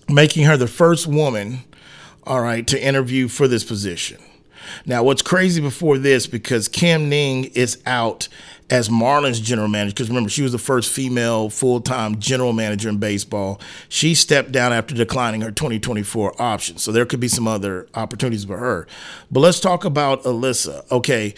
making 0.10 0.46
her 0.46 0.58
the 0.58 0.68
first 0.68 1.06
woman, 1.06 1.60
all 2.24 2.42
right, 2.42 2.66
to 2.68 2.82
interview 2.84 3.28
for 3.28 3.48
this 3.48 3.64
position. 3.64 4.18
Now, 4.86 5.04
what's 5.04 5.21
crazy 5.21 5.62
before 5.62 5.97
this, 5.97 6.28
because 6.28 6.67
Kim 6.67 7.12
Ng 7.12 7.45
is 7.45 7.82
out 7.86 8.28
as 8.69 8.89
Marlins 8.89 9.41
general 9.41 9.67
manager, 9.67 9.93
because 9.93 10.10
remember, 10.10 10.30
she 10.30 10.41
was 10.41 10.51
the 10.51 10.58
first 10.58 10.91
female 10.91 11.49
full 11.49 11.82
time 11.82 12.19
general 12.19 12.54
manager 12.54 12.89
in 12.89 12.97
baseball. 12.97 13.60
She 13.89 14.15
stepped 14.15 14.51
down 14.51 14.73
after 14.73 14.95
declining 14.95 15.41
her 15.41 15.51
2024 15.51 16.41
option. 16.41 16.78
So 16.78 16.91
there 16.91 17.06
could 17.06 17.19
be 17.19 17.28
some 17.28 17.47
other 17.47 17.88
opportunities 17.93 18.45
for 18.45 18.58
her. 18.58 18.88
But 19.32 19.41
let's 19.41 19.60
talk 19.60 19.86
about 19.86 20.23
Alyssa. 20.23 20.89
Okay. 20.91 21.36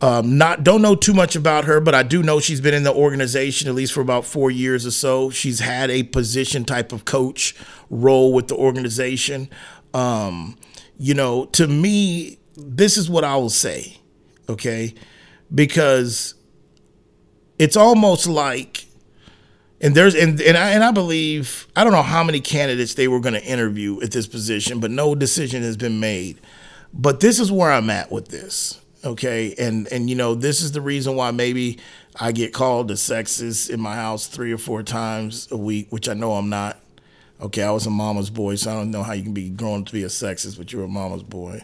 Um, 0.00 0.38
not 0.38 0.62
don't 0.62 0.80
know 0.80 0.94
too 0.94 1.12
much 1.12 1.34
about 1.34 1.64
her, 1.64 1.80
but 1.80 1.92
I 1.94 2.04
do 2.04 2.22
know 2.22 2.38
she's 2.38 2.60
been 2.60 2.74
in 2.74 2.84
the 2.84 2.94
organization 2.94 3.68
at 3.68 3.74
least 3.74 3.92
for 3.92 4.00
about 4.00 4.24
four 4.24 4.48
years 4.48 4.86
or 4.86 4.92
so. 4.92 5.30
She's 5.30 5.58
had 5.58 5.90
a 5.90 6.04
position 6.04 6.64
type 6.64 6.92
of 6.92 7.04
coach 7.04 7.56
role 7.90 8.32
with 8.32 8.46
the 8.46 8.54
organization. 8.54 9.50
Um, 9.92 10.56
you 10.98 11.14
know, 11.14 11.46
to 11.46 11.66
me, 11.66 12.37
this 12.58 12.96
is 12.96 13.08
what 13.08 13.24
I 13.24 13.36
will 13.36 13.50
say, 13.50 13.98
okay? 14.48 14.94
Because 15.54 16.34
it's 17.58 17.76
almost 17.76 18.26
like 18.26 18.86
and 19.80 19.94
there's 19.94 20.14
and 20.14 20.40
and 20.40 20.56
I 20.56 20.70
and 20.70 20.82
I 20.82 20.90
believe 20.90 21.68
I 21.76 21.84
don't 21.84 21.92
know 21.92 22.02
how 22.02 22.24
many 22.24 22.40
candidates 22.40 22.94
they 22.94 23.08
were 23.08 23.20
going 23.20 23.34
to 23.34 23.44
interview 23.44 24.00
at 24.02 24.10
this 24.10 24.26
position, 24.26 24.80
but 24.80 24.90
no 24.90 25.14
decision 25.14 25.62
has 25.62 25.76
been 25.76 26.00
made. 26.00 26.40
But 26.92 27.20
this 27.20 27.38
is 27.38 27.52
where 27.52 27.70
I'm 27.70 27.90
at 27.90 28.10
with 28.10 28.28
this. 28.28 28.80
Okay? 29.04 29.54
And 29.56 29.86
and 29.92 30.10
you 30.10 30.16
know, 30.16 30.34
this 30.34 30.62
is 30.62 30.72
the 30.72 30.80
reason 30.80 31.14
why 31.14 31.30
maybe 31.30 31.78
I 32.18 32.32
get 32.32 32.52
called 32.52 32.90
a 32.90 32.94
sexist 32.94 33.70
in 33.70 33.80
my 33.80 33.94
house 33.94 34.26
3 34.26 34.52
or 34.52 34.58
4 34.58 34.82
times 34.82 35.46
a 35.52 35.56
week, 35.56 35.86
which 35.90 36.08
I 36.08 36.14
know 36.14 36.32
I'm 36.32 36.48
not. 36.48 36.80
Okay, 37.40 37.62
I 37.62 37.70
was 37.70 37.86
a 37.86 37.90
mama's 37.90 38.30
boy, 38.30 38.56
so 38.56 38.72
I 38.72 38.74
don't 38.74 38.90
know 38.90 39.04
how 39.04 39.12
you 39.12 39.22
can 39.22 39.32
be 39.32 39.48
grown 39.48 39.84
to 39.84 39.92
be 39.92 40.02
a 40.02 40.08
sexist, 40.08 40.58
but 40.58 40.72
you're 40.72 40.82
a 40.82 40.88
mama's 40.88 41.22
boy. 41.22 41.62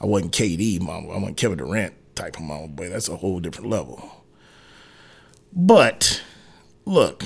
I 0.00 0.06
wasn't 0.06 0.32
KD 0.32 0.80
mama. 0.80 1.08
I 1.08 1.16
wasn't 1.16 1.36
Kevin 1.36 1.58
Durant 1.58 1.94
type 2.14 2.36
of 2.36 2.42
mama 2.42 2.68
boy. 2.68 2.88
That's 2.88 3.08
a 3.08 3.16
whole 3.16 3.40
different 3.40 3.70
level. 3.70 4.24
But 5.52 6.22
look, 6.84 7.24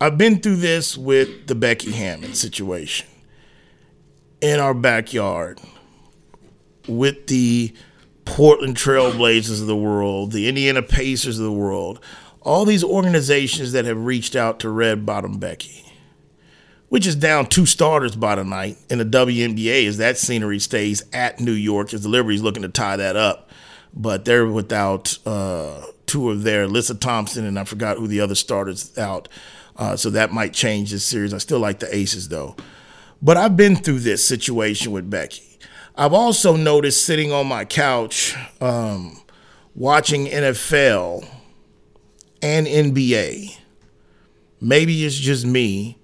I've 0.00 0.18
been 0.18 0.40
through 0.40 0.56
this 0.56 0.96
with 0.96 1.46
the 1.46 1.54
Becky 1.54 1.92
Hammon 1.92 2.34
situation 2.34 3.06
in 4.40 4.60
our 4.60 4.74
backyard 4.74 5.60
with 6.86 7.26
the 7.26 7.74
Portland 8.24 8.76
Trailblazers 8.76 9.60
of 9.60 9.66
the 9.66 9.76
world, 9.76 10.32
the 10.32 10.48
Indiana 10.48 10.82
Pacers 10.82 11.38
of 11.38 11.44
the 11.44 11.52
world, 11.52 12.00
all 12.42 12.64
these 12.64 12.84
organizations 12.84 13.72
that 13.72 13.84
have 13.86 14.04
reached 14.04 14.36
out 14.36 14.60
to 14.60 14.70
Red 14.70 15.06
Bottom 15.06 15.38
Becky 15.38 15.85
which 16.88 17.06
is 17.06 17.16
down 17.16 17.46
two 17.46 17.66
starters 17.66 18.14
by 18.14 18.34
the 18.34 18.44
night 18.44 18.76
in 18.88 18.98
the 18.98 19.04
WNBA 19.04 19.86
as 19.86 19.98
that 19.98 20.18
scenery 20.18 20.58
stays 20.58 21.02
at 21.12 21.40
New 21.40 21.52
York 21.52 21.92
as 21.92 22.02
the 22.02 22.08
Liberty's 22.08 22.42
looking 22.42 22.62
to 22.62 22.68
tie 22.68 22.96
that 22.96 23.16
up. 23.16 23.50
But 23.92 24.24
they're 24.24 24.46
without 24.46 25.18
uh, 25.26 25.86
two 26.06 26.30
of 26.30 26.42
their, 26.42 26.66
Alyssa 26.66 26.98
Thompson, 27.00 27.44
and 27.44 27.58
I 27.58 27.64
forgot 27.64 27.96
who 27.96 28.06
the 28.06 28.20
other 28.20 28.34
starters 28.34 28.96
out. 28.98 29.28
Uh, 29.76 29.96
so 29.96 30.10
that 30.10 30.32
might 30.32 30.52
change 30.52 30.90
this 30.90 31.04
series. 31.04 31.34
I 31.34 31.38
still 31.38 31.58
like 31.58 31.80
the 31.80 31.94
Aces 31.94 32.28
though. 32.28 32.56
But 33.20 33.36
I've 33.36 33.56
been 33.56 33.76
through 33.76 34.00
this 34.00 34.26
situation 34.26 34.92
with 34.92 35.10
Becky. 35.10 35.58
I've 35.96 36.12
also 36.12 36.56
noticed 36.56 37.04
sitting 37.04 37.32
on 37.32 37.46
my 37.46 37.64
couch 37.64 38.36
um, 38.60 39.18
watching 39.74 40.26
NFL 40.26 41.26
and 42.42 42.66
NBA. 42.66 43.56
Maybe 44.60 45.04
it's 45.04 45.16
just 45.16 45.46
me 45.46 45.95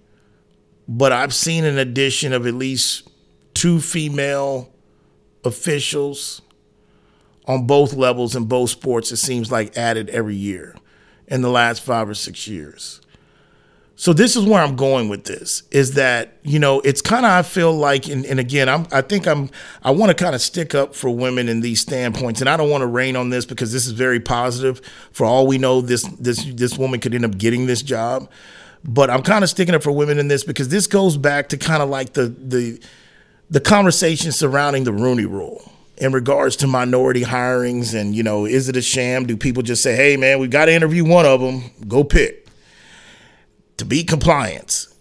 but 0.89 1.13
I've 1.13 1.35
seen 1.35 1.65
an 1.65 1.79
addition 1.79 2.33
of 2.33 2.47
at 2.47 2.55
least 2.55 3.09
two 3.55 3.81
female 3.81 4.73
officials 5.45 6.43
on 7.47 7.67
both 7.67 7.95
levels 7.95 8.37
in 8.37 8.45
both 8.45 8.71
sports, 8.71 9.11
it 9.13 9.17
seems 9.17 9.51
like 9.51 9.77
added 9.77 10.09
every 10.11 10.37
year 10.37 10.77
in 11.27 11.43
the 11.43 11.51
last 11.51 11.83
five 11.83 12.09
or 12.09 12.15
six 12.15 12.47
years. 12.47 13.01
So 13.95 14.13
this 14.13 14.37
is 14.37 14.45
where 14.45 14.61
I'm 14.61 14.75
going 14.75 15.09
with 15.09 15.25
this 15.25 15.63
is 15.71 15.95
that, 15.95 16.39
you 16.43 16.59
know, 16.59 16.81
it's 16.81 17.01
kind 17.01 17.25
of, 17.25 17.31
I 17.31 17.43
feel 17.43 17.73
like, 17.73 18.09
and, 18.09 18.25
and 18.27 18.41
again, 18.41 18.69
I'm, 18.69 18.87
I 18.91 19.01
think 19.01 19.29
I'm, 19.29 19.49
I 19.83 19.93
want 19.93 20.11
to 20.11 20.15
kind 20.15 20.35
of 20.35 20.41
stick 20.41 20.75
up 20.75 20.95
for 20.95 21.11
women 21.11 21.49
in 21.49 21.61
these 21.61 21.81
standpoints. 21.81 22.41
And 22.41 22.51
I 22.51 22.57
don't 22.57 22.71
want 22.71 22.83
to 22.83 22.87
rain 22.87 23.15
on 23.15 23.31
this 23.31 23.45
because 23.45 23.73
this 23.73 23.87
is 23.87 23.93
very 23.93 24.19
positive. 24.19 24.81
For 25.13 25.25
all 25.25 25.47
we 25.47 25.59
know, 25.59 25.81
this, 25.81 26.03
this, 26.19 26.45
this 26.55 26.77
woman 26.77 27.01
could 27.01 27.15
end 27.15 27.25
up 27.25 27.39
getting 27.39 27.67
this 27.67 27.83
job. 27.83 28.29
But 28.85 29.11
I'm 29.11 29.23
kind 29.23 29.45
of 29.45 29.51
sticking 29.51 29.75
up 29.75 29.83
for 29.83 29.93
women 29.93 30.19
in 30.19 30.29
this 30.29 30.45
because 30.45 30.69
this 30.69 30.87
goes 30.87 31.17
back 31.17 31.49
to 31.51 31.57
kind 31.57 31.83
of 31.83 31.89
like 31.89 32.15
the 32.15 32.27
the 32.27 32.81
the 33.51 33.61
conversation 33.61 34.33
surrounding 34.33 34.85
the 34.85 34.93
Rooney 34.93 35.27
Rule 35.27 35.71
in 35.99 36.13
regards 36.13 36.57
to 36.57 36.67
minority 36.67 37.23
hirings 37.23 37.99
and 37.99 38.15
you 38.15 38.23
know 38.23 38.45
is 38.45 38.69
it 38.69 38.77
a 38.77 38.83
sham? 38.83 39.27
Do 39.27 39.37
people 39.37 39.63
just 39.63 39.83
say, 39.83 39.95
"Hey, 39.95 40.17
man, 40.17 40.39
we 40.39 40.49
got 40.49 40.65
to 40.65 40.73
interview 40.73 41.05
one 41.05 41.27
of 41.27 41.41
them. 41.41 41.71
Go 41.87 42.03
pick." 42.03 42.47
To 43.79 43.85
be 43.85 44.05
compliance, 44.05 44.95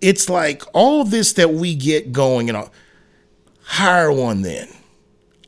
it's 0.00 0.28
like 0.28 0.62
all 0.72 1.04
this 1.04 1.34
that 1.34 1.52
we 1.52 1.74
get 1.74 2.12
going, 2.12 2.46
you 2.46 2.52
know, 2.52 2.70
hire 3.62 4.12
one 4.12 4.42
then. 4.42 4.68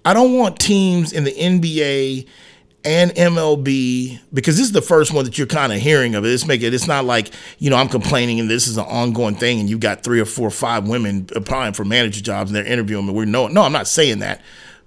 I 0.04 0.14
don't 0.14 0.36
want 0.36 0.58
teams 0.58 1.12
in 1.12 1.24
the 1.24 1.32
NBA 1.32 2.26
and 2.84 3.12
MLB 3.12 4.20
because 4.32 4.56
this 4.56 4.66
is 4.66 4.72
the 4.72 4.82
first 4.82 5.12
one 5.12 5.24
that 5.24 5.38
you're 5.38 5.46
kind 5.46 5.72
of 5.72 5.80
hearing 5.80 6.14
of 6.14 6.24
it. 6.24 6.28
It's 6.28 6.46
make 6.46 6.62
it. 6.62 6.74
It's 6.74 6.88
not 6.88 7.04
like 7.04 7.30
you 7.58 7.70
know 7.70 7.76
I'm 7.76 7.88
complaining 7.88 8.40
and 8.40 8.50
this 8.50 8.66
is 8.66 8.76
an 8.76 8.84
ongoing 8.86 9.36
thing 9.36 9.60
and 9.60 9.70
you've 9.70 9.80
got 9.80 10.02
three 10.02 10.20
or 10.20 10.24
four 10.24 10.48
or 10.48 10.52
five 10.52 10.88
women 10.88 11.28
applying 11.34 11.74
for 11.74 11.84
manager 11.84 12.20
jobs 12.20 12.50
and 12.50 12.56
they're 12.56 12.70
interviewing 12.70 13.06
me. 13.06 13.12
We're 13.12 13.24
no, 13.24 13.46
no, 13.48 13.62
I'm 13.62 13.72
not 13.72 13.86
saying 13.86 14.18
that, 14.20 14.40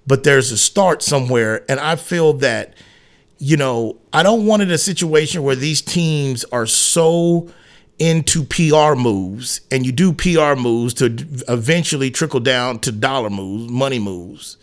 but 0.06 0.24
there's 0.24 0.52
a 0.52 0.58
start 0.58 1.02
somewhere, 1.02 1.64
and 1.68 1.80
I 1.80 1.96
feel 1.96 2.34
that 2.34 2.74
you 3.38 3.56
know 3.56 3.96
I 4.12 4.22
don't 4.22 4.46
want 4.46 4.62
it 4.62 4.70
a 4.70 4.78
situation 4.78 5.42
where 5.42 5.56
these 5.56 5.80
teams 5.80 6.44
are 6.44 6.66
so 6.66 7.50
into 7.98 8.44
PR 8.44 8.94
moves 8.94 9.62
and 9.70 9.86
you 9.86 9.92
do 9.92 10.12
PR 10.12 10.54
moves 10.54 10.92
to 10.94 11.06
eventually 11.48 12.10
trickle 12.10 12.40
down 12.40 12.78
to 12.80 12.92
dollar 12.92 13.30
moves, 13.30 13.70
money 13.72 13.98
moves. 13.98 14.58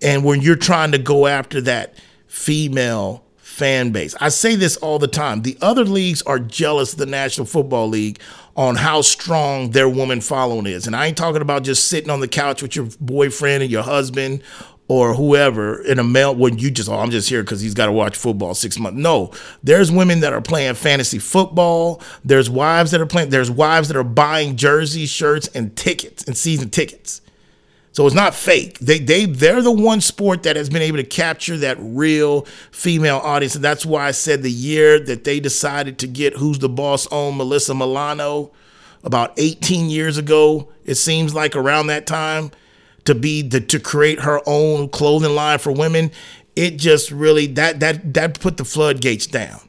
And 0.00 0.24
when 0.24 0.42
you're 0.42 0.54
trying 0.54 0.92
to 0.92 0.98
go 0.98 1.26
after 1.26 1.60
that 1.62 1.94
female 2.36 3.24
fan 3.38 3.90
base. 3.90 4.14
I 4.20 4.28
say 4.28 4.54
this 4.54 4.76
all 4.76 4.98
the 4.98 5.08
time. 5.08 5.40
The 5.42 5.56
other 5.62 5.84
leagues 5.84 6.20
are 6.22 6.38
jealous 6.38 6.92
of 6.92 6.98
the 6.98 7.06
National 7.06 7.46
Football 7.46 7.88
League 7.88 8.20
on 8.54 8.76
how 8.76 9.00
strong 9.00 9.70
their 9.70 9.88
woman 9.88 10.20
following 10.20 10.66
is. 10.66 10.86
And 10.86 10.94
I 10.94 11.06
ain't 11.06 11.16
talking 11.16 11.40
about 11.40 11.64
just 11.64 11.88
sitting 11.88 12.10
on 12.10 12.20
the 12.20 12.28
couch 12.28 12.60
with 12.60 12.76
your 12.76 12.88
boyfriend 13.00 13.62
and 13.62 13.72
your 13.72 13.82
husband 13.82 14.42
or 14.86 15.14
whoever 15.14 15.82
in 15.82 15.98
a 15.98 16.04
male 16.04 16.34
when 16.34 16.58
you 16.58 16.70
just 16.70 16.88
oh 16.88 16.98
I'm 16.98 17.10
just 17.10 17.28
here 17.28 17.42
because 17.42 17.60
he's 17.60 17.74
got 17.74 17.86
to 17.86 17.92
watch 17.92 18.16
football 18.16 18.54
six 18.54 18.78
months. 18.78 18.98
No, 18.98 19.32
there's 19.62 19.90
women 19.90 20.20
that 20.20 20.34
are 20.34 20.42
playing 20.42 20.74
fantasy 20.74 21.18
football. 21.18 22.02
There's 22.24 22.50
wives 22.50 22.90
that 22.90 23.00
are 23.00 23.06
playing. 23.06 23.30
There's 23.30 23.50
wives 23.50 23.88
that 23.88 23.96
are 23.96 24.04
buying 24.04 24.56
jerseys, 24.56 25.10
shirts, 25.10 25.48
and 25.48 25.74
tickets 25.74 26.22
and 26.24 26.36
season 26.36 26.68
tickets. 26.70 27.22
So 27.96 28.06
it's 28.06 28.14
not 28.14 28.34
fake. 28.34 28.78
They 28.78 28.98
they 28.98 29.24
they're 29.24 29.62
the 29.62 29.72
one 29.72 30.02
sport 30.02 30.42
that 30.42 30.54
has 30.54 30.68
been 30.68 30.82
able 30.82 30.98
to 30.98 31.02
capture 31.02 31.56
that 31.56 31.78
real 31.80 32.42
female 32.70 33.16
audience, 33.24 33.54
and 33.54 33.64
that's 33.64 33.86
why 33.86 34.06
I 34.06 34.10
said 34.10 34.42
the 34.42 34.50
year 34.50 35.00
that 35.00 35.24
they 35.24 35.40
decided 35.40 35.96
to 36.00 36.06
get 36.06 36.36
Who's 36.36 36.58
the 36.58 36.68
Boss 36.68 37.06
on 37.06 37.38
Melissa 37.38 37.74
Milano 37.74 38.52
about 39.02 39.32
18 39.38 39.88
years 39.88 40.18
ago. 40.18 40.70
It 40.84 40.96
seems 40.96 41.34
like 41.34 41.56
around 41.56 41.86
that 41.86 42.06
time 42.06 42.50
to 43.06 43.14
be 43.14 43.40
the, 43.40 43.62
to 43.62 43.80
create 43.80 44.20
her 44.20 44.42
own 44.44 44.90
clothing 44.90 45.34
line 45.34 45.58
for 45.58 45.72
women. 45.72 46.10
It 46.54 46.76
just 46.76 47.10
really 47.10 47.46
that 47.46 47.80
that 47.80 48.12
that 48.12 48.38
put 48.40 48.58
the 48.58 48.66
floodgates 48.66 49.26
down. 49.26 49.60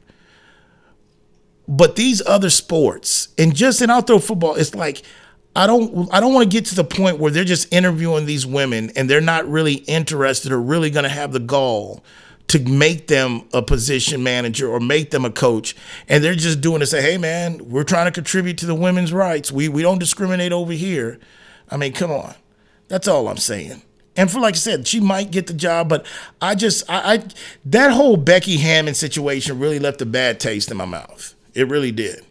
But 1.66 1.96
these 1.96 2.20
other 2.26 2.50
sports, 2.50 3.28
and 3.38 3.56
just 3.56 3.80
in 3.80 3.88
outdoor 3.88 4.20
football, 4.20 4.54
it's 4.56 4.74
like 4.74 5.02
I 5.58 5.66
don't 5.66 6.08
I 6.14 6.20
don't 6.20 6.32
want 6.32 6.48
to 6.48 6.56
get 6.56 6.66
to 6.66 6.76
the 6.76 6.84
point 6.84 7.18
where 7.18 7.32
they're 7.32 7.42
just 7.42 7.72
interviewing 7.74 8.26
these 8.26 8.46
women 8.46 8.92
and 8.94 9.10
they're 9.10 9.20
not 9.20 9.44
really 9.48 9.74
interested 9.74 10.52
or 10.52 10.62
really 10.62 10.88
going 10.88 11.02
to 11.02 11.08
have 11.08 11.32
the 11.32 11.40
gall 11.40 12.04
to 12.46 12.60
make 12.60 13.08
them 13.08 13.42
a 13.52 13.60
position 13.60 14.22
manager 14.22 14.68
or 14.68 14.78
make 14.78 15.10
them 15.10 15.24
a 15.24 15.32
coach. 15.32 15.74
And 16.08 16.22
they're 16.22 16.36
just 16.36 16.60
doing 16.60 16.78
to 16.78 16.86
say 16.86 17.02
hey 17.02 17.18
man 17.18 17.68
we're 17.68 17.82
trying 17.82 18.06
to 18.06 18.12
contribute 18.12 18.56
to 18.58 18.66
the 18.66 18.74
women's 18.76 19.12
rights. 19.12 19.50
We 19.50 19.68
we 19.68 19.82
don't 19.82 19.98
discriminate 19.98 20.52
over 20.52 20.72
here. 20.72 21.18
I 21.68 21.76
mean 21.76 21.92
come 21.92 22.12
on. 22.12 22.36
That's 22.86 23.08
all 23.08 23.26
i'm 23.26 23.36
saying. 23.36 23.82
And 24.16 24.30
for 24.30 24.38
like 24.38 24.54
I 24.54 24.58
said, 24.58 24.86
she 24.86 25.00
might 25.00 25.32
get 25.32 25.48
the 25.48 25.54
job, 25.54 25.88
but 25.88 26.06
I 26.40 26.54
just 26.54 26.88
I, 26.88 27.14
I 27.14 27.24
that 27.64 27.90
whole 27.90 28.16
Becky 28.16 28.58
Hammon 28.58 28.94
situation 28.94 29.58
really 29.58 29.80
left 29.80 30.00
a 30.02 30.06
bad 30.06 30.38
taste 30.38 30.70
in 30.70 30.76
my 30.76 30.84
mouth. 30.84 31.34
It 31.52 31.68
really 31.68 31.90
did. 31.90 32.24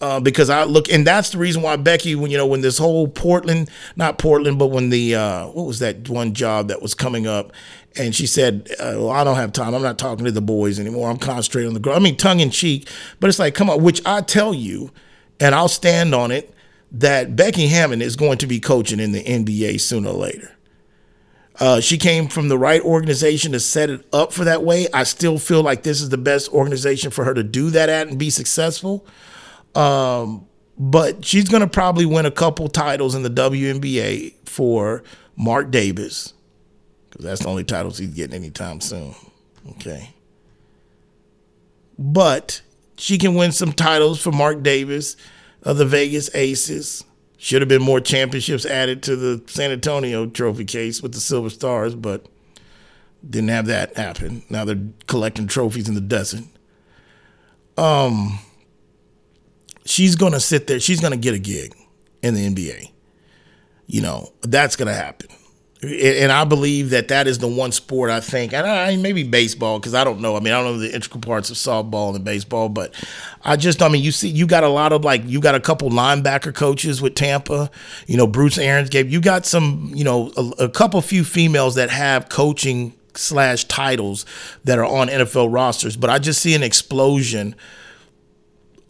Uh, 0.00 0.18
because 0.18 0.48
I 0.48 0.64
look, 0.64 0.90
and 0.90 1.06
that's 1.06 1.28
the 1.28 1.36
reason 1.36 1.60
why 1.60 1.76
Becky, 1.76 2.14
when 2.14 2.30
you 2.30 2.38
know, 2.38 2.46
when 2.46 2.62
this 2.62 2.78
whole 2.78 3.06
Portland, 3.06 3.68
not 3.96 4.16
Portland, 4.16 4.58
but 4.58 4.68
when 4.68 4.88
the 4.88 5.14
uh, 5.14 5.48
what 5.48 5.66
was 5.66 5.78
that 5.80 6.08
one 6.08 6.32
job 6.32 6.68
that 6.68 6.80
was 6.80 6.94
coming 6.94 7.26
up, 7.26 7.52
and 7.96 8.14
she 8.14 8.26
said, 8.26 8.70
uh, 8.80 8.94
well, 8.96 9.10
"I 9.10 9.24
don't 9.24 9.36
have 9.36 9.52
time. 9.52 9.74
I'm 9.74 9.82
not 9.82 9.98
talking 9.98 10.24
to 10.24 10.30
the 10.32 10.40
boys 10.40 10.80
anymore. 10.80 11.10
I'm 11.10 11.18
concentrating 11.18 11.68
on 11.68 11.74
the 11.74 11.80
girl." 11.80 11.94
I 11.94 11.98
mean, 11.98 12.16
tongue 12.16 12.40
in 12.40 12.50
cheek, 12.50 12.88
but 13.20 13.28
it's 13.28 13.38
like, 13.38 13.54
come 13.54 13.68
on. 13.68 13.82
Which 13.82 14.00
I 14.06 14.22
tell 14.22 14.54
you, 14.54 14.90
and 15.38 15.54
I'll 15.54 15.68
stand 15.68 16.14
on 16.14 16.30
it 16.30 16.54
that 16.92 17.36
Becky 17.36 17.66
Hammon 17.66 18.00
is 18.00 18.16
going 18.16 18.38
to 18.38 18.46
be 18.46 18.58
coaching 18.58 19.00
in 19.00 19.12
the 19.12 19.22
NBA 19.22 19.80
sooner 19.80 20.08
or 20.08 20.14
later. 20.14 20.56
Uh, 21.58 21.78
she 21.78 21.98
came 21.98 22.26
from 22.26 22.48
the 22.48 22.56
right 22.56 22.80
organization 22.80 23.52
to 23.52 23.60
set 23.60 23.90
it 23.90 24.06
up 24.14 24.32
for 24.32 24.44
that 24.44 24.62
way. 24.64 24.86
I 24.94 25.02
still 25.02 25.38
feel 25.38 25.62
like 25.62 25.82
this 25.82 26.00
is 26.00 26.08
the 26.08 26.16
best 26.16 26.50
organization 26.54 27.10
for 27.10 27.24
her 27.24 27.34
to 27.34 27.42
do 27.42 27.68
that 27.70 27.90
at 27.90 28.08
and 28.08 28.18
be 28.18 28.30
successful. 28.30 29.04
Um, 29.74 30.46
but 30.78 31.24
she's 31.24 31.48
going 31.48 31.60
to 31.60 31.68
probably 31.68 32.06
win 32.06 32.26
a 32.26 32.30
couple 32.30 32.68
titles 32.68 33.14
in 33.14 33.22
the 33.22 33.30
WNBA 33.30 34.34
for 34.46 35.02
Mark 35.36 35.70
Davis 35.70 36.34
because 37.10 37.24
that's 37.24 37.42
the 37.42 37.48
only 37.48 37.64
titles 37.64 37.98
he's 37.98 38.14
getting 38.14 38.34
anytime 38.34 38.80
soon. 38.80 39.14
Okay. 39.72 40.10
But 41.98 42.62
she 42.96 43.18
can 43.18 43.34
win 43.34 43.52
some 43.52 43.72
titles 43.72 44.22
for 44.22 44.32
Mark 44.32 44.62
Davis 44.62 45.16
of 45.62 45.76
the 45.76 45.84
Vegas 45.84 46.34
Aces. 46.34 47.04
Should 47.36 47.62
have 47.62 47.68
been 47.68 47.82
more 47.82 48.00
championships 48.00 48.66
added 48.66 49.02
to 49.04 49.16
the 49.16 49.42
San 49.46 49.70
Antonio 49.70 50.26
trophy 50.26 50.64
case 50.64 51.02
with 51.02 51.12
the 51.12 51.20
Silver 51.20 51.50
Stars, 51.50 51.94
but 51.94 52.26
didn't 53.28 53.48
have 53.48 53.66
that 53.66 53.96
happen. 53.96 54.42
Now 54.48 54.64
they're 54.64 54.80
collecting 55.06 55.46
trophies 55.46 55.88
in 55.88 55.94
the 55.94 56.00
desert. 56.00 56.44
Um, 57.76 58.38
she's 59.90 60.16
gonna 60.16 60.40
sit 60.40 60.66
there. 60.66 60.80
She's 60.80 61.00
gonna 61.00 61.16
get 61.16 61.34
a 61.34 61.38
gig 61.38 61.74
in 62.22 62.34
the 62.34 62.48
NBA. 62.48 62.90
You 63.86 64.02
know 64.02 64.32
that's 64.42 64.76
gonna 64.76 64.94
happen 64.94 65.28
and 65.82 66.30
I 66.30 66.44
believe 66.44 66.90
that 66.90 67.08
that 67.08 67.26
is 67.26 67.38
the 67.38 67.48
one 67.48 67.72
sport 67.72 68.10
I 68.10 68.20
think, 68.20 68.52
and 68.52 68.66
I, 68.66 68.96
maybe 68.96 69.22
baseball 69.22 69.78
because 69.78 69.94
I 69.94 70.04
don't 70.04 70.20
know. 70.20 70.36
I 70.36 70.40
mean, 70.40 70.52
I 70.52 70.60
don't 70.62 70.72
know 70.72 70.78
the 70.78 70.94
integral 70.94 71.22
parts 71.22 71.48
of 71.48 71.56
softball 71.56 72.14
and 72.14 72.22
baseball, 72.22 72.68
but 72.68 72.92
I 73.44 73.56
just, 73.56 73.80
I 73.80 73.88
mean, 73.88 74.02
you 74.02 74.12
see, 74.12 74.28
you 74.28 74.46
got 74.46 74.62
a 74.62 74.68
lot 74.68 74.92
of 74.92 75.04
like, 75.04 75.22
you 75.24 75.40
got 75.40 75.54
a 75.54 75.60
couple 75.60 75.88
linebacker 75.88 76.54
coaches 76.54 77.00
with 77.00 77.14
Tampa. 77.14 77.70
You 78.06 78.18
know, 78.18 78.26
Bruce 78.26 78.58
Arians 78.58 78.90
gave 78.90 79.10
you 79.10 79.22
got 79.22 79.46
some, 79.46 79.90
you 79.94 80.04
know, 80.04 80.30
a, 80.36 80.64
a 80.64 80.68
couple 80.68 81.00
few 81.00 81.24
females 81.24 81.76
that 81.76 81.88
have 81.88 82.28
coaching 82.28 82.92
slash 83.14 83.64
titles 83.64 84.26
that 84.64 84.78
are 84.78 84.84
on 84.84 85.08
NFL 85.08 85.52
rosters, 85.52 85.96
but 85.96 86.10
I 86.10 86.18
just 86.18 86.42
see 86.42 86.54
an 86.54 86.62
explosion 86.62 87.54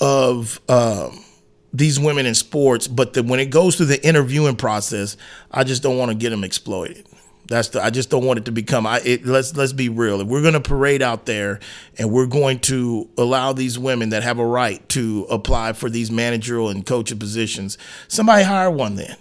of. 0.01 0.61
Um, 0.69 1.25
these 1.73 2.01
women 2.01 2.27
in 2.27 2.35
sports, 2.35 2.89
but 2.89 3.13
the, 3.13 3.23
when 3.23 3.39
it 3.39 3.47
goes 3.47 3.77
through 3.77 3.87
the 3.87 4.05
interviewing 4.05 4.57
process, 4.57 5.17
I 5.53 5.65
just 5.65 5.83
don't 5.83 5.99
want 5.99 6.11
to 6.11 6.17
get 6.17 6.31
them 6.31 6.43
exploited. 6.43 7.07
That's 7.47 7.69
the, 7.69 7.83
I 7.83 7.91
just 7.91 8.11
don't 8.11 8.25
want 8.25 8.39
it 8.39 8.45
to 8.45 8.53
become. 8.53 8.87
I 8.87 9.01
it, 9.01 9.27
let's 9.27 9.57
let's 9.57 9.73
be 9.73 9.89
real. 9.89 10.21
If 10.21 10.29
we're 10.29 10.41
going 10.41 10.55
to 10.55 10.61
parade 10.61 11.03
out 11.03 11.27
there 11.27 11.59
and 11.99 12.13
we're 12.13 12.27
going 12.27 12.61
to 12.61 13.09
allow 13.19 13.53
these 13.53 13.77
women 13.77 14.11
that 14.11 14.23
have 14.23 14.39
a 14.39 14.47
right 14.47 14.89
to 14.91 15.27
apply 15.29 15.73
for 15.73 15.91
these 15.91 16.13
managerial 16.13 16.69
and 16.69 16.87
coaching 16.87 17.19
positions, 17.19 17.77
somebody 18.07 18.45
hire 18.45 18.71
one 18.71 18.95
then. 18.95 19.17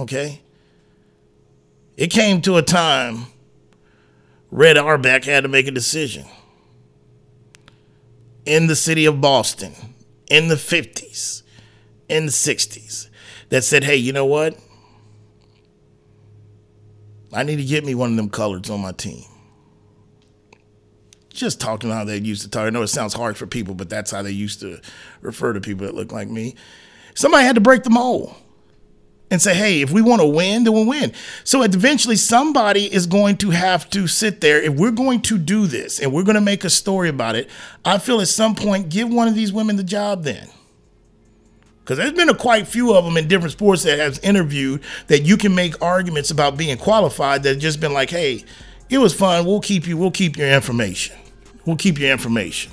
Okay. 0.00 0.40
It 1.98 2.08
came 2.08 2.40
to 2.42 2.56
a 2.56 2.62
time. 2.62 3.26
Red 4.50 4.78
Auerbach 4.78 5.24
had 5.24 5.42
to 5.42 5.48
make 5.48 5.66
a 5.66 5.70
decision 5.70 6.24
in 8.46 8.68
the 8.68 8.76
city 8.76 9.04
of 9.04 9.20
Boston 9.20 9.74
in 10.28 10.48
the 10.48 10.54
50s 10.54 11.42
in 12.08 12.26
the 12.26 12.32
60s 12.32 13.08
that 13.48 13.64
said, 13.64 13.84
hey, 13.84 13.96
you 13.96 14.12
know 14.12 14.26
what? 14.26 14.56
I 17.32 17.42
need 17.42 17.56
to 17.56 17.64
get 17.64 17.84
me 17.84 17.94
one 17.94 18.10
of 18.10 18.16
them 18.16 18.30
coloreds 18.30 18.70
on 18.70 18.80
my 18.80 18.92
team. 18.92 19.24
Just 21.28 21.60
talking 21.60 21.90
how 21.90 22.04
they 22.04 22.16
used 22.16 22.42
to 22.42 22.48
talk. 22.48 22.66
I 22.66 22.70
know 22.70 22.82
it 22.82 22.86
sounds 22.86 23.12
hard 23.12 23.36
for 23.36 23.46
people, 23.46 23.74
but 23.74 23.90
that's 23.90 24.10
how 24.10 24.22
they 24.22 24.30
used 24.30 24.60
to 24.60 24.80
refer 25.20 25.52
to 25.52 25.60
people 25.60 25.86
that 25.86 25.94
look 25.94 26.12
like 26.12 26.28
me. 26.28 26.54
Somebody 27.14 27.44
had 27.44 27.56
to 27.56 27.60
break 27.60 27.82
the 27.82 27.90
mold 27.90 28.34
and 29.30 29.42
say, 29.42 29.54
hey, 29.54 29.82
if 29.82 29.90
we 29.90 30.02
want 30.02 30.20
to 30.20 30.26
win, 30.26 30.64
then 30.64 30.72
we'll 30.72 30.86
win. 30.86 31.12
So 31.42 31.62
eventually, 31.62 32.16
somebody 32.16 32.92
is 32.92 33.06
going 33.06 33.36
to 33.38 33.50
have 33.50 33.90
to 33.90 34.06
sit 34.06 34.40
there. 34.40 34.62
If 34.62 34.74
we're 34.74 34.92
going 34.92 35.22
to 35.22 35.38
do 35.38 35.66
this 35.66 35.98
and 35.98 36.12
we're 36.12 36.22
going 36.22 36.36
to 36.36 36.40
make 36.40 36.64
a 36.64 36.70
story 36.70 37.08
about 37.08 37.34
it, 37.34 37.50
I 37.84 37.98
feel 37.98 38.20
at 38.20 38.28
some 38.28 38.54
point, 38.54 38.88
give 38.88 39.08
one 39.08 39.26
of 39.26 39.34
these 39.34 39.52
women 39.52 39.76
the 39.76 39.84
job 39.84 40.22
then 40.22 40.48
because 41.86 41.98
there's 41.98 42.12
been 42.12 42.28
a 42.28 42.34
quite 42.34 42.66
few 42.66 42.92
of 42.94 43.04
them 43.04 43.16
in 43.16 43.28
different 43.28 43.52
sports 43.52 43.84
that 43.84 43.96
has 44.00 44.18
interviewed 44.18 44.82
that 45.06 45.22
you 45.22 45.36
can 45.36 45.54
make 45.54 45.80
arguments 45.80 46.32
about 46.32 46.56
being 46.56 46.76
qualified 46.76 47.44
that 47.44 47.60
just 47.60 47.78
been 47.78 47.92
like, 47.92 48.10
hey, 48.10 48.44
it 48.90 48.98
was 48.98 49.14
fun. 49.14 49.46
We'll 49.46 49.60
keep 49.60 49.86
you. 49.86 49.96
We'll 49.96 50.10
keep 50.10 50.36
your 50.36 50.48
information. 50.48 51.16
We'll 51.64 51.76
keep 51.76 52.00
your 52.00 52.10
information. 52.10 52.72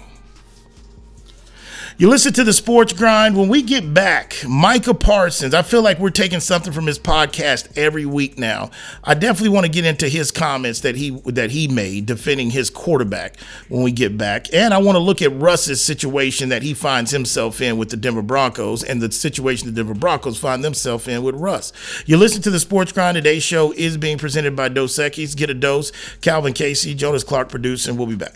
You 1.95 2.09
listen 2.09 2.33
to 2.33 2.43
the 2.43 2.53
sports 2.53 2.91
grind. 2.91 3.37
When 3.37 3.49
we 3.49 3.61
get 3.61 3.93
back, 3.93 4.35
Micah 4.47 4.95
Parsons, 4.95 5.53
I 5.53 5.61
feel 5.61 5.83
like 5.83 5.99
we're 5.99 6.09
taking 6.09 6.39
something 6.39 6.73
from 6.73 6.87
his 6.87 6.97
podcast 6.97 7.77
every 7.77 8.05
week 8.05 8.39
now. 8.39 8.71
I 9.03 9.13
definitely 9.13 9.49
want 9.49 9.65
to 9.67 9.71
get 9.71 9.85
into 9.85 10.09
his 10.09 10.31
comments 10.31 10.79
that 10.79 10.95
he 10.95 11.11
that 11.25 11.51
he 11.51 11.67
made 11.67 12.07
defending 12.07 12.49
his 12.49 12.71
quarterback 12.71 13.39
when 13.69 13.83
we 13.83 13.91
get 13.91 14.17
back. 14.17 14.51
And 14.51 14.73
I 14.73 14.79
want 14.79 14.95
to 14.95 14.99
look 14.99 15.21
at 15.21 15.39
Russ's 15.39 15.83
situation 15.83 16.49
that 16.49 16.63
he 16.63 16.73
finds 16.73 17.11
himself 17.11 17.61
in 17.61 17.77
with 17.77 17.89
the 17.89 17.97
Denver 17.97 18.23
Broncos 18.23 18.83
and 18.83 18.99
the 18.99 19.11
situation 19.11 19.67
the 19.67 19.73
Denver 19.73 19.93
Broncos 19.93 20.39
find 20.39 20.63
themselves 20.63 21.07
in 21.07 21.21
with 21.21 21.35
Russ. 21.35 21.73
You 22.07 22.17
listen 22.17 22.41
to 22.41 22.49
the 22.49 22.59
sports 22.59 22.91
grind. 22.91 23.15
Today's 23.15 23.43
show 23.43 23.71
is 23.73 23.97
being 23.97 24.17
presented 24.17 24.55
by 24.55 24.69
Dos 24.69 24.95
Equis. 24.97 25.37
Get 25.37 25.51
a 25.51 25.53
dose. 25.53 25.91
Calvin 26.21 26.53
Casey, 26.53 26.95
Jonas 26.95 27.23
Clark 27.23 27.49
producing. 27.49 27.97
We'll 27.97 28.07
be 28.07 28.15
back. 28.15 28.35